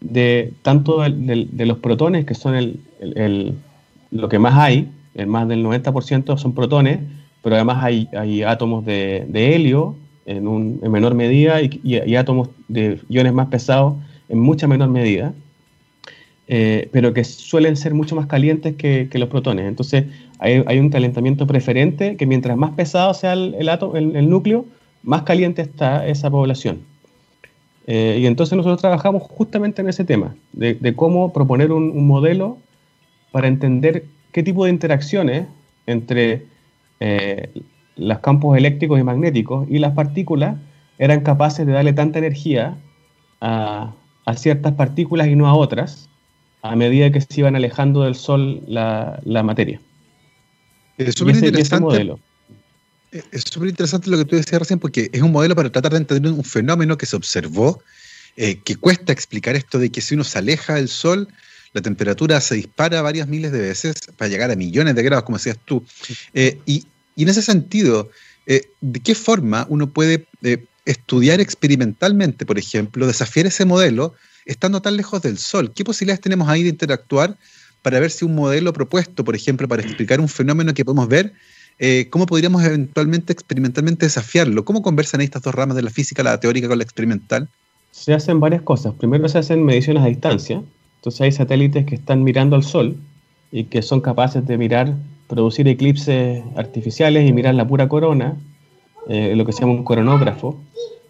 de 0.00 0.52
tanto 0.62 1.00
de, 1.00 1.66
los 1.66 1.78
protones, 1.78 2.24
que 2.24 2.34
son 2.34 2.54
el, 2.54 3.54
lo 4.10 4.28
que 4.28 4.38
más 4.38 4.54
hay, 4.54 4.88
el 5.14 5.26
más 5.26 5.48
del 5.48 5.64
90% 5.64 6.38
son 6.38 6.54
protones, 6.54 7.00
pero 7.42 7.56
además 7.56 7.82
hay, 7.82 8.08
hay 8.16 8.42
átomos 8.42 8.84
de, 8.84 9.26
helio 9.34 9.96
en, 10.26 10.46
un, 10.46 10.80
en, 10.82 10.92
menor 10.92 11.14
medida 11.14 11.60
y, 11.62 12.14
átomos 12.16 12.50
de 12.68 13.00
iones 13.08 13.32
más 13.32 13.48
pesados 13.48 13.94
en 14.28 14.38
mucha 14.38 14.66
menor 14.66 14.88
medida, 14.90 15.32
eh, 16.48 16.88
pero 16.92 17.14
que 17.14 17.24
suelen 17.24 17.76
ser 17.76 17.94
mucho 17.94 18.14
más 18.14 18.26
calientes 18.26 18.76
que, 18.76 19.08
los 19.14 19.28
protones. 19.28 19.66
Entonces 19.66 20.04
hay, 20.38 20.62
hay, 20.66 20.78
un 20.78 20.90
calentamiento 20.90 21.46
preferente 21.46 22.16
que 22.16 22.26
mientras 22.26 22.56
más 22.56 22.72
pesado 22.72 23.14
sea 23.14 23.32
el, 23.32 23.68
átomo, 23.68 23.96
el 23.96 24.28
núcleo, 24.28 24.66
más 25.02 25.22
caliente 25.22 25.62
está 25.62 26.06
esa 26.06 26.30
población. 26.30 26.80
Eh, 27.86 28.18
y 28.20 28.26
entonces 28.26 28.56
nosotros 28.56 28.80
trabajamos 28.80 29.22
justamente 29.22 29.80
en 29.80 29.88
ese 29.88 30.04
tema, 30.04 30.34
de, 30.52 30.94
cómo 30.96 31.32
proponer 31.32 31.70
un, 31.70 32.06
modelo 32.06 32.58
para 33.30 33.46
entender 33.46 34.04
qué 34.32 34.42
tipo 34.42 34.64
de 34.64 34.70
interacciones 34.70 35.46
entre 35.86 36.42
eh, 36.98 37.48
los 37.96 38.18
campos 38.20 38.56
eléctricos 38.56 39.00
y 39.00 39.02
magnéticos 39.02 39.66
y 39.70 39.78
las 39.78 39.92
partículas 39.92 40.56
eran 40.98 41.20
capaces 41.20 41.66
de 41.66 41.72
darle 41.72 41.92
tanta 41.92 42.18
energía 42.18 42.78
a, 43.40 43.94
ciertas 44.36 44.72
partículas 44.74 45.28
y 45.28 45.36
no 45.36 45.46
a 45.46 45.54
otras, 45.54 46.08
a 46.62 46.74
medida 46.74 47.10
que 47.12 47.20
se 47.20 47.40
iban 47.40 47.54
alejando 47.54 48.02
del 48.02 48.14
Sol 48.14 48.62
la, 48.66 49.42
materia. 49.44 49.80
Es 50.98 51.14
súper 51.14 51.36
interesante. 51.36 52.14
Es 53.32 53.44
súper 53.44 53.68
interesante 53.68 54.10
lo 54.10 54.18
que 54.18 54.24
tú 54.24 54.36
decías 54.36 54.58
recién, 54.58 54.78
porque 54.78 55.08
es 55.12 55.22
un 55.22 55.32
modelo 55.32 55.54
para 55.54 55.70
tratar 55.70 55.92
de 55.92 55.98
entender 55.98 56.32
un 56.32 56.44
fenómeno 56.44 56.98
que 56.98 57.06
se 57.06 57.16
observó, 57.16 57.80
eh, 58.36 58.58
que 58.64 58.76
cuesta 58.76 59.12
explicar 59.12 59.54
esto 59.54 59.78
de 59.78 59.90
que 59.90 60.00
si 60.00 60.14
uno 60.14 60.24
se 60.24 60.38
aleja 60.38 60.74
del 60.74 60.88
Sol, 60.88 61.28
la 61.72 61.82
temperatura 61.82 62.40
se 62.40 62.56
dispara 62.56 63.00
varias 63.02 63.28
miles 63.28 63.52
de 63.52 63.60
veces 63.60 63.94
para 64.16 64.28
llegar 64.28 64.50
a 64.50 64.56
millones 64.56 64.94
de 64.94 65.02
grados, 65.02 65.24
como 65.24 65.38
decías 65.38 65.58
tú. 65.64 65.84
Eh, 66.34 66.58
y, 66.66 66.86
en 67.22 67.30
ese 67.30 67.42
sentido, 67.42 68.10
eh, 68.46 68.62
¿de 68.80 69.00
qué 69.00 69.14
forma 69.14 69.66
uno 69.68 69.88
puede 69.88 70.26
estudiar 70.84 71.40
experimentalmente, 71.40 72.46
por 72.46 72.58
ejemplo, 72.58 73.06
desafiar 73.06 73.46
ese 73.46 73.64
modelo 73.64 74.14
estando 74.44 74.80
tan 74.80 74.96
lejos 74.96 75.22
del 75.22 75.38
Sol? 75.38 75.72
¿Qué 75.74 75.84
posibilidades 75.84 76.20
tenemos 76.20 76.48
ahí 76.48 76.62
de 76.62 76.68
interactuar 76.68 77.36
para 77.82 78.00
ver 78.00 78.10
si 78.10 78.24
un 78.24 78.34
modelo 78.34 78.72
propuesto, 78.72 79.24
por 79.24 79.36
ejemplo, 79.36 79.68
para 79.68 79.80
explicar 79.80 80.20
un 80.20 80.28
fenómeno 80.28 80.74
que 80.74 80.84
podemos 80.84 81.06
ver, 81.06 81.32
eh, 81.78 82.08
¿cómo 82.10 82.26
podríamos 82.26 82.64
eventualmente 82.64 83.32
experimentalmente 83.32 84.06
desafiarlo? 84.06 84.64
¿Cómo 84.64 84.82
conversan 84.82 85.20
estas 85.20 85.42
dos 85.42 85.54
ramas 85.54 85.76
de 85.76 85.82
la 85.82 85.90
física, 85.90 86.24
la 86.24 86.40
teórica 86.40 86.66
con 86.66 86.78
la 86.78 86.84
experimental? 86.84 87.48
Se 87.92 88.12
hacen 88.12 88.40
varias 88.40 88.62
cosas. 88.62 88.94
Primero 88.94 89.28
se 89.28 89.38
hacen 89.38 89.64
mediciones 89.64 90.02
a 90.02 90.06
distancia. 90.06 90.62
Entonces 90.96 91.20
hay 91.20 91.30
satélites 91.30 91.86
que 91.86 91.94
están 91.94 92.24
mirando 92.24 92.56
al 92.56 92.64
Sol 92.64 92.96
y 93.52 93.64
que 93.64 93.82
son 93.82 94.00
capaces 94.00 94.44
de 94.46 94.58
mirar, 94.58 94.94
producir 95.26 95.66
eclipses 95.68 96.42
artificiales 96.56 97.28
y 97.28 97.32
mirar 97.32 97.54
la 97.54 97.66
pura 97.66 97.88
corona, 97.88 98.36
eh, 99.08 99.34
lo 99.36 99.44
que 99.44 99.52
se 99.52 99.60
llama 99.60 99.72
un 99.72 99.84
coronógrafo, 99.84 100.58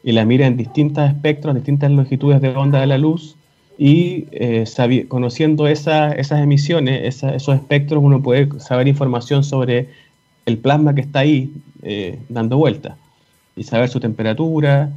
y 0.03 0.13
la 0.13 0.25
mira 0.25 0.47
en 0.47 0.57
distintos 0.57 1.09
espectros, 1.09 1.55
distintas 1.55 1.91
longitudes 1.91 2.41
de 2.41 2.51
onda 2.51 2.81
de 2.81 2.87
la 2.87 2.99
luz, 2.99 3.37
y 3.79 4.27
eh, 4.33 4.65
conociendo 5.09 5.67
esas 5.67 6.31
emisiones, 6.31 7.23
esos 7.23 7.55
espectros, 7.55 8.03
uno 8.03 8.23
puede 8.23 8.59
saber 8.59 8.89
información 8.89 9.45
sobre 9.45 9.89
el 10.47 10.59
plasma 10.59 10.95
que 10.95 11.03
está 11.03 11.21
ahí 11.21 11.53
eh, 11.83 12.19
dando 12.29 12.57
vuelta 12.57 12.97
y 13.55 13.65
saber 13.65 13.89
su 13.89 14.01
temperatura 14.01 14.91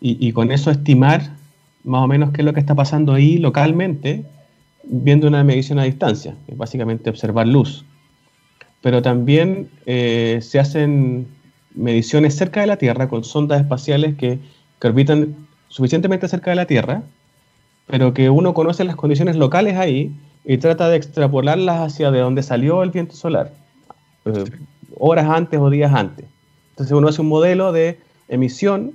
y, 0.00 0.32
con 0.32 0.50
eso 0.50 0.72
estimar 0.72 1.30
más 1.84 2.02
o 2.02 2.08
menos 2.08 2.30
qué 2.32 2.40
es 2.40 2.44
lo 2.44 2.52
que 2.52 2.58
está 2.58 2.74
pasando 2.74 3.12
ahí 3.12 3.38
localmente 3.38 4.24
viendo 4.82 5.28
una 5.28 5.44
medición 5.44 5.78
a 5.78 5.84
distancia, 5.84 6.34
básicamente 6.56 7.08
observar 7.08 7.46
luz. 7.46 7.84
Pero 8.82 9.00
también 9.00 9.70
eh, 9.86 10.40
se 10.42 10.58
hacen 10.58 11.28
mediciones 11.74 12.34
cerca 12.34 12.60
de 12.60 12.66
la 12.66 12.76
Tierra 12.76 13.08
con 13.08 13.24
sondas 13.24 13.60
espaciales 13.60 14.16
que, 14.16 14.38
que 14.80 14.88
orbitan 14.88 15.36
suficientemente 15.68 16.28
cerca 16.28 16.50
de 16.50 16.56
la 16.56 16.66
Tierra, 16.66 17.02
pero 17.86 18.12
que 18.12 18.28
uno 18.28 18.54
conoce 18.54 18.84
las 18.84 18.96
condiciones 18.96 19.36
locales 19.36 19.76
ahí 19.76 20.12
y 20.44 20.58
trata 20.58 20.88
de 20.88 20.96
extrapolarlas 20.96 21.80
hacia 21.80 22.10
de 22.10 22.20
donde 22.20 22.42
salió 22.42 22.82
el 22.82 22.90
viento 22.90 23.14
solar. 23.14 23.52
Eh, 24.24 24.44
horas 24.98 25.26
antes 25.28 25.58
o 25.60 25.70
días 25.70 25.92
antes. 25.94 26.26
Entonces 26.70 26.92
uno 26.92 27.08
hace 27.08 27.20
un 27.20 27.28
modelo 27.28 27.72
de 27.72 27.98
emisión 28.28 28.92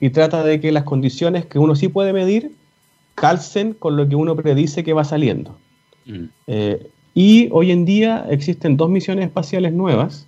y 0.00 0.10
trata 0.10 0.42
de 0.42 0.60
que 0.60 0.72
las 0.72 0.84
condiciones 0.84 1.46
que 1.46 1.58
uno 1.58 1.74
sí 1.74 1.88
puede 1.88 2.12
medir 2.12 2.52
calcen 3.14 3.72
con 3.72 3.96
lo 3.96 4.08
que 4.08 4.14
uno 4.14 4.36
predice 4.36 4.84
que 4.84 4.92
va 4.92 5.04
saliendo. 5.04 5.58
Mm. 6.04 6.24
Eh, 6.46 6.90
y 7.16 7.48
hoy 7.50 7.70
en 7.70 7.86
día 7.86 8.26
existen 8.28 8.76
dos 8.76 8.90
misiones 8.90 9.24
espaciales 9.24 9.72
nuevas, 9.72 10.26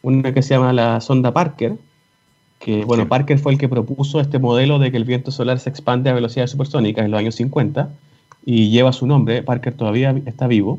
una 0.00 0.32
que 0.32 0.40
se 0.40 0.54
llama 0.54 0.72
la 0.72 1.02
sonda 1.02 1.34
Parker, 1.34 1.74
que 2.58 2.82
bueno, 2.86 3.06
Parker 3.08 3.38
fue 3.38 3.52
el 3.52 3.58
que 3.58 3.68
propuso 3.68 4.22
este 4.22 4.38
modelo 4.38 4.78
de 4.78 4.90
que 4.90 4.96
el 4.96 5.04
viento 5.04 5.32
solar 5.32 5.60
se 5.60 5.68
expande 5.68 6.08
a 6.08 6.14
velocidades 6.14 6.50
supersónicas 6.50 7.04
en 7.04 7.10
los 7.10 7.20
años 7.20 7.34
50 7.34 7.90
y 8.46 8.70
lleva 8.70 8.94
su 8.94 9.06
nombre, 9.06 9.42
Parker 9.42 9.74
todavía 9.74 10.18
está 10.24 10.46
vivo. 10.46 10.78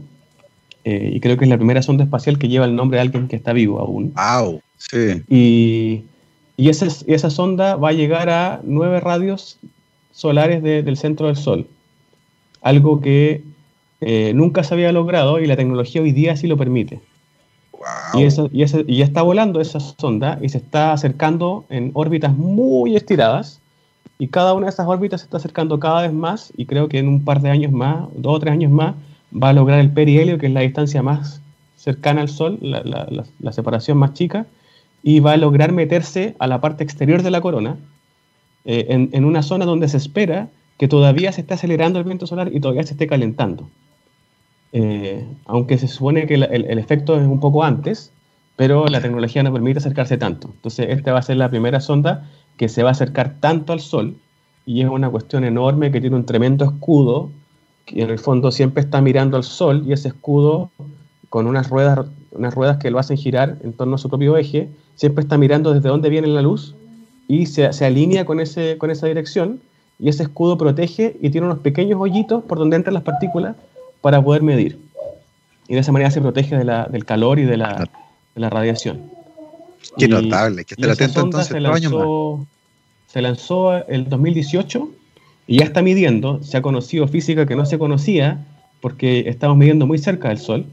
y 0.84 1.20
creo 1.20 1.38
que 1.38 1.45
es 1.45 1.49
la 1.49 1.57
primera 1.57 1.84
sonda 1.84 2.05
espacial 2.05 2.39
que 2.39 2.47
lleva 2.47 2.66
el 2.66 2.76
nombre 2.76 2.97
de 2.97 3.01
alguien 3.01 3.28
que 3.28 3.36
está 3.36 3.53
vivo 3.53 3.80
aún. 3.80 4.16
¡Wow! 4.16 4.62
Sí. 4.78 5.22
Y, 5.30 6.01
y, 6.57 6.70
esa 6.70 7.30
sonda 7.30 7.76
va 7.76 7.89
a 7.89 7.93
llegar 7.93 8.32
a 8.32 8.62
nueve 8.64 8.99
radios 8.99 9.59
solares 10.12 10.64
del 10.64 10.97
centro 10.97 11.28
del 11.28 11.36
Sol. 11.36 11.68
Algo 12.64 12.99
que 12.99 13.43
nunca 14.33 14.63
se 14.63 14.73
había 14.73 14.91
logrado 14.91 15.39
y 15.39 15.45
la 15.45 15.55
tecnología 15.55 16.01
hoy 16.01 16.11
día 16.11 16.35
sí 16.35 16.47
lo 16.47 16.57
permite. 16.57 17.01
Y, 18.13 18.23
eso, 18.23 18.49
y, 18.51 18.97
ya 18.97 19.05
está 19.05 19.21
volando 19.21 19.61
esa 19.61 19.79
sonda 19.79 20.37
y 20.41 20.49
se 20.49 20.57
está 20.57 20.93
acercando 20.93 21.65
en 21.69 21.91
órbitas 21.93 22.35
muy 22.35 22.95
estiradas. 22.95 23.59
Y 24.19 24.27
cada 24.27 24.53
una 24.53 24.67
de 24.67 24.71
esas 24.71 24.87
órbitas 24.87 25.21
se 25.21 25.25
está 25.25 25.37
acercando 25.37 25.79
cada 25.79 26.03
vez 26.03 26.13
más. 26.13 26.53
Y 26.55 26.65
creo 26.65 26.87
que 26.87 26.99
en 26.99 27.07
un 27.07 27.23
par 27.23 27.41
de 27.41 27.49
años 27.49 27.71
más, 27.71 28.07
dos 28.15 28.35
o 28.35 28.39
tres 28.39 28.53
años 28.53 28.71
más, 28.71 28.95
va 29.31 29.49
a 29.49 29.53
lograr 29.53 29.79
el 29.79 29.91
perihelio, 29.91 30.37
que 30.37 30.47
es 30.47 30.53
la 30.53 30.61
distancia 30.61 31.01
más 31.01 31.41
cercana 31.77 32.21
al 32.21 32.29
Sol, 32.29 32.59
la, 32.61 33.51
separación 33.51 33.97
más 33.97 34.13
chica. 34.13 34.45
Y 35.03 35.19
va 35.19 35.33
a 35.33 35.37
lograr 35.37 35.71
meterse 35.71 36.35
a 36.37 36.47
la 36.47 36.61
parte 36.61 36.83
exterior 36.83 37.23
de 37.23 37.31
la 37.31 37.41
corona, 37.41 37.77
eh, 38.65 38.87
en, 38.89 39.09
en 39.13 39.25
una 39.25 39.41
zona 39.41 39.65
donde 39.65 39.87
se 39.87 39.97
espera 39.97 40.49
que 40.77 40.87
todavía 40.87 41.31
se 41.31 41.41
esté 41.41 41.55
acelerando 41.55 41.97
el 41.97 42.05
viento 42.05 42.27
solar 42.27 42.51
y 42.53 42.59
todavía 42.59 42.83
se 42.83 42.93
esté 42.93 43.07
calentando. 43.07 43.67
Eh, 44.74 45.26
aunque 45.45 45.78
se 45.78 45.88
supone 45.88 46.28
que 46.28 46.36
el, 46.36 46.80
efecto 46.80 47.19
es 47.19 47.28
un 47.28 47.39
poco 47.39 47.63
antes, 47.63 48.11
pero 48.55 48.86
la 48.88 49.01
tecnología 49.01 49.43
no 49.43 49.51
permite 49.51 49.80
acercarse 49.80 50.17
tanto. 50.17 50.49
Entonces, 50.53 50.88
esta 50.89 51.13
va 51.13 51.19
a 51.19 51.24
ser 51.24 51.38
la 51.38 51.49
primera 51.49 51.82
sonda 51.82 52.30
que 52.57 52.69
se 52.69 52.84
va 52.84 52.89
a 52.89 52.91
acercar 52.93 53.36
tanto 53.39 53.74
al 53.74 53.80
Sol 53.80 54.15
y 54.65 54.82
es 54.82 54.89
una 54.89 55.09
cuestión 55.09 55.43
enorme 55.43 55.91
que 55.91 55.99
tiene 55.99 56.15
un 56.15 56.26
tremendo 56.26 56.65
escudo 56.65 57.32
que 57.86 58.03
en 58.03 58.09
el 58.09 58.19
fondo 58.19 58.51
siempre 58.51 58.82
está 58.82 59.01
mirando 59.01 59.38
al 59.38 59.43
Sol 59.43 59.84
y 59.86 59.93
ese 59.93 60.09
escudo 60.09 60.69
con 61.30 61.47
unas 61.47 61.69
ruedas, 61.69 62.07
unas 62.32 62.53
ruedas 62.53 62.78
que 62.78 62.91
lo 62.91 62.99
hacen 62.99 63.17
girar 63.17 63.57
en 63.63 63.74
torno 63.74 63.95
a 63.95 63.97
su 63.97 64.09
propio 64.09 64.38
eje, 64.38 64.69
siempre 64.95 65.24
está 65.24 65.38
mirando 65.38 65.74
desde 65.74 65.89
dónde 65.89 66.09
viene 66.09 66.28
la 66.28 66.41
luz 66.41 66.76
y 67.28 67.47
se, 67.47 67.72
se 67.74 67.86
alinea 67.86 68.26
con, 68.26 68.39
ese, 68.39 68.78
con 68.78 68.91
esa 68.91 69.07
dirección 69.07 69.61
y 69.97 70.09
ese 70.09 70.24
escudo 70.24 70.57
protege 70.57 71.17
y 71.22 71.30
tiene 71.30 71.47
unos 71.47 71.59
pequeños 71.59 71.99
hoyitos 71.99 72.43
por 72.43 72.59
donde 72.59 72.76
entran 72.76 72.93
las 72.93 73.03
partículas 73.03 73.55
para 74.01 74.21
poder 74.21 74.41
medir. 74.41 74.79
Y 75.67 75.75
de 75.75 75.79
esa 75.79 75.91
manera 75.91 76.11
se 76.11 76.21
protege 76.21 76.57
de 76.57 76.65
la, 76.65 76.85
del 76.85 77.05
calor 77.05 77.39
y 77.39 77.43
de 77.43 77.57
la, 77.57 77.87
de 78.35 78.41
la 78.41 78.49
radiación. 78.49 79.09
Qué 79.97 80.07
notable, 80.07 80.65
que 80.65 80.75
estar 80.75 80.91
atento 80.91 81.21
entonces 81.21 81.47
se 81.49 81.59
lanzó, 81.59 82.45
se 83.07 83.21
lanzó 83.21 83.87
el 83.87 84.09
2018 84.09 84.89
y 85.47 85.59
ya 85.59 85.65
está 85.65 85.81
midiendo, 85.81 86.41
se 86.43 86.57
ha 86.57 86.61
conocido 86.61 87.07
física 87.07 87.45
que 87.45 87.55
no 87.55 87.65
se 87.65 87.77
conocía 87.77 88.45
porque 88.79 89.27
estamos 89.27 89.57
midiendo 89.57 89.85
muy 89.85 89.97
cerca 89.97 90.29
del 90.29 90.39
Sol, 90.39 90.65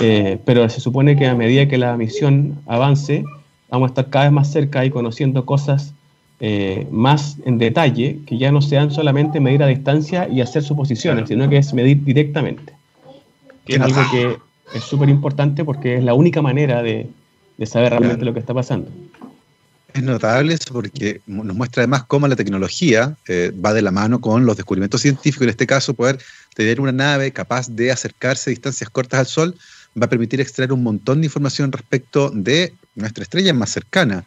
eh, 0.00 0.38
pero 0.44 0.68
se 0.68 0.80
supone 0.80 1.16
que 1.16 1.26
a 1.26 1.34
medida 1.34 1.68
que 1.68 1.78
la 1.78 1.96
misión 1.96 2.58
avance, 2.66 3.24
vamos 3.68 3.88
a 3.88 3.90
estar 3.90 4.10
cada 4.10 4.24
vez 4.26 4.32
más 4.32 4.50
cerca 4.50 4.84
y 4.84 4.90
conociendo 4.90 5.44
cosas 5.44 5.92
eh, 6.40 6.86
más 6.90 7.36
en 7.44 7.58
detalle, 7.58 8.20
que 8.26 8.36
ya 8.38 8.52
no 8.52 8.60
sean 8.60 8.90
solamente 8.90 9.40
medir 9.40 9.62
a 9.62 9.66
distancia 9.66 10.28
y 10.28 10.40
hacer 10.40 10.62
suposiciones, 10.62 11.28
sino 11.28 11.48
que 11.48 11.58
es 11.58 11.72
medir 11.72 12.04
directamente. 12.04 12.74
Que 13.64 13.76
es 13.76 13.80
algo 13.80 14.02
que 14.10 14.36
es 14.74 14.84
súper 14.84 15.08
importante 15.08 15.64
porque 15.64 15.96
es 15.96 16.04
la 16.04 16.14
única 16.14 16.42
manera 16.42 16.82
de, 16.82 17.08
saber 17.64 17.90
realmente 17.90 18.24
lo 18.24 18.34
que 18.34 18.40
está 18.40 18.52
pasando. 18.52 18.90
Es 19.94 20.02
notable 20.02 20.52
eso 20.52 20.74
porque 20.74 21.22
nos 21.26 21.56
muestra 21.56 21.82
además 21.82 22.04
cómo 22.04 22.28
la 22.28 22.36
tecnología 22.36 23.16
eh, 23.26 23.50
va 23.64 23.72
de 23.72 23.80
la 23.80 23.90
mano 23.90 24.20
con 24.20 24.44
los 24.44 24.56
descubrimientos 24.56 25.00
científicos. 25.00 25.44
En 25.44 25.50
este 25.50 25.66
caso, 25.66 25.94
poder 25.94 26.18
tener 26.54 26.82
una 26.82 26.92
nave 26.92 27.32
capaz 27.32 27.68
de 27.70 27.90
acercarse 27.90 28.50
a 28.50 28.52
distancias 28.52 28.90
cortas 28.90 29.20
al 29.20 29.26
Sol 29.26 29.54
va 30.00 30.04
a 30.04 30.10
permitir 30.10 30.40
extraer 30.40 30.72
un 30.72 30.82
montón 30.82 31.22
de 31.22 31.26
información 31.26 31.72
respecto 31.72 32.30
de 32.30 32.74
nuestra 32.94 33.22
estrella 33.22 33.54
más 33.54 33.70
cercana. 33.70 34.24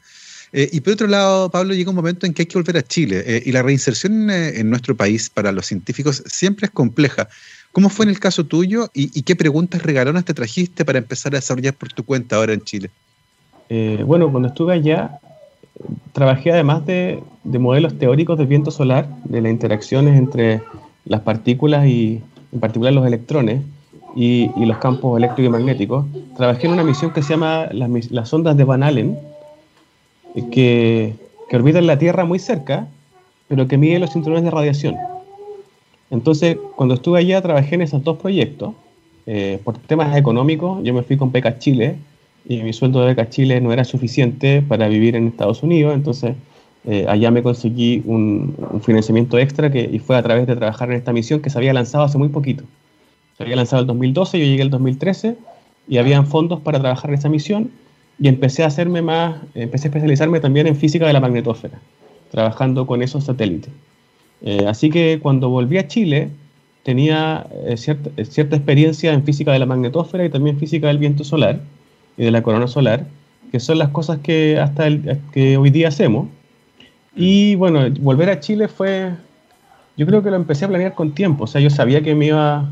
Eh, 0.52 0.70
y 0.72 0.82
por 0.82 0.94
otro 0.94 1.08
lado, 1.08 1.50
Pablo, 1.50 1.74
llega 1.74 1.90
un 1.90 1.96
momento 1.96 2.26
en 2.26 2.34
que 2.34 2.44
hay 2.44 2.46
que 2.48 2.58
volver 2.58 2.78
a 2.78 2.82
Chile 2.82 3.24
eh, 3.26 3.44
y 3.46 3.52
la 3.52 3.62
reinserción 3.62 4.30
eh, 4.30 4.60
en 4.60 4.70
nuestro 4.70 4.96
país 4.96 5.30
para 5.30 5.52
los 5.52 5.68
científicos 5.68 6.24
siempre 6.26 6.66
es 6.66 6.72
compleja. 6.72 7.28
¿Cómo 7.72 7.90
fue 7.90 8.06
en 8.06 8.10
el 8.10 8.20
caso 8.20 8.46
tuyo 8.46 8.90
y, 8.94 9.22
qué 9.22 9.36
preguntas 9.36 9.84
regalonas 9.84 10.26
te 10.26 10.34
trajiste 10.34 10.86
para 10.86 10.98
empezar 10.98 11.36
a 11.36 11.38
desarrollar 11.38 11.76
por 11.76 11.94
tu 11.94 12.04
cuenta 12.04 12.38
ahora 12.38 12.54
en 12.54 12.62
Chile? 12.62 12.90
bueno, 14.04 14.32
cuando 14.32 14.48
estuve 14.48 14.74
allá, 14.74 15.20
trabajé 16.14 16.52
además 16.52 16.88
de, 16.88 17.22
modelos 17.44 18.00
teóricos 18.00 18.40
del 18.40 18.48
viento 18.48 18.72
solar, 18.72 19.08
de 19.26 19.42
las 19.42 19.52
interacciones 19.52 20.18
entre 20.18 20.64
las 21.06 21.22
partículas 21.22 21.86
y 21.86 22.24
en 22.52 22.60
particular 22.60 22.92
los 22.92 23.06
electrones 23.06 23.62
y, 24.16 24.50
los 24.66 24.80
campos 24.80 25.20
eléctricos 25.20 25.50
y 25.50 25.52
magnéticos. 25.52 26.06
Trabajé 26.36 26.66
en 26.66 26.74
una 26.74 26.84
misión 26.84 27.14
que 27.14 27.22
se 27.22 27.34
llama 27.34 27.68
las, 27.72 28.10
las 28.10 28.34
ondas 28.34 28.58
de 28.58 28.64
Van 28.64 28.82
Allen, 28.82 29.16
que, 30.52 31.16
que 31.50 31.56
orbitan 31.56 31.88
la 31.88 31.98
Tierra 31.98 32.26
muy 32.26 32.40
cerca, 32.40 32.88
pero 33.48 33.68
que 33.68 33.78
miden 33.78 34.02
los 34.02 34.12
cinturones 34.12 34.44
de 34.44 34.52
radiación. 34.52 34.96
Entonces, 36.12 36.58
cuando 36.76 36.96
estuve 36.96 37.20
allá, 37.20 37.42
trabajé 37.42 37.76
en 37.76 37.82
esos 37.82 38.04
dos 38.04 38.18
proyectos. 38.18 38.74
Eh, 39.26 39.60
por 39.64 39.78
temas 39.78 40.16
económicos, 40.18 40.82
yo 40.84 40.94
me 40.94 41.04
fui 41.04 41.18
con 41.18 41.32
Beca 41.32 41.60
Chile 41.60 41.98
y 42.48 42.64
mi 42.64 42.74
sueldo 42.74 43.02
de 43.02 43.08
Beca 43.08 43.30
Chile 43.30 43.62
no 43.62 43.72
era 43.72 43.84
suficiente 43.84 44.62
para 44.62 44.88
vivir 44.88 45.16
en 45.16 45.28
Estados 45.28 45.62
Unidos. 45.62 45.94
Entonces, 45.94 46.36
eh, 46.86 47.06
allá 47.08 47.30
me 47.30 47.44
conseguí 47.44 48.02
un, 48.06 48.56
financiamiento 48.84 49.38
extra 49.38 49.72
que, 49.72 49.88
y 49.92 50.00
fue 50.00 50.18
a 50.18 50.24
través 50.24 50.48
de 50.48 50.56
trabajar 50.56 50.90
en 50.90 50.98
esta 50.98 51.14
misión 51.14 51.42
que 51.42 51.50
se 51.50 51.58
había 51.58 51.74
lanzado 51.74 52.06
hace 52.06 52.18
muy 52.18 52.30
poquito. 52.30 52.64
Se 53.38 53.44
había 53.44 53.56
lanzado 53.56 53.82
el 53.82 53.88
2012, 53.88 54.40
yo 54.40 54.46
llegué 54.46 54.64
el 54.64 54.70
2013 54.70 55.36
y 55.88 55.98
habían 55.98 56.26
fondos 56.26 56.60
para 56.62 56.80
trabajar 56.80 57.12
en 57.12 57.18
esa 57.18 57.30
misión 57.30 57.72
y 58.20 58.28
empecé 58.28 58.64
a 58.64 58.68
hacerme 58.68 59.02
más, 59.02 59.36
empecé 59.56 59.88
a 59.88 59.90
especializarme 59.90 60.40
también 60.40 60.68
en 60.68 60.76
física 60.76 61.08
de 61.08 61.14
la 61.14 61.20
magnetósfera, 61.20 61.80
trabajando 62.32 62.86
con 62.86 63.02
esos 63.02 63.24
satélites. 63.24 63.72
Eh, 64.42 64.66
así 64.68 64.90
que 64.90 65.20
cuando 65.22 65.50
volví 65.50 65.78
a 65.78 65.88
Chile 65.88 66.30
tenía 66.84 67.48
eh, 67.66 67.78
cierta, 67.78 68.10
cierta, 68.24 68.56
experiencia 68.56 69.14
en 69.14 69.24
física 69.24 69.52
de 69.52 69.60
la 69.60 69.66
magnetósfera 69.66 70.26
y 70.26 70.30
también 70.30 70.58
física 70.58 70.88
del 70.88 70.98
viento 70.98 71.24
solar 71.24 71.60
y 72.18 72.24
de 72.26 72.32
la 72.32 72.42
corona 72.42 72.68
solar, 72.68 73.06
que 73.52 73.60
son 73.60 73.78
las 73.78 73.90
cosas 73.90 74.20
que 74.20 74.60
hasta 74.60 74.88
el, 74.88 75.20
que 75.32 75.58
hoy 75.58 75.70
día 75.70 75.88
hacemos. 75.88 76.28
Y 77.16 77.56
bueno, 77.56 77.90
volver 78.02 78.30
a 78.30 78.40
Chile 78.40 78.68
fue, 78.68 79.12
yo 79.98 80.06
creo 80.06 80.22
que 80.24 80.30
lo 80.30 80.36
empecé 80.36 80.66
a 80.66 80.68
planear 80.68 80.94
con 80.94 81.14
tiempo, 81.14 81.46
o 81.46 81.48
sea, 81.48 81.62
yo 81.62 81.70
sabía 81.70 82.02
que 82.02 82.16
me 82.16 82.28
iba 82.28 82.70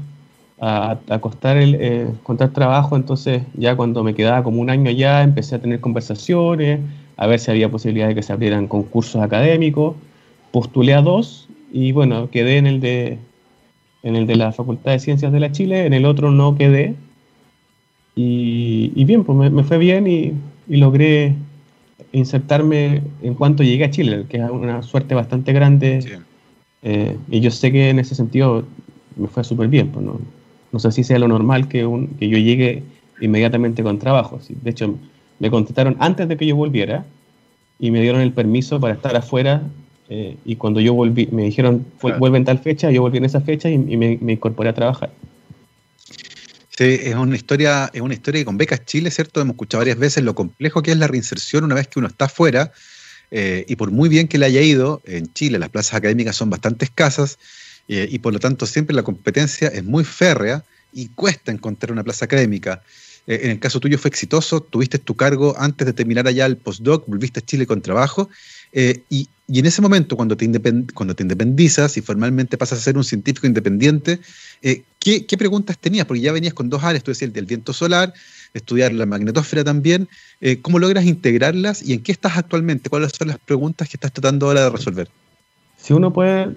a, 0.59 0.97
a 1.09 1.19
costar 1.19 1.57
el 1.57 1.75
eh, 1.79 2.07
trabajo, 2.53 2.95
entonces 2.95 3.43
ya 3.55 3.75
cuando 3.75 4.03
me 4.03 4.15
quedaba 4.15 4.43
como 4.43 4.61
un 4.61 4.69
año 4.69 4.89
allá 4.89 5.23
empecé 5.23 5.55
a 5.55 5.59
tener 5.59 5.79
conversaciones, 5.79 6.79
a 7.15 7.27
ver 7.27 7.39
si 7.39 7.51
había 7.51 7.69
posibilidad 7.69 8.07
de 8.07 8.15
que 8.15 8.23
se 8.23 8.33
abrieran 8.33 8.67
concursos 8.67 9.21
académicos, 9.21 9.95
postulé 10.51 10.93
a 10.93 11.01
dos 11.01 11.47
y 11.71 11.91
bueno, 11.91 12.29
quedé 12.29 12.57
en 12.57 12.67
el 12.67 12.79
de 12.79 13.19
en 14.03 14.15
el 14.15 14.25
de 14.25 14.35
la 14.35 14.51
Facultad 14.51 14.91
de 14.91 14.99
Ciencias 14.99 15.31
de 15.31 15.39
la 15.39 15.51
Chile, 15.51 15.85
en 15.85 15.93
el 15.93 16.05
otro 16.05 16.31
no 16.31 16.55
quedé 16.55 16.95
y, 18.19 19.05
bien, 19.05 19.23
pues 19.23 19.51
me, 19.51 19.63
fue 19.63 19.77
bien 19.77 20.07
y, 20.07 20.33
logré 20.67 21.35
insertarme 22.11 23.03
en 23.21 23.35
cuanto 23.35 23.61
llegué 23.61 23.85
a 23.85 23.91
Chile, 23.91 24.25
que 24.27 24.37
es 24.37 24.49
una 24.49 24.81
suerte 24.81 25.13
bastante 25.13 25.53
grande. 25.53 26.19
Eh, 26.81 27.15
y 27.29 27.39
yo 27.39 27.51
sé 27.51 27.71
que 27.71 27.89
en 27.89 27.99
ese 27.99 28.15
sentido 28.15 28.65
me 29.17 29.27
fue 29.27 29.43
súper 29.43 29.67
bien. 29.67 29.89
Pues, 29.89 30.03
¿no? 30.03 30.19
No 30.71 30.79
sé 30.79 30.91
si 30.91 31.03
sea 31.03 31.19
lo 31.19 31.27
normal 31.27 31.67
que, 31.67 31.85
un, 31.85 32.07
que 32.07 32.27
yo 32.29 32.37
llegue 32.37 32.83
inmediatamente 33.21 33.83
con 33.83 33.99
trabajo. 33.99 34.39
De 34.47 34.69
hecho, 34.69 34.97
me 35.39 35.49
contestaron 35.49 35.95
antes 35.99 36.27
de 36.27 36.37
que 36.37 36.45
yo 36.45 36.55
volviera 36.55 37.05
y 37.79 37.91
me 37.91 38.01
dieron 38.01 38.21
el 38.21 38.33
permiso 38.33 38.79
para 38.79 38.93
estar 38.95 39.15
afuera. 39.15 39.63
Eh, 40.09 40.37
y 40.45 40.55
cuando 40.55 40.79
yo 40.79 40.93
volví, 40.93 41.27
me 41.31 41.43
dijeron, 41.43 41.85
vuelve 42.01 42.37
en 42.37 42.45
tal 42.45 42.59
fecha, 42.59 42.89
yo 42.91 43.01
volví 43.01 43.17
en 43.17 43.25
esa 43.25 43.41
fecha 43.41 43.69
y, 43.69 43.77
me, 43.77 44.13
incorporé 44.31 44.69
a 44.69 44.73
trabajar. 44.73 45.11
Sí, 46.69 46.99
es 47.01 47.15
una 47.15 47.35
historia, 47.35 47.89
es 47.91 48.01
una 48.01 48.13
historia 48.13 48.41
que 48.41 48.45
con 48.45 48.57
Becas 48.57 48.85
Chile, 48.85 49.09
¿cierto? 49.09 49.41
Hemos 49.41 49.55
escuchado 49.55 49.81
varias 49.81 49.97
veces 49.97 50.23
lo 50.23 50.35
complejo 50.35 50.81
que 50.81 50.91
es 50.91 50.97
la 50.97 51.07
reinserción 51.07 51.63
una 51.63 51.75
vez 51.75 51.87
que 51.87 51.99
uno 51.99 52.07
está 52.07 52.25
afuera. 52.25 52.71
Eh, 53.29 53.65
y 53.67 53.75
por 53.75 53.91
muy 53.91 54.07
bien 54.07 54.27
que 54.27 54.37
le 54.37 54.45
haya 54.45 54.61
ido, 54.61 55.01
en 55.05 55.33
Chile 55.33 55.59
las 55.59 55.69
plazas 55.69 55.95
académicas 55.95 56.35
son 56.35 56.49
bastante 56.49 56.85
escasas 56.85 57.37
eh, 57.87 58.07
y 58.09 58.19
por 58.19 58.33
lo 58.33 58.39
tanto 58.39 58.65
siempre 58.65 58.95
la 58.95 59.03
competencia 59.03 59.69
es 59.69 59.83
muy 59.83 60.03
férrea 60.03 60.63
y 60.93 61.07
cuesta 61.09 61.51
encontrar 61.51 61.91
una 61.91 62.03
plaza 62.03 62.25
académica. 62.25 62.81
Eh, 63.27 63.41
en 63.43 63.51
el 63.51 63.59
caso 63.59 63.79
tuyo 63.79 63.97
fue 63.97 64.09
exitoso, 64.09 64.61
tuviste 64.61 64.99
tu 64.99 65.15
cargo 65.15 65.55
antes 65.57 65.85
de 65.85 65.93
terminar 65.93 66.27
allá 66.27 66.45
el 66.45 66.57
postdoc, 66.57 67.07
volviste 67.07 67.39
a 67.39 67.45
Chile 67.45 67.65
con 67.65 67.81
trabajo, 67.81 68.29
eh, 68.73 69.03
y, 69.09 69.29
en 69.49 69.65
ese 69.65 69.81
momento, 69.81 70.17
cuando 70.17 70.35
te, 70.35 70.45
cuando 70.93 71.15
te 71.15 71.23
independizas 71.23 71.95
y 71.95 72.01
formalmente 72.01 72.57
pasas 72.57 72.79
a 72.79 72.81
ser 72.81 72.97
un 72.97 73.05
científico 73.05 73.47
independiente, 73.47 74.19
¿qué, 74.61 75.25
¿qué, 75.25 75.37
preguntas 75.37 75.77
tenías? 75.77 76.05
Porque 76.05 76.19
ya 76.19 76.33
venías 76.33 76.53
con 76.53 76.67
dos 76.69 76.83
áreas, 76.83 77.01
tú 77.01 77.11
decías 77.11 77.29
el 77.29 77.33
del 77.33 77.45
viento 77.45 77.71
solar, 77.71 78.13
estudiar 78.53 78.91
la 78.91 79.05
magnetosfera 79.05 79.63
también. 79.63 80.09
¿Cómo 80.61 80.79
logras 80.79 81.05
integrarlas 81.05 81.81
y 81.81 81.93
en 81.93 82.03
qué 82.03 82.11
estás 82.11 82.35
actualmente? 82.35 82.89
¿Cuáles 82.89 83.13
son 83.17 83.29
las 83.29 83.37
preguntas 83.39 83.87
que 83.87 83.95
estás 83.95 84.11
tratando 84.11 84.47
ahora 84.47 84.65
de 84.65 84.69
resolver? 84.69 85.09
Si 85.77 85.93
uno 85.93 86.11
puede 86.11 86.53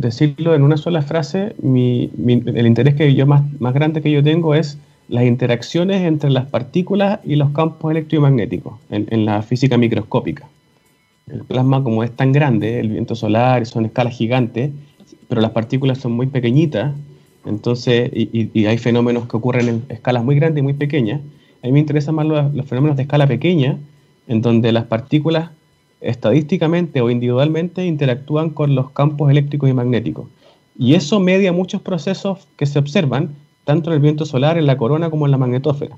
decirlo 0.00 0.54
en 0.54 0.62
una 0.62 0.76
sola 0.76 1.02
frase, 1.02 1.54
el 1.60 2.66
interés 2.66 2.94
que 2.94 3.14
yo 3.14 3.26
más, 3.26 3.42
grande 3.74 4.00
que 4.00 4.10
yo 4.10 4.22
tengo 4.22 4.54
es 4.54 4.78
las 5.08 5.24
interacciones 5.24 6.02
entre 6.02 6.30
las 6.30 6.46
partículas 6.46 7.18
y 7.24 7.36
los 7.36 7.50
campos 7.50 7.90
electromagnéticos 7.90 8.74
en, 8.90 9.24
la 9.24 9.42
física 9.42 9.76
microscópica. 9.76 10.46
El 11.26 11.40
plasma, 11.44 11.82
como 11.82 12.04
es 12.04 12.12
tan 12.12 12.32
grande, 12.32 12.80
el 12.80 12.90
viento 12.90 13.14
solar, 13.14 13.66
son 13.66 13.86
escalas 13.86 14.14
gigantes, 14.14 14.70
pero 15.28 15.40
las 15.40 15.50
partículas 15.50 15.98
son 15.98 16.12
muy 16.12 16.26
pequeñitas, 16.26 16.94
entonces, 17.44 18.10
y, 18.12 18.66
hay 18.66 18.78
fenómenos 18.78 19.26
que 19.26 19.36
ocurren 19.36 19.68
en 19.68 19.82
escalas 19.88 20.22
muy 20.22 20.36
grandes 20.36 20.60
y 20.60 20.62
muy 20.62 20.74
pequeñas. 20.74 21.20
A 21.62 21.66
mí 21.66 21.72
me 21.72 21.80
interesan 21.80 22.14
más 22.14 22.26
los, 22.26 22.66
fenómenos 22.66 22.96
de 22.96 23.02
escala 23.02 23.26
pequeña, 23.26 23.78
en 24.28 24.42
donde 24.42 24.70
las 24.70 24.84
partículas 24.84 25.50
estadísticamente 26.00 27.00
o 27.00 27.10
individualmente 27.10 27.84
interactúan 27.84 28.50
con 28.50 28.74
los 28.74 28.90
campos 28.90 29.30
eléctricos 29.30 29.68
y 29.68 29.72
magnéticos. 29.72 30.26
Y 30.78 30.94
eso 30.94 31.18
media 31.18 31.52
muchos 31.52 31.82
procesos 31.82 32.46
que 32.56 32.66
se 32.66 32.78
observan, 32.78 33.34
tanto 33.64 33.90
en 33.90 33.94
el 33.94 34.00
viento 34.00 34.24
solar, 34.24 34.58
en 34.58 34.66
la 34.66 34.78
corona, 34.78 35.10
como 35.10 35.26
en 35.26 35.32
la 35.32 35.38
magnetósfera. 35.38 35.96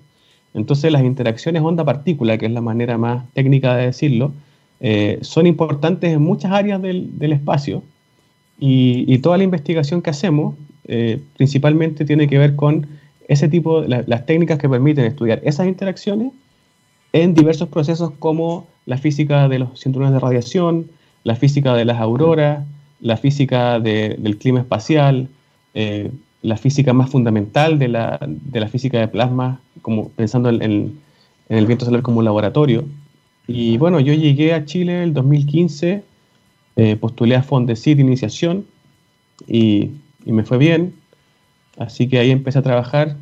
Entonces 0.54 0.90
las 0.90 1.02
interacciones 1.02 1.62
onda-partícula, 1.62 2.38
que 2.38 2.46
es 2.46 2.52
la 2.52 2.60
manera 2.60 2.98
más 2.98 3.24
técnica 3.34 3.76
de 3.76 3.86
decirlo, 3.86 4.32
eh, 4.80 5.18
son 5.20 5.46
importantes 5.46 6.12
en 6.12 6.22
muchas 6.22 6.52
áreas 6.52 6.80
del, 6.80 7.32
espacio 7.32 7.82
y, 8.58 9.18
toda 9.18 9.36
la 9.36 9.44
investigación 9.44 10.00
que 10.00 10.10
hacemos 10.10 10.54
eh, 10.88 11.20
principalmente 11.36 12.04
tiene 12.04 12.26
que 12.26 12.38
ver 12.38 12.56
con 12.56 12.86
ese 13.28 13.48
tipo, 13.48 13.82
de 13.82 14.04
las 14.06 14.26
técnicas 14.26 14.58
que 14.58 14.68
permiten 14.68 15.04
estudiar 15.04 15.40
esas 15.44 15.68
interacciones 15.68 16.32
en 17.12 17.34
diversos 17.34 17.68
procesos 17.68 18.12
como 18.18 18.66
la 18.86 18.98
física 18.98 19.48
de 19.48 19.58
los 19.60 19.80
cinturones 19.80 20.14
de 20.14 20.20
radiación, 20.20 20.86
la 21.24 21.36
física 21.36 21.74
de 21.74 21.84
las 21.84 21.98
auroras, 21.98 22.66
la 23.00 23.16
física 23.16 23.80
del 23.80 24.36
clima 24.38 24.60
espacial, 24.60 25.28
eh, 25.74 26.10
la 26.42 26.56
física 26.56 26.92
más 26.92 27.10
fundamental 27.10 27.78
de 27.78 27.88
la, 27.88 28.68
física 28.70 28.98
de 28.98 29.08
plasma, 29.08 29.60
como 29.82 30.08
pensando 30.10 30.48
en, 30.48 30.98
el 31.48 31.66
viento 31.66 31.84
solar 31.84 32.02
como 32.02 32.18
un 32.18 32.24
laboratorio. 32.24 32.84
Y 33.46 33.76
bueno, 33.78 34.00
yo 34.00 34.14
llegué 34.14 34.54
a 34.54 34.64
Chile 34.64 35.02
el 35.02 35.12
2015, 35.12 36.02
eh, 36.76 36.96
postulé 36.96 37.36
a 37.36 37.42
Fondesit 37.42 37.96
de 37.96 38.02
iniciación 38.02 38.64
y 39.48 39.90
y 40.24 40.32
me 40.32 40.44
fue 40.44 40.58
bien. 40.58 40.94
Así 41.78 42.08
que 42.08 42.18
ahí 42.18 42.30
empecé 42.30 42.58
a 42.58 42.62
trabajar 42.62 43.16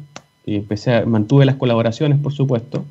y 0.45 0.57
empecé 0.57 1.05
mantuve 1.07 1.45
las 1.45 1.57
colaboraciones, 1.57 2.19
por 2.19 2.33
supuesto. 2.33 2.85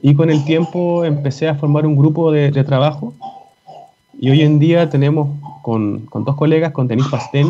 Y 0.00 0.14
con 0.14 0.30
el 0.30 0.44
tiempo 0.44 1.04
empecé 1.04 1.48
a 1.48 1.54
formar 1.54 1.86
un 1.86 1.96
grupo 1.96 2.32
de, 2.32 2.50
trabajo. 2.64 3.14
Y 4.18 4.30
hoy 4.30 4.42
en 4.42 4.58
día 4.58 4.90
tenemos 4.90 5.28
con, 5.62 6.06
con 6.06 6.24
dos 6.24 6.36
colegas, 6.36 6.72
con 6.72 6.88
Denis 6.88 7.06
Pastén 7.08 7.48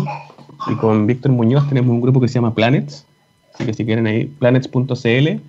y 0.71 0.75
con 0.77 1.07
Víctor 1.07 1.33
Muñoz, 1.33 1.69
tenemos 1.69 1.91
un 1.91 2.01
grupo 2.01 2.21
que 2.21 2.29
se 2.29 2.35
llama 2.35 2.55
Planets. 2.55 3.07
Así 3.55 3.67
que 3.67 3.75
si 3.75 3.85
quieren 3.85 4.07
ahí, 4.07 4.27
planets.cl, 4.27 5.41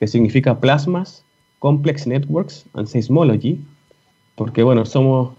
que 0.00 0.06
significa 0.06 0.58
Plasmas, 0.58 1.24
Complex 1.58 2.06
Networks 2.06 2.64
and 2.74 2.86
Seismology. 2.86 3.60
Porque 4.34 4.62
bueno, 4.62 4.84
somos 4.86 5.30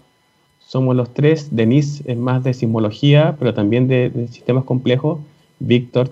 somos 0.66 0.96
los 0.96 1.12
tres. 1.12 1.54
Denise 1.54 2.02
es 2.06 2.16
más 2.16 2.42
de 2.42 2.54
sismología, 2.54 3.36
pero 3.38 3.54
también 3.54 3.88
de, 3.88 4.28
sistemas 4.30 4.64
complejos. 4.64 5.20
Víctor 5.58 6.10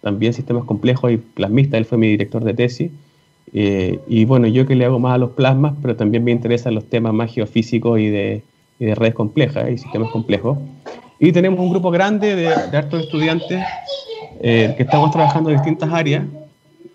también 0.00 0.34
sistemas 0.34 0.64
complejos 0.64 1.12
y 1.12 1.16
plasmista, 1.16 1.78
él 1.78 1.84
fue 1.84 1.96
mi 1.96 2.08
director 2.08 2.42
de 2.42 2.54
tesis. 2.54 2.90
Eh, 3.52 4.00
y 4.06 4.24
bueno, 4.24 4.46
yo 4.46 4.66
que 4.66 4.74
le 4.74 4.84
hago 4.84 4.98
más 4.98 5.14
a 5.14 5.18
los 5.18 5.30
plasmas, 5.30 5.74
pero 5.82 5.96
también 5.96 6.24
me 6.24 6.30
interesan 6.30 6.74
los 6.74 6.84
temas 6.84 7.12
más 7.12 7.32
geofísicos 7.32 8.00
y 8.00 8.08
de, 8.08 8.42
redes 8.80 9.14
complejas 9.14 9.70
y 9.70 9.78
sistemas 9.78 10.10
complejos. 10.10 10.58
Y 11.20 11.30
tenemos 11.30 11.60
un 11.60 11.70
grupo 11.70 11.90
grande 11.92 12.34
de, 12.34 12.42
de 12.42 12.76
hartos 12.76 13.04
estudiantes 13.04 13.62
eh, 14.40 14.74
que 14.76 14.82
estamos 14.82 15.12
trabajando 15.12 15.50
en 15.50 15.56
distintas 15.56 15.92
áreas. 15.92 16.24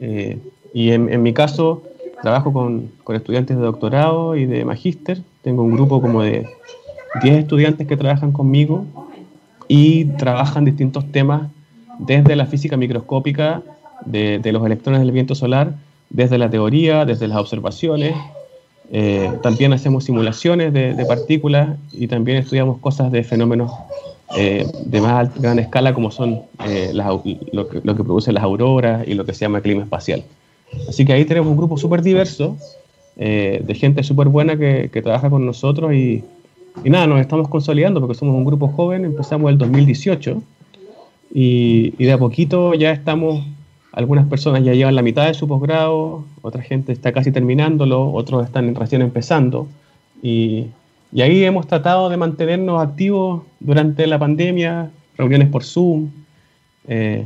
Eh, 0.01 0.37
y 0.73 0.91
en, 0.91 1.11
en, 1.11 1.23
mi 1.23 1.31
caso, 1.31 1.83
trabajo 2.21 2.51
con, 2.51 2.91
con, 3.05 3.15
estudiantes 3.15 3.55
de 3.55 3.63
doctorado 3.63 4.35
y 4.35 4.45
de 4.45 4.65
magíster. 4.65 5.21
Tengo 5.43 5.63
un 5.63 5.71
grupo 5.71 6.01
como 6.01 6.23
de 6.23 6.45
10 7.21 7.37
estudiantes 7.37 7.87
que 7.87 7.95
trabajan 7.95 8.33
conmigo 8.33 8.85
y 9.67 10.05
trabajan 10.17 10.65
distintos 10.65 11.09
temas 11.11 11.49
desde 11.99 12.35
la 12.35 12.45
física 12.45 12.77
microscópica 12.77 13.61
de, 14.05 14.39
los 14.51 14.65
electrones 14.65 15.01
del 15.01 15.11
viento 15.11 15.35
solar, 15.35 15.73
desde 16.09 16.37
la 16.37 16.49
teoría, 16.49 17.05
desde 17.05 17.27
las 17.27 17.37
observaciones. 17.37 18.15
Eh, 18.91 19.31
también 19.43 19.73
hacemos 19.73 20.05
simulaciones 20.05 20.71
de, 20.71 21.05
partículas 21.05 21.77
y 21.91 22.07
también 22.07 22.37
estudiamos 22.37 22.79
cosas 22.79 23.11
de 23.11 23.23
fenómenos 23.23 23.71
eh, 24.37 24.65
de 24.85 25.01
más 25.01 25.33
gran 25.39 25.59
escala 25.59 25.93
como 25.93 26.09
son 26.11 26.41
eh, 26.65 26.91
lo, 26.93 27.67
que, 27.69 28.03
producen 28.03 28.33
las 28.33 28.43
auroras 28.43 29.05
y 29.07 29.13
lo 29.13 29.25
que 29.25 29.33
se 29.33 29.41
llama 29.41 29.61
clima 29.61 29.83
espacial. 29.83 30.23
Así 30.87 31.05
que 31.05 31.13
ahí 31.13 31.25
tenemos 31.25 31.49
un 31.49 31.57
grupo 31.57 31.77
súper 31.77 32.01
diverso 32.01 32.57
de 33.15 33.75
gente 33.75 34.03
súper 34.03 34.27
buena 34.27 34.57
que, 34.57 34.91
que, 34.93 35.01
trabaja 35.01 35.27
con 35.27 35.43
nosotros 35.43 35.91
y, 35.91 36.23
y 36.83 36.89
nada, 36.89 37.07
nos 37.07 37.19
estamos 37.19 37.47
consolidando 37.47 37.99
porque 37.99 38.13
somos 38.13 38.35
un 38.35 38.45
grupo 38.45 38.67
joven, 38.67 39.05
empezamos 39.05 39.49
el 39.49 39.57
2018 39.57 40.41
y, 41.33 41.93
y 41.97 42.05
de 42.05 42.11
a 42.11 42.17
poquito 42.17 42.73
ya 42.73 42.91
estamos, 42.91 43.43
algunas 43.97 44.27
personas 44.27 44.63
ya 44.63 44.75
llevan 44.75 44.93
la 44.93 45.01
mitad 45.01 45.25
de 45.25 45.33
su 45.33 45.47
posgrado, 45.47 46.23
otra 46.43 46.61
gente 46.61 46.91
está 46.91 47.11
casi 47.11 47.31
terminándolo, 47.31 48.13
otros 48.13 48.45
están 48.45 48.75
recién 48.75 49.01
empezando 49.01 49.67
y, 50.21 50.67
y 51.11 51.21
ahí 51.23 51.43
hemos 51.43 51.65
tratado 51.65 52.07
de 52.07 52.15
mantenernos 52.15 52.79
activos 52.79 53.41
durante 53.59 54.05
la 54.05 54.19
pandemia, 54.19 54.91
reuniones 55.17 55.49
por 55.49 55.63
Zoom. 55.63 56.09
Eh, 56.87 57.25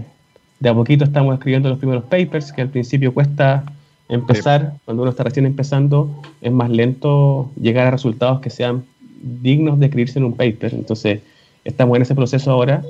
de 0.61 0.69
a 0.69 0.74
poquito 0.74 1.03
estamos 1.03 1.34
escribiendo 1.34 1.67
los 1.67 1.78
primeros 1.78 2.05
papers, 2.05 2.53
que 2.53 2.61
al 2.61 2.69
principio 2.69 3.13
cuesta 3.13 3.65
empezar, 4.07 4.76
cuando 4.86 5.03
uno 5.03 5.11
está 5.11 5.24
recién 5.26 5.45
empezando, 5.45 6.09
es 6.39 6.53
más 6.53 6.69
lento 6.69 7.51
llegar 7.59 7.88
a 7.88 7.91
resultados 7.91 8.39
que 8.39 8.49
sean 8.49 8.86
dignos 9.22 9.78
de 9.78 9.88
escribirse 9.88 10.19
en 10.19 10.26
un 10.26 10.34
paper. 10.38 10.74
Entonces, 10.74 11.19
estamos 11.65 11.97
en 11.97 12.03
ese 12.03 12.15
proceso 12.15 12.49
ahora. 12.49 12.82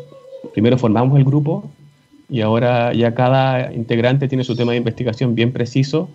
Primero 0.54 0.78
formamos 0.78 1.18
el 1.18 1.26
grupo 1.26 1.68
y 2.32 2.40
ahora 2.40 2.94
ya 2.94 3.14
cada 3.14 3.74
integrante 3.74 4.30
tiene 4.30 4.46
su 4.46 4.56
tema 4.56 4.72
de 4.72 4.78
investigación 4.78 5.36
bien 5.36 5.52
preciso 5.52 6.10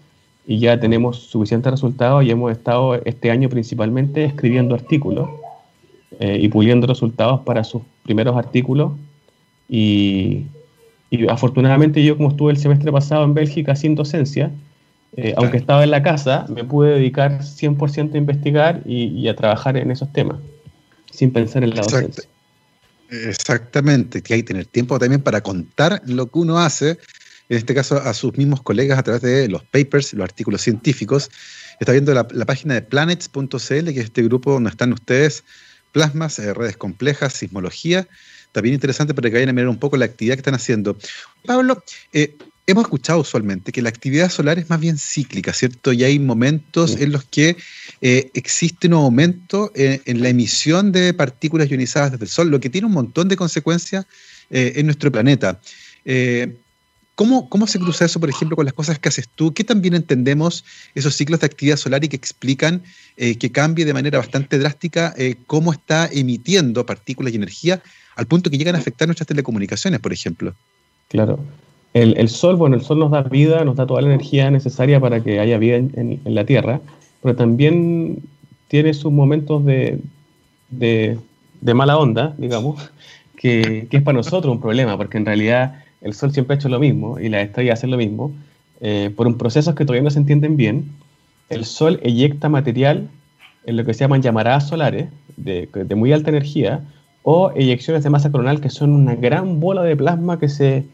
y 0.47 0.59
ya 0.59 0.81
tenemos 0.81 1.19
suficientes 1.19 1.71
resultados 1.71 2.25
y 2.25 2.31
hemos 2.31 2.51
estado 2.51 2.95
este 3.05 3.31
año 3.31 3.51
principalmente 3.51 4.25
escribiendo 4.25 4.75
artículos 4.75 5.29
eh, 6.19 6.39
y 6.41 6.49
puliendo 6.49 6.87
resultados 6.87 7.41
para 7.41 7.64
sus 7.64 7.83
primeros 8.03 8.35
artículos. 8.35 8.93
Y, 9.69 10.47
y 11.11 11.29
afortunadamente 11.29 12.03
yo 12.03 12.17
como 12.17 12.31
estuve 12.31 12.53
el 12.53 12.57
semestre 12.57 12.91
pasado 12.91 13.23
en 13.25 13.35
Bélgica 13.35 13.77
sin 13.77 13.95
docencia, 13.95 14.51
eh, 15.19 15.35
aunque 15.37 15.59
estaba 15.59 15.85
en 15.85 15.91
la 15.91 16.03
casa, 16.03 16.47
me 16.49 16.64
pude 16.64 16.95
dedicar 16.95 17.41
100% 17.41 18.14
a 18.14 18.19
investigar 18.19 18.81
y, 18.87 19.29
a 19.29 19.37
trabajar 19.37 19.77
en 19.77 19.91
esos 19.91 20.11
temas, 20.12 20.39
sin 21.11 21.31
pensar 21.31 21.62
en 21.62 21.71
la 21.71 21.83
docencia. 21.83 22.25
Exactamente, 23.11 24.23
que 24.23 24.35
hay 24.35 24.41
que 24.41 24.49
tener 24.49 24.67
tiempo 24.67 24.99
también 24.99 25.23
para 25.23 25.41
contar 25.41 26.03
lo 26.07 26.31
que 26.31 26.39
uno 26.39 26.59
hace, 26.59 26.99
en 27.49 27.59
este 27.59 27.75
caso 27.75 27.97
a 27.97 28.13
sus 28.15 28.37
mismos 28.37 28.63
colegas 28.63 28.99
a 28.99 29.03
través 29.03 29.23
de 29.23 29.49
los 29.49 29.63
papers, 29.65 30.13
los 30.15 30.25
artículos 30.25 30.63
científicos. 30.63 31.31
Está 31.79 31.93
viendo 31.93 32.13
la, 32.15 32.27
página 32.27 32.75
de 32.75 32.83
planets.cl, 32.83 33.49
que 33.59 34.01
es 34.01 34.05
este 34.07 34.23
grupo 34.23 34.53
donde 34.53 34.71
están 34.71 34.93
ustedes, 34.93 35.45
plasmas, 35.93 36.39
eh, 36.39 36.53
redes 36.55 36.77
complejas, 36.77 37.35
sismología. 37.35 38.09
También 38.53 38.75
interesante 38.75 39.15
para 39.15 39.29
que 39.29 39.35
vayan 39.35 39.51
a 39.51 39.53
mirar 39.53 39.69
un 39.69 39.79
poco 39.79 39.97
la 39.97 40.07
actividad 40.07 40.35
que 40.35 40.41
están 40.41 40.55
haciendo. 40.55 40.97
Pablo, 41.45 41.83
eh, 42.13 42.37
hemos 42.67 42.85
escuchado 42.85 43.21
usualmente 43.21 43.71
que 43.71 43.81
la 43.81 43.89
actividad 43.89 44.29
solar 44.29 44.59
es 44.59 44.69
más 44.69 44.81
bien 44.81 44.99
cíclica, 44.99 45.53
¿cierto? 45.53 45.93
Y 45.93 46.03
hay 46.03 46.19
momentos 46.19 46.97
en 47.01 47.12
los 47.12 47.25
que 47.25 47.57
eh, 48.01 48.31
existe 48.35 48.89
un 48.89 48.95
aumento 48.95 49.71
eh, 49.75 50.01
en 50.05 50.21
la 50.21 50.29
emisión 50.29 50.91
de 50.91 51.14
partículas 51.14 51.71
ionizadas 51.71 52.12
desde 52.12 52.25
el 52.25 52.31
Sol, 52.31 52.51
lo 52.51 52.59
que 52.59 52.69
tiene 52.69 52.89
un 52.89 52.93
montón 52.93 53.29
de 53.29 53.37
consecuencias 53.37 54.07
eh, 54.51 54.73
en 54.77 54.87
nuestro 54.87 55.11
planeta. 55.12 55.61
¿cómo, 57.17 57.49
¿Cómo 57.49 57.67
se 57.67 57.79
cruza 57.81 58.05
eso, 58.05 58.21
por 58.21 58.29
ejemplo, 58.29 58.57
con 58.57 58.64
las 58.64 58.75
cosas 58.75 58.99
que 58.99 59.09
haces 59.09 59.29
tú? 59.29 59.55
¿Qué 59.55 59.64
también 59.64 59.95
entendemos 59.95 60.64
esos 60.95 61.17
ciclos 61.17 61.41
de 61.41 61.47
actividad 61.47 61.77
solar 61.77 62.05
y 62.05 62.09
que 62.09 62.17
explican 62.17 62.83
que 63.17 63.51
cambie 63.51 63.85
de 63.85 63.93
manera 63.93 64.19
bastante 64.19 64.57
drástica 64.59 65.17
cómo 65.49 65.73
está 65.73 66.09
emitiendo 66.12 66.87
partículas 66.87 67.33
y 67.33 67.37
energía 67.37 67.83
al 68.14 68.27
punto 68.27 68.51
que 68.51 68.59
llegan 68.59 68.77
a 68.77 68.79
afectar 68.79 69.09
nuestras 69.09 69.27
telecomunicaciones, 69.27 69.99
por 69.99 70.12
ejemplo? 70.12 70.55
Claro. 71.09 71.45
El, 71.97 72.29
sol, 72.29 72.57
bueno, 72.57 72.77
el 72.77 72.83
sol 72.83 72.99
nos 72.99 73.11
da 73.11 73.23
vida, 73.23 73.65
nos 73.65 73.77
da 73.77 73.87
toda 73.87 74.03
la 74.03 74.09
energía 74.09 74.51
necesaria 74.51 75.01
para 75.01 75.21
que 75.21 75.41
haya 75.41 75.57
vida 75.57 75.77
en, 75.77 76.21
la 76.27 76.45
Tierra, 76.45 76.83
pero 77.23 77.35
también 77.35 78.19
tiene 78.69 78.93
sus 78.93 79.11
momentos 79.11 79.65
de, 79.65 79.99
mala 81.63 81.97
onda, 81.97 82.35
digamos, 82.37 82.91
que, 83.35 83.89
es 83.91 84.03
para 84.03 84.15
nosotros 84.15 84.53
un 84.53 84.61
problema, 84.61 84.99
porque 84.99 85.17
en 85.17 85.25
realidad 85.25 85.83
el 86.03 86.13
sol 86.13 86.33
siempre 86.33 86.55
ha 86.55 86.59
hecho 86.59 86.69
lo 86.69 86.79
mismo 86.79 87.19
y 87.19 87.31
las 87.31 87.47
estrellas 87.47 87.79
hacen 87.79 87.93
lo 87.93 87.97
mismo, 87.97 88.31
eh, 88.83 89.11
por 89.17 89.27
un 89.27 89.39
proceso 89.39 89.75
que 89.75 89.87
todavía 89.87 90.03
no 90.03 90.11
se 90.11 90.19
entienden 90.19 90.59
bien. 90.59 90.91
El 91.49 91.65
sol 91.65 91.99
eyecta 92.03 92.51
material 92.51 93.09
en 93.65 93.77
lo 93.79 93.87
que 93.87 93.95
se 93.95 94.01
llaman 94.01 94.21
llamaradas 94.21 94.69
solares 94.69 95.09
de, 95.39 95.67
de 95.73 95.95
muy 95.95 96.13
alta 96.13 96.29
energía 96.29 96.83
o 97.23 97.53
eyecciones 97.57 98.05
de 98.05 98.11
masa 98.11 98.31
coronal 98.31 98.61
que 98.61 98.69
son 98.69 98.93
una 98.93 99.15
gran 99.15 99.61
bola 99.61 99.83
de 99.83 99.97
plasma 99.97 100.39
que 100.39 100.51
se 100.51 100.85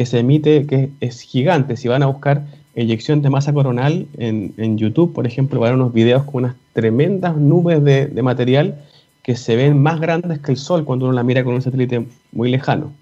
que 0.00 0.06
se 0.06 0.20
emite, 0.20 0.66
que 0.66 0.88
es 1.00 1.20
gigante. 1.20 1.76
Si 1.76 1.86
van 1.86 2.02
a 2.02 2.06
buscar 2.06 2.46
eyección 2.74 3.20
de 3.20 3.28
masa 3.28 3.52
coronal 3.52 4.06
en, 4.16 4.54
en 4.56 4.78
YouTube, 4.78 5.12
por 5.12 5.26
ejemplo, 5.26 5.60
van 5.60 5.72
a 5.72 5.74
unos 5.74 5.92
videos 5.92 6.24
con 6.24 6.44
unas 6.44 6.56
tremendas 6.72 7.36
nubes 7.36 7.84
de, 7.84 8.06
de, 8.06 8.22
material 8.22 8.80
que 9.22 9.36
se 9.36 9.56
ven 9.56 9.82
más 9.82 10.00
grandes 10.00 10.38
que 10.38 10.52
el 10.52 10.56
Sol 10.56 10.86
cuando 10.86 11.04
uno 11.04 11.12
la 11.12 11.22
mira 11.22 11.44
con 11.44 11.52
un 11.52 11.60
satélite 11.60 12.06
muy 12.32 12.50
lejano. 12.50 12.94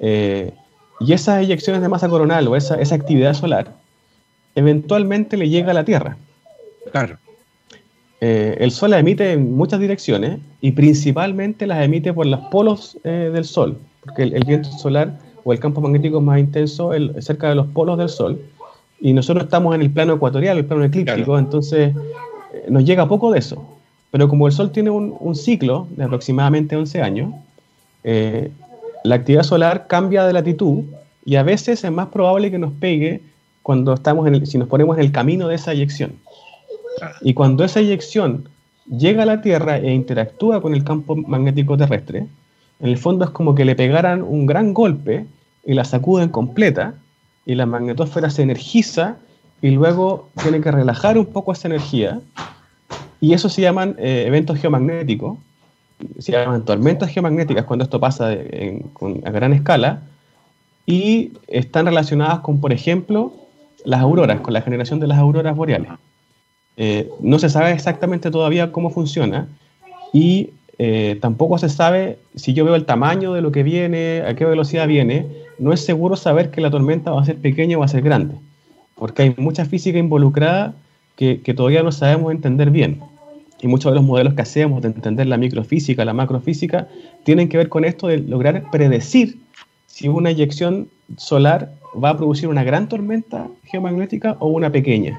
Eh, 0.00 0.52
y 1.00 1.12
esas 1.12 1.42
eyecciones 1.42 1.82
de 1.82 1.88
masa 1.88 2.08
coronal 2.08 2.46
o 2.46 2.54
esa, 2.54 2.76
esa 2.76 2.94
actividad 2.94 3.34
solar 3.34 3.74
eventualmente 4.54 5.36
le 5.36 5.48
llega 5.48 5.72
a 5.72 5.74
la 5.74 5.84
Tierra. 5.84 6.16
Claro. 6.92 7.18
Eh, 8.20 8.58
el 8.60 8.70
Sol 8.70 8.90
la 8.90 9.00
emite 9.00 9.32
en 9.32 9.56
muchas 9.56 9.80
direcciones 9.80 10.38
y 10.60 10.70
principalmente 10.70 11.66
las 11.66 11.84
emite 11.84 12.12
por 12.12 12.26
los 12.26 12.38
polos 12.52 12.96
eh, 13.02 13.28
del 13.32 13.44
Sol, 13.44 13.76
porque 14.04 14.22
el, 14.22 14.34
el, 14.34 14.44
viento 14.44 14.70
solar 14.70 15.25
o 15.46 15.52
el 15.52 15.60
campo 15.60 15.80
magnético 15.80 16.20
más 16.20 16.40
intenso 16.40 16.92
el, 16.92 17.22
cerca 17.22 17.48
de 17.48 17.54
los 17.54 17.68
polos 17.68 17.96
del 17.98 18.08
Sol 18.08 18.40
y 19.00 19.12
nosotros 19.12 19.44
estamos 19.44 19.76
en 19.76 19.82
el 19.82 19.90
plano 19.90 20.14
ecuatorial, 20.14 20.58
el 20.58 20.64
plano 20.64 20.82
eclíptico, 20.82 21.24
claro. 21.24 21.38
entonces 21.38 21.94
eh, 22.52 22.66
nos 22.68 22.84
llega 22.84 23.06
poco 23.06 23.30
de 23.30 23.38
eso. 23.38 23.64
Pero 24.10 24.28
como 24.28 24.48
el 24.48 24.52
Sol 24.52 24.72
tiene 24.72 24.90
un, 24.90 25.14
un 25.20 25.36
ciclo 25.36 25.86
de 25.90 26.02
aproximadamente 26.02 26.74
11 26.74 27.00
años, 27.00 27.32
eh, 28.02 28.50
la 29.04 29.14
actividad 29.14 29.44
solar 29.44 29.86
cambia 29.86 30.26
de 30.26 30.32
latitud 30.32 30.82
y 31.24 31.36
a 31.36 31.44
veces 31.44 31.84
es 31.84 31.92
más 31.92 32.08
probable 32.08 32.50
que 32.50 32.58
nos 32.58 32.72
pegue 32.72 33.20
cuando 33.62 33.94
estamos 33.94 34.26
en 34.26 34.34
el, 34.34 34.46
si 34.48 34.58
nos 34.58 34.66
ponemos 34.66 34.98
en 34.98 35.04
el 35.04 35.12
camino 35.12 35.46
de 35.46 35.54
esa 35.54 35.72
eyección. 35.72 36.14
Y 37.20 37.34
cuando 37.34 37.62
esa 37.62 37.78
eyección 37.78 38.48
llega 38.88 39.22
a 39.22 39.26
la 39.26 39.42
Tierra 39.42 39.78
e 39.78 39.92
interactúa 39.92 40.60
con 40.60 40.74
el 40.74 40.82
campo 40.82 41.14
magnético 41.14 41.76
terrestre, 41.76 42.26
en 42.80 42.88
el 42.88 42.98
fondo 42.98 43.24
es 43.24 43.30
como 43.30 43.54
que 43.54 43.64
le 43.64 43.76
pegaran 43.76 44.22
un 44.22 44.46
gran 44.46 44.74
golpe 44.74 45.26
y 45.66 45.74
la 45.74 45.84
sacuden 45.84 46.28
completa 46.28 46.94
y 47.44 47.54
la 47.54 47.66
magnetosfera 47.66 48.30
se 48.30 48.42
energiza 48.42 49.16
y 49.60 49.70
luego 49.70 50.28
tiene 50.42 50.60
que 50.60 50.70
relajar 50.70 51.18
un 51.18 51.26
poco 51.26 51.52
esa 51.52 51.68
energía. 51.68 52.20
Y 53.20 53.32
eso 53.32 53.48
se 53.48 53.62
llaman 53.62 53.96
eh, 53.98 54.24
eventos 54.26 54.58
geomagnéticos, 54.58 55.38
se 56.18 56.32
llaman 56.32 56.64
tormentas 56.64 57.10
geomagnéticas 57.10 57.64
cuando 57.64 57.84
esto 57.84 57.98
pasa 57.98 58.32
en, 58.32 58.80
con, 58.92 59.26
a 59.26 59.30
gran 59.30 59.52
escala. 59.52 60.02
Y 60.86 61.32
están 61.48 61.86
relacionadas 61.86 62.40
con, 62.40 62.60
por 62.60 62.72
ejemplo, 62.72 63.32
las 63.84 64.00
auroras, 64.00 64.40
con 64.40 64.52
la 64.52 64.62
generación 64.62 65.00
de 65.00 65.08
las 65.08 65.18
auroras 65.18 65.56
boreales. 65.56 65.90
Eh, 66.76 67.10
no 67.20 67.38
se 67.38 67.48
sabe 67.48 67.72
exactamente 67.72 68.30
todavía 68.30 68.70
cómo 68.70 68.90
funciona 68.90 69.48
y 70.12 70.50
eh, 70.78 71.18
tampoco 71.22 71.56
se 71.56 71.70
sabe 71.70 72.18
si 72.34 72.52
yo 72.52 72.66
veo 72.66 72.74
el 72.74 72.84
tamaño 72.84 73.32
de 73.32 73.40
lo 73.40 73.50
que 73.50 73.62
viene, 73.62 74.22
a 74.26 74.34
qué 74.34 74.44
velocidad 74.44 74.86
viene, 74.86 75.26
no 75.58 75.72
es 75.72 75.84
seguro 75.84 76.16
saber 76.16 76.50
que 76.50 76.60
la 76.60 76.70
tormenta 76.70 77.10
va 77.10 77.22
a 77.22 77.24
ser 77.24 77.36
pequeña 77.36 77.76
o 77.76 77.80
va 77.80 77.86
a 77.86 77.88
ser 77.88 78.02
grande, 78.02 78.36
porque 78.94 79.22
hay 79.22 79.34
mucha 79.36 79.64
física 79.64 79.98
involucrada 79.98 80.74
que, 81.16 81.40
que 81.40 81.54
todavía 81.54 81.82
no 81.82 81.92
sabemos 81.92 82.32
entender 82.32 82.70
bien. 82.70 83.00
Y 83.62 83.68
muchos 83.68 83.90
de 83.90 83.96
los 83.96 84.04
modelos 84.04 84.34
que 84.34 84.42
hacemos 84.42 84.82
de 84.82 84.88
entender 84.88 85.26
la 85.26 85.38
microfísica, 85.38 86.04
la 86.04 86.12
macrofísica, 86.12 86.88
tienen 87.24 87.48
que 87.48 87.56
ver 87.56 87.70
con 87.70 87.84
esto 87.84 88.06
de 88.06 88.18
lograr 88.18 88.70
predecir 88.70 89.38
si 89.86 90.08
una 90.08 90.30
eyección 90.30 90.88
solar 91.16 91.72
va 92.02 92.10
a 92.10 92.16
producir 92.16 92.48
una 92.48 92.64
gran 92.64 92.88
tormenta 92.88 93.48
geomagnética 93.64 94.36
o 94.40 94.48
una 94.48 94.70
pequeña. 94.70 95.18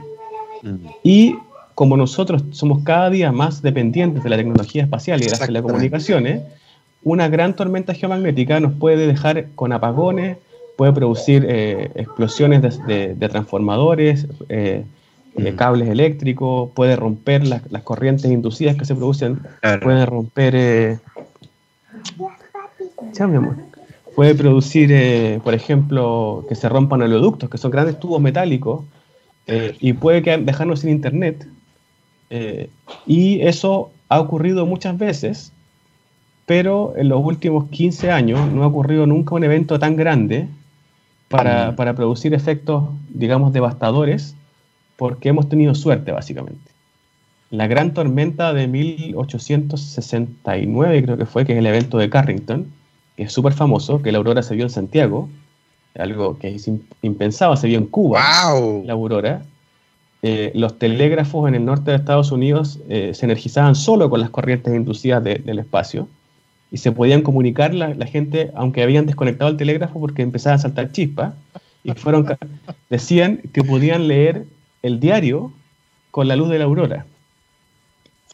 Mm. 0.61 0.75
Y 1.03 1.35
como 1.73 1.97
nosotros 1.97 2.43
somos 2.51 2.83
cada 2.83 3.09
día 3.09 3.31
más 3.31 3.61
dependientes 3.61 4.23
de 4.23 4.29
la 4.29 4.37
tecnología 4.37 4.83
espacial 4.83 5.21
y 5.21 5.25
de 5.25 5.31
las 5.31 5.39
telecomunicaciones, 5.39 6.41
una 7.03 7.27
gran 7.29 7.55
tormenta 7.55 7.93
geomagnética 7.93 8.59
nos 8.59 8.73
puede 8.73 9.07
dejar 9.07 9.47
con 9.55 9.73
apagones, 9.73 10.37
puede 10.75 10.93
producir 10.93 11.45
eh, 11.47 11.91
explosiones 11.95 12.61
de, 12.61 12.93
de, 12.93 13.15
de 13.15 13.29
transformadores, 13.29 14.27
eh, 14.49 14.85
mm. 15.35 15.55
cables 15.55 15.89
eléctricos, 15.89 16.71
puede 16.73 16.95
romper 16.95 17.47
las, 17.47 17.71
las, 17.71 17.83
corrientes 17.83 18.29
inducidas 18.29 18.75
que 18.75 18.85
se 18.85 18.95
producen, 18.95 19.39
claro. 19.61 19.81
puede 19.81 20.05
romper... 20.05 20.55
Eh, 20.55 20.99
ya, 23.13 23.27
mi 23.27 23.37
amor. 23.37 23.55
Puede 24.15 24.33
producir, 24.35 24.89
eh, 24.91 25.39
por 25.43 25.53
ejemplo, 25.53 26.45
que 26.49 26.55
se 26.55 26.67
rompan 26.67 27.01
oleoductos, 27.01 27.49
que 27.49 27.57
son 27.57 27.71
grandes 27.71 27.99
tubos 27.99 28.21
metálicos, 28.21 28.83
y 29.79 29.93
puede 29.93 30.21
que 30.23 30.37
dejarnos 30.37 30.81
sin 30.81 30.89
internet, 30.89 31.47
eh, 32.29 32.69
y 33.05 33.41
eso 33.41 33.91
ha 34.09 34.19
ocurrido 34.19 34.65
muchas 34.65 34.97
veces, 34.97 35.53
pero 36.47 36.95
en 36.95 37.09
los 37.09 37.23
últimos 37.23 37.69
15 37.69 38.09
años 38.09 38.49
no 38.49 38.63
ha 38.63 38.67
ocurrido 38.67 39.05
nunca 39.05 39.35
un 39.35 39.43
evento 39.43 39.77
tan 39.79 39.95
grande 39.97 40.47
para, 41.27 41.75
para 41.75 41.93
producir 41.93 42.33
efectos, 42.33 42.85
digamos, 43.09 43.51
devastadores, 43.51 44.33
porque 44.95 45.27
hemos 45.27 45.49
tenido 45.49 45.75
suerte, 45.75 46.13
básicamente. 46.13 46.71
La 47.51 47.67
gran 47.67 47.93
tormenta 47.93 48.53
de 48.53 48.69
1869, 48.69 51.03
creo 51.03 51.17
que 51.17 51.25
fue, 51.25 51.45
que 51.45 51.51
es 51.51 51.59
el 51.59 51.65
evento 51.65 51.97
de 51.97 52.09
Carrington, 52.09 52.67
que 53.17 53.23
es 53.23 53.33
súper 53.33 53.51
famoso, 53.51 54.01
que 54.01 54.13
la 54.13 54.19
aurora 54.19 54.41
se 54.41 54.55
vio 54.55 54.63
en 54.63 54.69
Santiago, 54.69 55.27
algo 55.99 56.39
que 56.39 56.55
es 56.55 56.71
impensado, 57.01 57.57
se 57.57 57.67
vio 57.67 57.77
en 57.77 57.87
Cuba, 57.87 58.23
wow. 58.53 58.85
la 58.85 58.93
aurora, 58.93 59.41
eh, 60.21 60.53
los 60.55 60.79
telégrafos 60.79 61.49
en 61.49 61.55
el 61.55 61.65
norte 61.65 61.91
de 61.91 61.97
Estados 61.97 62.31
Unidos 62.31 62.79
eh, 62.87 63.11
se 63.13 63.25
energizaban 63.25 63.75
solo 63.75 64.09
con 64.09 64.21
las 64.21 64.29
corrientes 64.29 64.73
inducidas 64.73 65.21
de, 65.25 65.35
del 65.35 65.59
espacio 65.59 66.07
y 66.71 66.77
se 66.77 66.91
podían 66.91 67.21
comunicar 67.21 67.73
la, 67.73 67.93
la, 67.93 68.05
gente, 68.05 68.51
aunque 68.55 68.83
habían 68.83 69.05
desconectado 69.05 69.49
el 69.51 69.57
telégrafo 69.57 69.99
porque 69.99 70.21
empezaban 70.21 70.59
a 70.59 70.61
saltar 70.61 70.91
chispas, 70.91 71.33
y 71.83 71.91
fueron, 71.93 72.27
decían 72.89 73.41
que 73.53 73.63
podían 73.63 74.07
leer 74.07 74.45
el 74.83 74.99
diario 74.99 75.53
con 76.11 76.27
la 76.27 76.35
luz 76.35 76.49
de 76.49 76.59
la 76.59 76.65
aurora. 76.65 77.05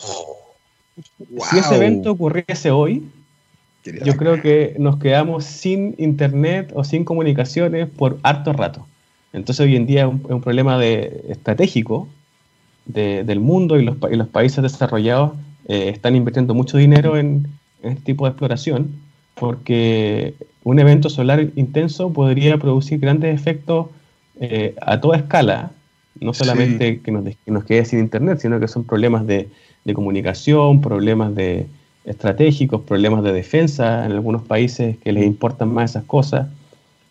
Wow. 0.02 1.46
Si 1.50 1.60
ese 1.60 1.76
evento 1.76 2.12
ocurriese 2.12 2.72
hoy, 2.72 3.04
yo 3.84 4.16
creo 4.16 4.42
que 4.42 4.76
nos 4.80 4.98
quedamos 4.98 5.46
sin 5.46 5.94
internet 5.98 6.72
o 6.74 6.84
sin 6.84 7.04
comunicaciones 7.04 7.90
por 7.90 8.18
harto 8.24 8.54
rato. 8.54 8.88
Entonces 9.34 9.66
hoy 9.66 9.76
en 9.76 9.86
día 9.86 10.04
es 10.04 10.08
un, 10.08 10.42
problema 10.42 10.78
de, 10.78 11.26
estratégico 11.30 12.08
de, 12.86 13.24
del 13.24 13.40
mundo 13.40 13.80
y 13.80 13.84
los, 13.84 13.98
y 14.12 14.16
los, 14.16 14.28
países 14.28 14.62
desarrollados 14.62 15.34
eh, 15.68 15.90
están 15.90 16.16
invirtiendo 16.16 16.54
mucho 16.54 16.78
dinero 16.78 17.18
en, 17.18 17.48
este 17.84 18.02
tipo 18.02 18.26
de 18.26 18.32
exploración 18.32 18.90
porque 19.36 20.36
un 20.64 20.80
evento 20.80 21.10
solar 21.10 21.48
intenso 21.56 22.14
podría 22.14 22.58
producir 22.58 23.00
grandes 23.00 23.36
efectos 23.36 23.88
eh, 24.40 24.76
a 24.82 25.00
toda 25.02 25.18
escala, 25.18 25.72
no 26.20 26.34
solamente 26.34 26.94
sí. 26.94 27.00
que, 27.00 27.12
nos, 27.12 27.24
que, 27.24 27.52
nos, 27.52 27.64
quede 27.66 27.86
sin 27.86 28.00
internet, 28.00 28.40
sino 28.40 28.60
que 28.60 28.68
son 28.68 28.84
problemas 28.84 29.26
de, 29.28 29.50
de 29.84 29.94
comunicación, 29.94 30.82
problemas 30.82 31.36
de 31.36 31.68
estratégicos, 32.06 32.82
problemas 32.82 33.24
de 33.24 33.34
defensa 33.34 34.06
en 34.06 34.12
algunos 34.12 34.44
países 34.44 34.98
que 34.98 35.12
les 35.12 35.26
importan 35.26 35.74
más 35.74 35.92
esas 35.92 36.04
cosas. 36.04 36.48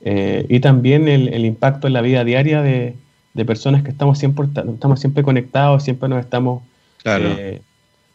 Eh, 0.05 0.47
y 0.49 0.61
también 0.61 1.09
el, 1.09 1.29
el, 1.29 1.45
impacto 1.45 1.87
en 1.87 1.93
la 1.93 2.01
vida 2.01 2.25
diaria 2.25 2.61
de, 2.61 2.95
de, 3.35 3.45
personas 3.45 3.85
que 3.85 3.91
estamos 3.91 4.19
siempre, 4.19 4.47
estamos 4.47 4.99
siempre 4.99 5.23
conectados, 5.23 5.85
siempre 5.85 6.09
nos 6.09 6.21
estamos 6.21 6.63
claro. 7.03 7.29
eh, 7.39 7.63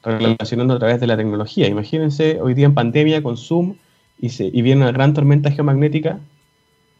relacionando 0.07 0.73
a 0.73 0.79
través 0.79 0.99
de 0.99 1.07
la 1.07 1.17
tecnología. 1.17 1.67
Imagínense 1.67 2.39
hoy 2.41 2.53
día 2.53 2.65
en 2.65 2.73
pandemia 2.73 3.21
con 3.21 3.37
Zoom 3.37 3.75
y, 4.19 4.29
se, 4.29 4.45
y 4.45 4.61
viene 4.61 4.81
una 4.81 4.91
gran 4.91 5.13
tormenta 5.13 5.51
geomagnética, 5.51 6.19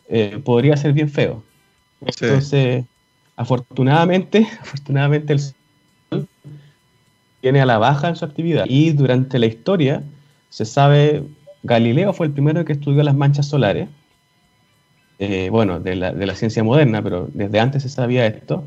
eh, 0.10 0.39
podría 0.43 0.76
ser 0.78 0.93
bien 0.93 1.10
feo. 1.10 1.43
Entonces, 2.01 2.82
sí. 2.82 2.88
afortunadamente, 3.36 4.47
afortunadamente 4.62 5.34
el 5.34 5.39
Sol 5.39 6.28
viene 7.41 7.62
a 7.62 7.66
la 7.66 7.78
baja 7.78 8.10
en 8.10 8.16
su 8.16 8.26
actividad 8.26 8.66
y 8.68 8.91
durante 8.91 9.39
la 9.39 9.45
historia 9.45 10.03
se 10.49 10.66
sabe, 10.66 11.24
Galileo 11.64 12.14
fue 12.14 12.28
el 12.28 12.34
primero 12.34 12.66
que 12.66 12.74
estudió 12.74 13.03
las 13.03 13.16
manchas 13.16 13.47
solares 13.47 13.89
eh, 15.20 15.49
bueno, 15.49 15.80
de 15.80 15.95
la, 15.95 16.14
de 16.14 16.26
la, 16.28 16.36
ciencia 16.36 16.64
moderna, 16.64 17.01
pero 17.01 17.28
desde 17.34 17.60
antes 17.60 17.82
se 17.82 17.89
sabía 17.89 18.28
esto, 18.28 18.64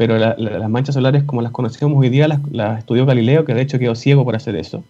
pero 0.00 0.16
la, 0.16 0.34
la, 0.38 0.58
las 0.58 0.70
manchas 0.70 0.94
solares 0.94 1.24
como 1.24 1.42
las 1.42 1.52
conocemos 1.52 1.98
hoy 1.98 2.08
día 2.08 2.26
las, 2.26 2.40
las, 2.50 2.78
estudió 2.78 3.04
Galileo, 3.04 3.44
que 3.44 3.52
de 3.52 3.60
hecho 3.60 3.78
quedó 3.78 3.94
ciego 3.94 4.24
por 4.24 4.34
hacer 4.34 4.56
eso. 4.56 4.82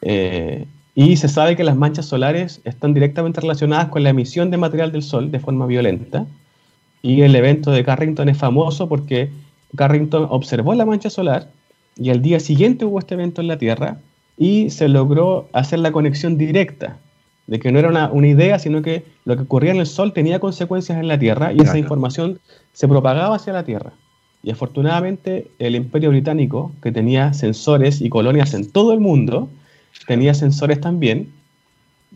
Eh, 0.00 0.64
y 0.94 1.16
se 1.16 1.26
sabe 1.26 1.56
que 1.56 1.64
las 1.64 1.74
manchas 1.74 2.06
solares 2.06 2.60
están 2.62 2.94
directamente 2.94 3.40
relacionadas 3.40 3.88
con 3.88 4.04
la 4.04 4.10
emisión 4.10 4.52
de 4.52 4.58
material 4.58 4.92
del 4.92 5.02
Sol 5.02 5.32
de 5.32 5.40
forma 5.40 5.66
violenta. 5.66 6.24
Y 7.02 7.22
el 7.22 7.34
evento 7.34 7.72
de 7.72 7.82
Carrington 7.82 8.28
es 8.28 8.38
famoso 8.38 8.88
porque 8.88 9.28
Carrington 9.74 10.28
observó 10.30 10.72
la 10.76 10.86
mancha 10.86 11.10
solar 11.10 11.48
y 11.96 12.10
al 12.10 12.22
día 12.22 12.38
siguiente 12.38 12.84
hubo 12.84 13.00
este 13.00 13.14
evento 13.14 13.40
en 13.40 13.48
la 13.48 13.58
Tierra 13.58 13.98
y 14.38 14.70
se 14.70 14.86
logró 14.86 15.48
hacer 15.52 15.80
la 15.80 15.90
conexión 15.90 16.38
directa 16.38 16.96
de 17.46 17.58
que 17.58 17.70
no 17.70 17.78
era 17.78 17.88
una, 17.88 18.10
una, 18.10 18.26
idea, 18.26 18.58
sino 18.58 18.82
que 18.82 19.04
lo 19.24 19.36
que 19.36 19.42
ocurría 19.42 19.72
en 19.72 19.78
el 19.78 19.86
Sol 19.86 20.12
tenía 20.12 20.40
consecuencias 20.40 20.98
en 20.98 21.08
la 21.08 21.18
Tierra 21.18 21.52
y 21.52 21.56
claro. 21.56 21.70
esa 21.70 21.78
información 21.78 22.40
se 22.72 22.88
propagaba 22.88 23.36
hacia 23.36 23.52
la 23.52 23.64
Tierra. 23.64 23.92
Y 24.42 24.50
afortunadamente 24.50 25.50
el 25.58 25.74
Imperio 25.74 26.10
Británico, 26.10 26.72
que 26.82 26.92
tenía 26.92 27.32
sensores 27.34 28.00
y 28.00 28.08
colonias 28.08 28.54
en 28.54 28.70
todo 28.70 28.92
el 28.92 29.00
mundo, 29.00 29.48
tenía 30.06 30.34
sensores 30.34 30.80
también 30.80 31.32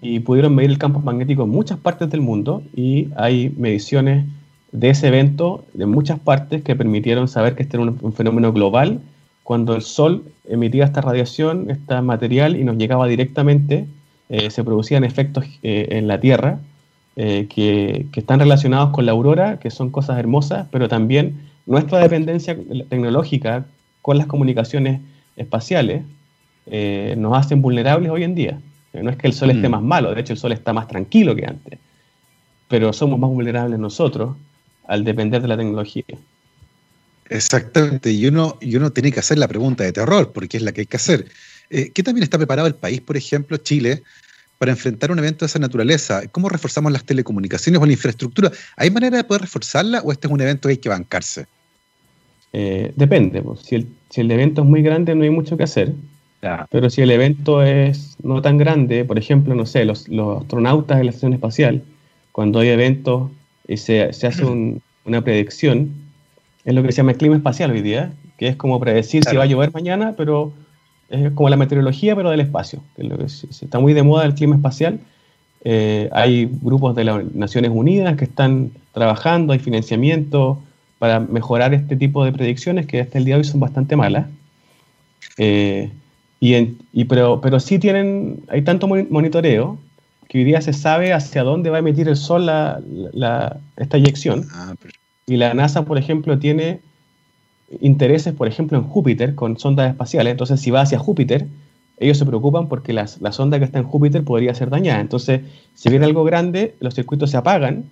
y 0.00 0.20
pudieron 0.20 0.54
medir 0.54 0.70
el 0.70 0.78
campo 0.78 1.00
magnético 1.00 1.44
en 1.44 1.50
muchas 1.50 1.78
partes 1.78 2.10
del 2.10 2.20
mundo 2.20 2.62
y 2.74 3.08
hay 3.16 3.52
mediciones 3.56 4.26
de 4.72 4.90
ese 4.90 5.08
evento 5.08 5.64
de 5.74 5.86
muchas 5.86 6.18
partes 6.20 6.62
que 6.62 6.76
permitieron 6.76 7.28
saber 7.28 7.54
que 7.54 7.64
este 7.64 7.76
era 7.76 7.84
un, 7.84 8.12
fenómeno 8.12 8.52
global 8.52 9.00
cuando 9.42 9.74
el 9.74 9.82
Sol 9.82 10.22
emitía 10.48 10.84
esta 10.84 11.00
radiación, 11.00 11.70
este 11.70 12.00
material 12.02 12.56
y 12.56 12.64
nos 12.64 12.76
llegaba 12.76 13.08
directamente, 13.08 13.88
eh, 14.32 14.48
se 14.50 14.62
producían 14.62 15.02
efectos 15.02 15.44
eh, 15.64 15.88
en 15.90 16.06
la 16.06 16.20
Tierra 16.20 16.60
eh, 17.16 17.48
que, 17.52 18.06
que, 18.12 18.20
están 18.20 18.38
relacionados 18.38 18.90
con 18.90 19.04
la 19.04 19.10
aurora, 19.10 19.58
que 19.58 19.72
son 19.72 19.90
cosas 19.90 20.20
hermosas, 20.20 20.68
pero 20.70 20.88
también 20.88 21.40
nuestra 21.66 21.98
dependencia 21.98 22.56
tecnológica 22.88 23.66
con 24.02 24.18
las 24.18 24.26
comunicaciones 24.26 25.00
espaciales 25.36 26.02
nos 27.16 27.36
hacen 27.36 27.60
vulnerables 27.62 28.10
hoy 28.10 28.22
en 28.22 28.36
día. 28.36 28.60
No 28.92 29.10
es 29.10 29.16
que 29.16 29.26
el 29.26 29.32
Sol 29.32 29.50
esté 29.50 29.68
mm. 29.68 29.72
más 29.72 29.82
malo, 29.82 30.14
de 30.14 30.20
hecho 30.20 30.34
el 30.34 30.38
Sol 30.38 30.52
está 30.52 30.72
más 30.72 30.86
tranquilo 30.86 31.34
que 31.34 31.46
antes, 31.46 31.80
pero 32.68 32.92
somos 32.92 33.18
más 33.18 33.30
vulnerables 33.30 33.80
nosotros 33.80 34.36
al 34.86 35.02
depender 35.02 35.42
de 35.42 35.48
la 35.48 35.56
tecnología. 35.56 36.04
Exactamente, 37.28 38.12
y 38.12 38.26
uno, 38.26 38.56
y 38.60 38.76
uno 38.76 38.90
tiene 38.90 39.10
que 39.10 39.18
hacer 39.18 39.38
la 39.38 39.48
pregunta 39.48 39.82
de 39.82 39.92
terror, 39.92 40.30
porque 40.32 40.58
es 40.58 40.62
la 40.62 40.70
que 40.70 40.82
hay 40.82 40.86
que 40.86 40.96
hacer. 40.96 41.26
Eh, 41.70 41.90
¿Qué 41.92 42.02
también 42.02 42.24
está 42.24 42.36
preparado 42.36 42.68
el 42.68 42.74
país, 42.74 43.00
por 43.00 43.16
ejemplo, 43.16 43.56
Chile, 43.56 44.02
para 44.58 44.72
enfrentar 44.72 45.10
un 45.10 45.18
evento 45.18 45.44
de 45.44 45.46
esa 45.46 45.58
naturaleza? 45.58 46.22
¿Cómo 46.30 46.48
reforzamos 46.48 46.92
las 46.92 47.04
telecomunicaciones 47.04 47.80
o 47.80 47.86
la 47.86 47.92
infraestructura? 47.92 48.50
¿Hay 48.76 48.90
manera 48.90 49.16
de 49.16 49.24
poder 49.24 49.42
reforzarla 49.42 50.00
o 50.00 50.12
este 50.12 50.26
es 50.26 50.32
un 50.32 50.40
evento 50.40 50.68
que 50.68 50.72
hay 50.72 50.78
que 50.78 50.88
bancarse? 50.88 51.46
Eh, 52.52 52.92
depende, 52.96 53.40
pues. 53.42 53.60
si, 53.60 53.76
el, 53.76 53.88
si 54.10 54.20
el 54.20 54.30
evento 54.30 54.62
es 54.62 54.68
muy 54.68 54.82
grande 54.82 55.14
no 55.14 55.22
hay 55.22 55.30
mucho 55.30 55.56
que 55.56 55.62
hacer. 55.62 55.94
Pero 56.70 56.88
si 56.88 57.02
el 57.02 57.10
evento 57.10 57.62
es 57.62 58.16
no 58.22 58.40
tan 58.40 58.56
grande, 58.56 59.04
por 59.04 59.18
ejemplo, 59.18 59.54
no 59.54 59.66
sé, 59.66 59.84
los, 59.84 60.06
astronautas 60.40 60.98
de 60.98 61.04
la 61.04 61.10
estación 61.10 61.34
espacial, 61.34 61.82
cuando 62.32 62.60
hay 62.60 62.68
eventos 62.68 63.30
y 63.68 63.76
se, 63.76 64.04
hace 64.04 64.44
una 65.04 65.22
predicción, 65.22 65.90
es 66.64 66.74
lo 66.74 66.82
que 66.82 66.92
se 66.92 66.98
llama 66.98 67.12
el 67.12 67.18
clima 67.18 67.36
espacial 67.36 67.70
hoy 67.72 67.82
día, 67.82 68.12
que 68.38 68.48
es 68.48 68.56
como 68.56 68.80
predecir 68.80 69.22
si 69.24 69.36
va 69.36 69.42
a 69.42 69.46
llover 69.46 69.70
mañana, 69.72 70.14
pero 70.16 70.54
es 71.10 71.32
como 71.32 71.48
la 71.48 71.56
meteorología, 71.56 72.16
pero 72.16 72.30
del 72.30 72.40
espacio. 72.40 72.82
Que 72.96 73.04
lo 73.04 73.18
que 73.18 73.24
está 73.24 73.78
muy 73.78 73.92
de 73.92 74.02
moda 74.02 74.24
el 74.24 74.34
clima 74.34 74.56
espacial. 74.56 75.00
Eh, 75.62 76.08
hay 76.12 76.48
grupos 76.62 76.96
de 76.96 77.04
las 77.04 77.34
Naciones 77.34 77.70
Unidas 77.74 78.16
que 78.16 78.24
están 78.24 78.70
trabajando, 78.92 79.52
hay 79.52 79.58
financiamiento 79.58 80.62
para 80.98 81.20
mejorar 81.20 81.74
este 81.74 81.96
tipo 81.96 82.24
de 82.24 82.32
predicciones 82.32 82.86
que 82.86 83.00
hasta 83.00 83.18
el 83.18 83.24
día 83.24 83.34
de 83.34 83.40
hoy 83.40 83.44
son 83.44 83.60
bastante 83.60 83.96
malas. 83.96 84.26
Eh, 85.36 85.90
y, 86.40 87.04
pero, 87.04 87.40
pero 87.42 87.60
sí 87.60 87.78
tienen, 87.78 88.42
hay 88.48 88.62
tanto 88.62 88.88
monitoreo 88.88 89.78
que 90.28 90.38
hoy 90.38 90.44
día 90.44 90.60
se 90.62 90.72
sabe 90.72 91.12
hacia 91.12 91.42
dónde 91.42 91.70
va 91.70 91.76
a 91.76 91.80
emitir 91.80 92.08
el 92.08 92.16
Sol 92.16 92.46
la, 92.46 93.60
esta 93.76 93.96
eyección. 93.98 94.46
Ah, 94.52 94.74
y 95.26 95.36
la 95.36 95.52
NASA, 95.54 95.84
por 95.84 95.98
ejemplo, 95.98 96.38
tiene 96.38 96.80
intereses, 97.80 98.34
por 98.34 98.48
ejemplo, 98.48 98.78
en 98.78 98.84
Júpiter 98.84 99.34
con 99.34 99.58
sondas 99.58 99.90
espaciales. 99.90 100.32
Entonces, 100.32 100.60
si 100.60 100.70
va 100.70 100.82
hacia 100.82 100.98
Júpiter, 100.98 101.46
ellos 101.98 102.18
se 102.18 102.26
preocupan 102.26 102.68
porque 102.68 102.92
la 102.92 103.06
sonda 103.06 103.58
que 103.58 103.64
está 103.64 103.78
en 103.78 103.84
Júpiter 103.84 104.24
podría 104.24 104.54
ser 104.54 104.70
dañada. 104.70 105.00
Entonces, 105.00 105.42
si 105.74 105.90
viene 105.90 106.06
algo 106.06 106.24
grande, 106.24 106.74
los 106.80 106.94
circuitos 106.94 107.30
se 107.30 107.36
apagan 107.36 107.84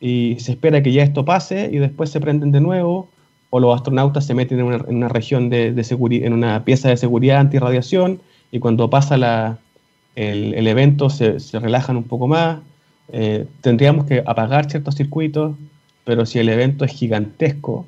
y 0.00 0.36
se 0.40 0.52
espera 0.52 0.82
que 0.82 0.92
ya 0.92 1.02
esto 1.02 1.24
pase 1.24 1.68
y 1.70 1.78
después 1.78 2.10
se 2.10 2.20
prenden 2.20 2.52
de 2.52 2.60
nuevo 2.60 3.08
o 3.50 3.60
los 3.60 3.74
astronautas 3.74 4.24
se 4.24 4.34
meten 4.34 4.60
en 4.60 4.96
una, 4.96 5.08
región 5.08 5.50
de, 5.50 5.84
seguridad, 5.84 6.26
en 6.26 6.32
una 6.32 6.64
pieza 6.64 6.88
de 6.88 6.96
seguridad 6.96 7.40
antirradiación 7.40 8.20
y 8.50 8.60
cuando 8.60 8.88
pasa 8.88 9.16
la, 9.16 9.58
el, 10.14 10.66
evento 10.66 11.10
se, 11.10 11.38
relajan 11.52 11.96
un 11.96 12.04
poco 12.04 12.28
más. 12.28 12.60
Eh, 13.12 13.46
tendríamos 13.60 14.06
que 14.06 14.22
apagar 14.24 14.70
ciertos 14.70 14.94
circuitos, 14.94 15.56
pero 16.04 16.26
si 16.26 16.38
el 16.38 16.48
evento 16.48 16.84
es 16.84 16.92
gigantesco, 16.92 17.86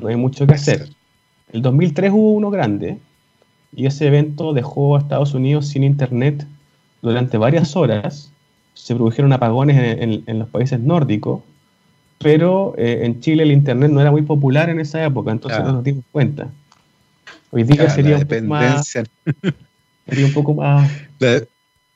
no 0.00 0.08
hay 0.08 0.16
mucho 0.16 0.46
que 0.46 0.54
hacer. 0.54 0.88
El 1.52 1.62
2003 1.62 2.10
hubo 2.12 2.32
uno 2.32 2.50
grande 2.50 2.98
y 3.74 3.86
ese 3.86 4.06
evento 4.06 4.52
dejó 4.52 4.96
a 4.96 5.00
Estados 5.00 5.34
Unidos 5.34 5.68
sin 5.68 5.84
internet 5.84 6.46
durante 7.02 7.38
varias 7.38 7.76
horas. 7.76 8.30
Se 8.74 8.94
produjeron 8.94 9.32
apagones 9.32 9.98
en 10.26 10.38
los 10.38 10.48
países 10.48 10.80
nórdicos 10.80 11.40
pero 12.22 12.74
eh, 12.76 13.00
en 13.02 13.20
Chile 13.20 13.44
el 13.44 13.50
Internet 13.50 13.90
no 13.90 14.00
era 14.00 14.10
muy 14.10 14.22
popular 14.22 14.68
en 14.68 14.78
esa 14.78 15.02
época, 15.04 15.30
entonces 15.30 15.60
no 15.64 15.72
nos 15.72 15.84
dimos 15.84 16.04
cuenta. 16.12 16.50
Hoy 17.50 17.64
día 17.64 17.88
sería, 17.88 18.18
un 18.18 18.26
poco 18.26 18.44
más, 18.44 18.86
sería 20.06 20.26
un 20.26 20.32
poco 20.34 20.54
más... 20.54 20.90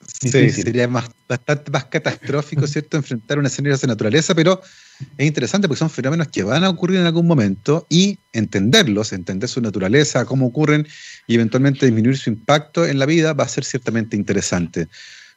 sí, 0.00 0.50
sería 0.50 0.88
más, 0.88 1.10
bastante 1.28 1.70
más 1.70 1.84
catastrófico, 1.84 2.66
¿cierto?, 2.66 2.96
enfrentar 2.96 3.38
una 3.38 3.48
escenario 3.48 3.76
de 3.76 3.86
naturaleza, 3.86 4.34
pero 4.34 4.62
es 5.18 5.26
interesante 5.26 5.68
porque 5.68 5.78
son 5.78 5.90
fenómenos 5.90 6.28
que 6.28 6.42
van 6.42 6.64
a 6.64 6.70
ocurrir 6.70 7.00
en 7.00 7.06
algún 7.06 7.26
momento 7.26 7.86
y 7.88 8.18
entenderlos, 8.32 9.12
entender 9.12 9.48
su 9.48 9.60
naturaleza, 9.60 10.24
cómo 10.24 10.46
ocurren 10.46 10.86
y 11.26 11.34
eventualmente 11.34 11.86
disminuir 11.86 12.16
su 12.16 12.30
impacto 12.30 12.86
en 12.86 12.98
la 12.98 13.06
vida 13.06 13.32
va 13.32 13.44
a 13.44 13.48
ser 13.48 13.64
ciertamente 13.64 14.16
interesante. 14.16 14.88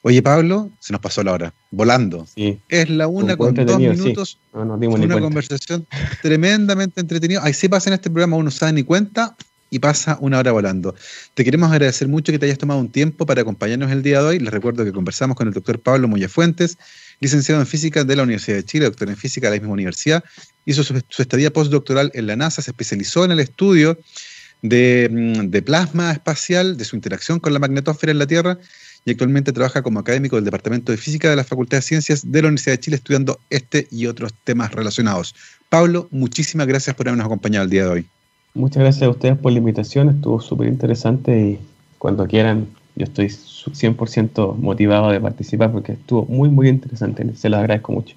Oye, 0.03 0.21
Pablo, 0.21 0.71
se 0.79 0.93
nos 0.93 1.01
pasó 1.01 1.23
la 1.23 1.33
hora, 1.33 1.53
volando. 1.71 2.27
Es 2.69 2.89
la 2.89 3.07
una 3.07 3.35
con 3.35 3.55
dos 3.55 3.79
minutos. 3.79 4.39
una 4.53 5.19
conversación 5.19 5.87
tremendamente 6.21 7.01
entretenida. 7.01 7.41
Ahí 7.43 7.53
sí 7.53 7.67
pasa 7.67 7.89
en 7.89 7.95
este 7.95 8.09
programa, 8.09 8.37
uno 8.37 8.51
sabe 8.51 8.73
ni 8.73 8.83
cuenta 8.83 9.35
y 9.69 9.79
pasa 9.79 10.17
una 10.21 10.39
hora 10.39 10.51
volando. 10.51 10.95
Te 11.33 11.43
queremos 11.43 11.71
agradecer 11.71 12.07
mucho 12.07 12.31
que 12.31 12.39
te 12.39 12.45
hayas 12.45 12.57
tomado 12.57 12.79
un 12.79 12.89
tiempo 12.89 13.25
para 13.25 13.41
acompañarnos 13.41 13.91
el 13.91 14.01
día 14.01 14.21
de 14.21 14.27
hoy. 14.27 14.39
Les 14.39 14.53
recuerdo 14.53 14.85
que 14.85 14.93
conversamos 14.93 15.35
con 15.35 15.47
el 15.47 15.53
doctor 15.53 15.79
Pablo 15.79 16.07
Fuentes, 16.29 16.77
licenciado 17.19 17.61
en 17.61 17.67
física 17.67 18.03
de 18.03 18.15
la 18.15 18.23
Universidad 18.23 18.57
de 18.57 18.65
Chile, 18.65 18.85
doctor 18.85 19.09
en 19.09 19.17
física 19.17 19.49
de 19.49 19.57
la 19.57 19.61
misma 19.61 19.73
universidad. 19.73 20.23
Hizo 20.65 20.83
su, 20.83 20.95
estadía 21.17 21.51
postdoctoral 21.51 22.11
en 22.13 22.27
la 22.27 22.35
NASA, 22.35 22.61
se 22.61 22.71
especializó 22.71 23.25
en 23.25 23.31
el 23.31 23.39
estudio 23.39 23.97
de, 24.61 25.09
mm, 25.11 25.49
de 25.49 25.61
plasma 25.61 26.11
espacial, 26.11 26.77
de 26.77 26.85
su 26.85 26.95
interacción 26.95 27.39
con 27.39 27.53
la 27.53 27.59
magnetosfera 27.59 28.11
en 28.11 28.19
la 28.19 28.27
Tierra 28.27 28.57
y 29.07 29.11
actualmente 29.11 29.53
trabaja 29.53 29.81
como 29.81 29.99
académico 29.99 30.35
del 30.35 30.43
Departamento 30.43 30.91
de 30.91 30.97
Física 30.97 31.29
de 31.29 31.37
la 31.37 31.45
Facultad 31.45 31.77
de 31.77 31.81
Ciencias 31.81 32.29
de 32.29 32.41
la 32.41 32.49
Universidad 32.49 32.73
de 32.73 32.79
Chile 32.81 32.97
estudiando 32.97 33.39
este 33.49 33.87
y 33.89 34.05
otros 34.05 34.33
temas 34.43 34.73
relacionados. 34.73 35.33
Pablo, 35.69 36.09
muchísimas 36.11 36.67
gracias 36.67 36.93
por 36.93 37.07
habernos 37.07 37.25
acompañado 37.25 37.63
el 37.63 37.69
día 37.69 37.83
de 37.85 37.89
hoy. 37.89 38.05
Muchas 38.53 38.83
gracias 38.83 39.03
a 39.03 39.09
ustedes 39.09 39.37
por 39.37 39.53
la 39.53 39.59
invitación, 39.59 40.09
estuvo 40.09 40.41
súper 40.41 40.67
interesante 40.67 41.39
y 41.39 41.59
cuando 41.99 42.27
quieran 42.27 42.67
yo 42.97 43.05
estoy 43.05 43.27
100% 43.27 44.55
motivado 44.55 45.11
de 45.11 45.21
participar 45.21 45.71
porque 45.71 45.93
estuvo 45.93 46.25
muy, 46.25 46.49
muy 46.49 46.67
interesante, 46.67 47.23
se 47.35 47.49
los 47.49 47.59
agradezco 47.59 47.91
mucho. 47.93 48.15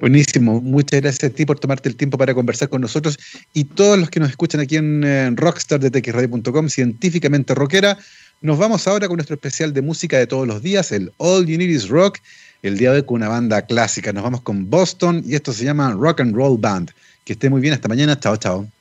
Buenísimo, 0.00 0.60
muchas 0.60 1.00
gracias 1.00 1.30
a 1.30 1.34
ti 1.34 1.44
por 1.46 1.58
tomarte 1.58 1.88
el 1.88 1.96
tiempo 1.96 2.18
para 2.18 2.34
conversar 2.34 2.68
con 2.68 2.80
nosotros 2.80 3.18
y 3.52 3.64
todos 3.64 3.98
los 3.98 4.10
que 4.10 4.18
nos 4.20 4.30
escuchan 4.30 4.60
aquí 4.60 4.76
en, 4.76 5.04
en 5.04 5.36
rockstar.de 5.36 6.68
científicamente 6.68 7.54
rockera. 7.54 7.98
Nos 8.40 8.58
vamos 8.58 8.86
ahora 8.88 9.06
con 9.06 9.16
nuestro 9.16 9.34
especial 9.34 9.72
de 9.72 9.82
música 9.82 10.18
de 10.18 10.26
todos 10.26 10.46
los 10.46 10.62
días, 10.62 10.90
el 10.92 11.12
All 11.18 11.46
You 11.46 11.58
Need 11.58 11.70
Is 11.70 11.88
Rock, 11.88 12.18
el 12.62 12.76
día 12.76 12.90
de 12.90 12.98
hoy 12.98 13.02
con 13.04 13.16
una 13.16 13.28
banda 13.28 13.62
clásica. 13.62 14.12
Nos 14.12 14.24
vamos 14.24 14.40
con 14.42 14.68
Boston 14.68 15.22
y 15.24 15.34
esto 15.34 15.52
se 15.52 15.64
llama 15.64 15.92
Rock 15.92 16.20
and 16.20 16.34
Roll 16.34 16.58
Band. 16.58 16.90
Que 17.24 17.34
esté 17.34 17.48
muy 17.48 17.60
bien, 17.60 17.74
hasta 17.74 17.88
mañana, 17.88 18.18
chao, 18.18 18.36
chao. 18.36 18.73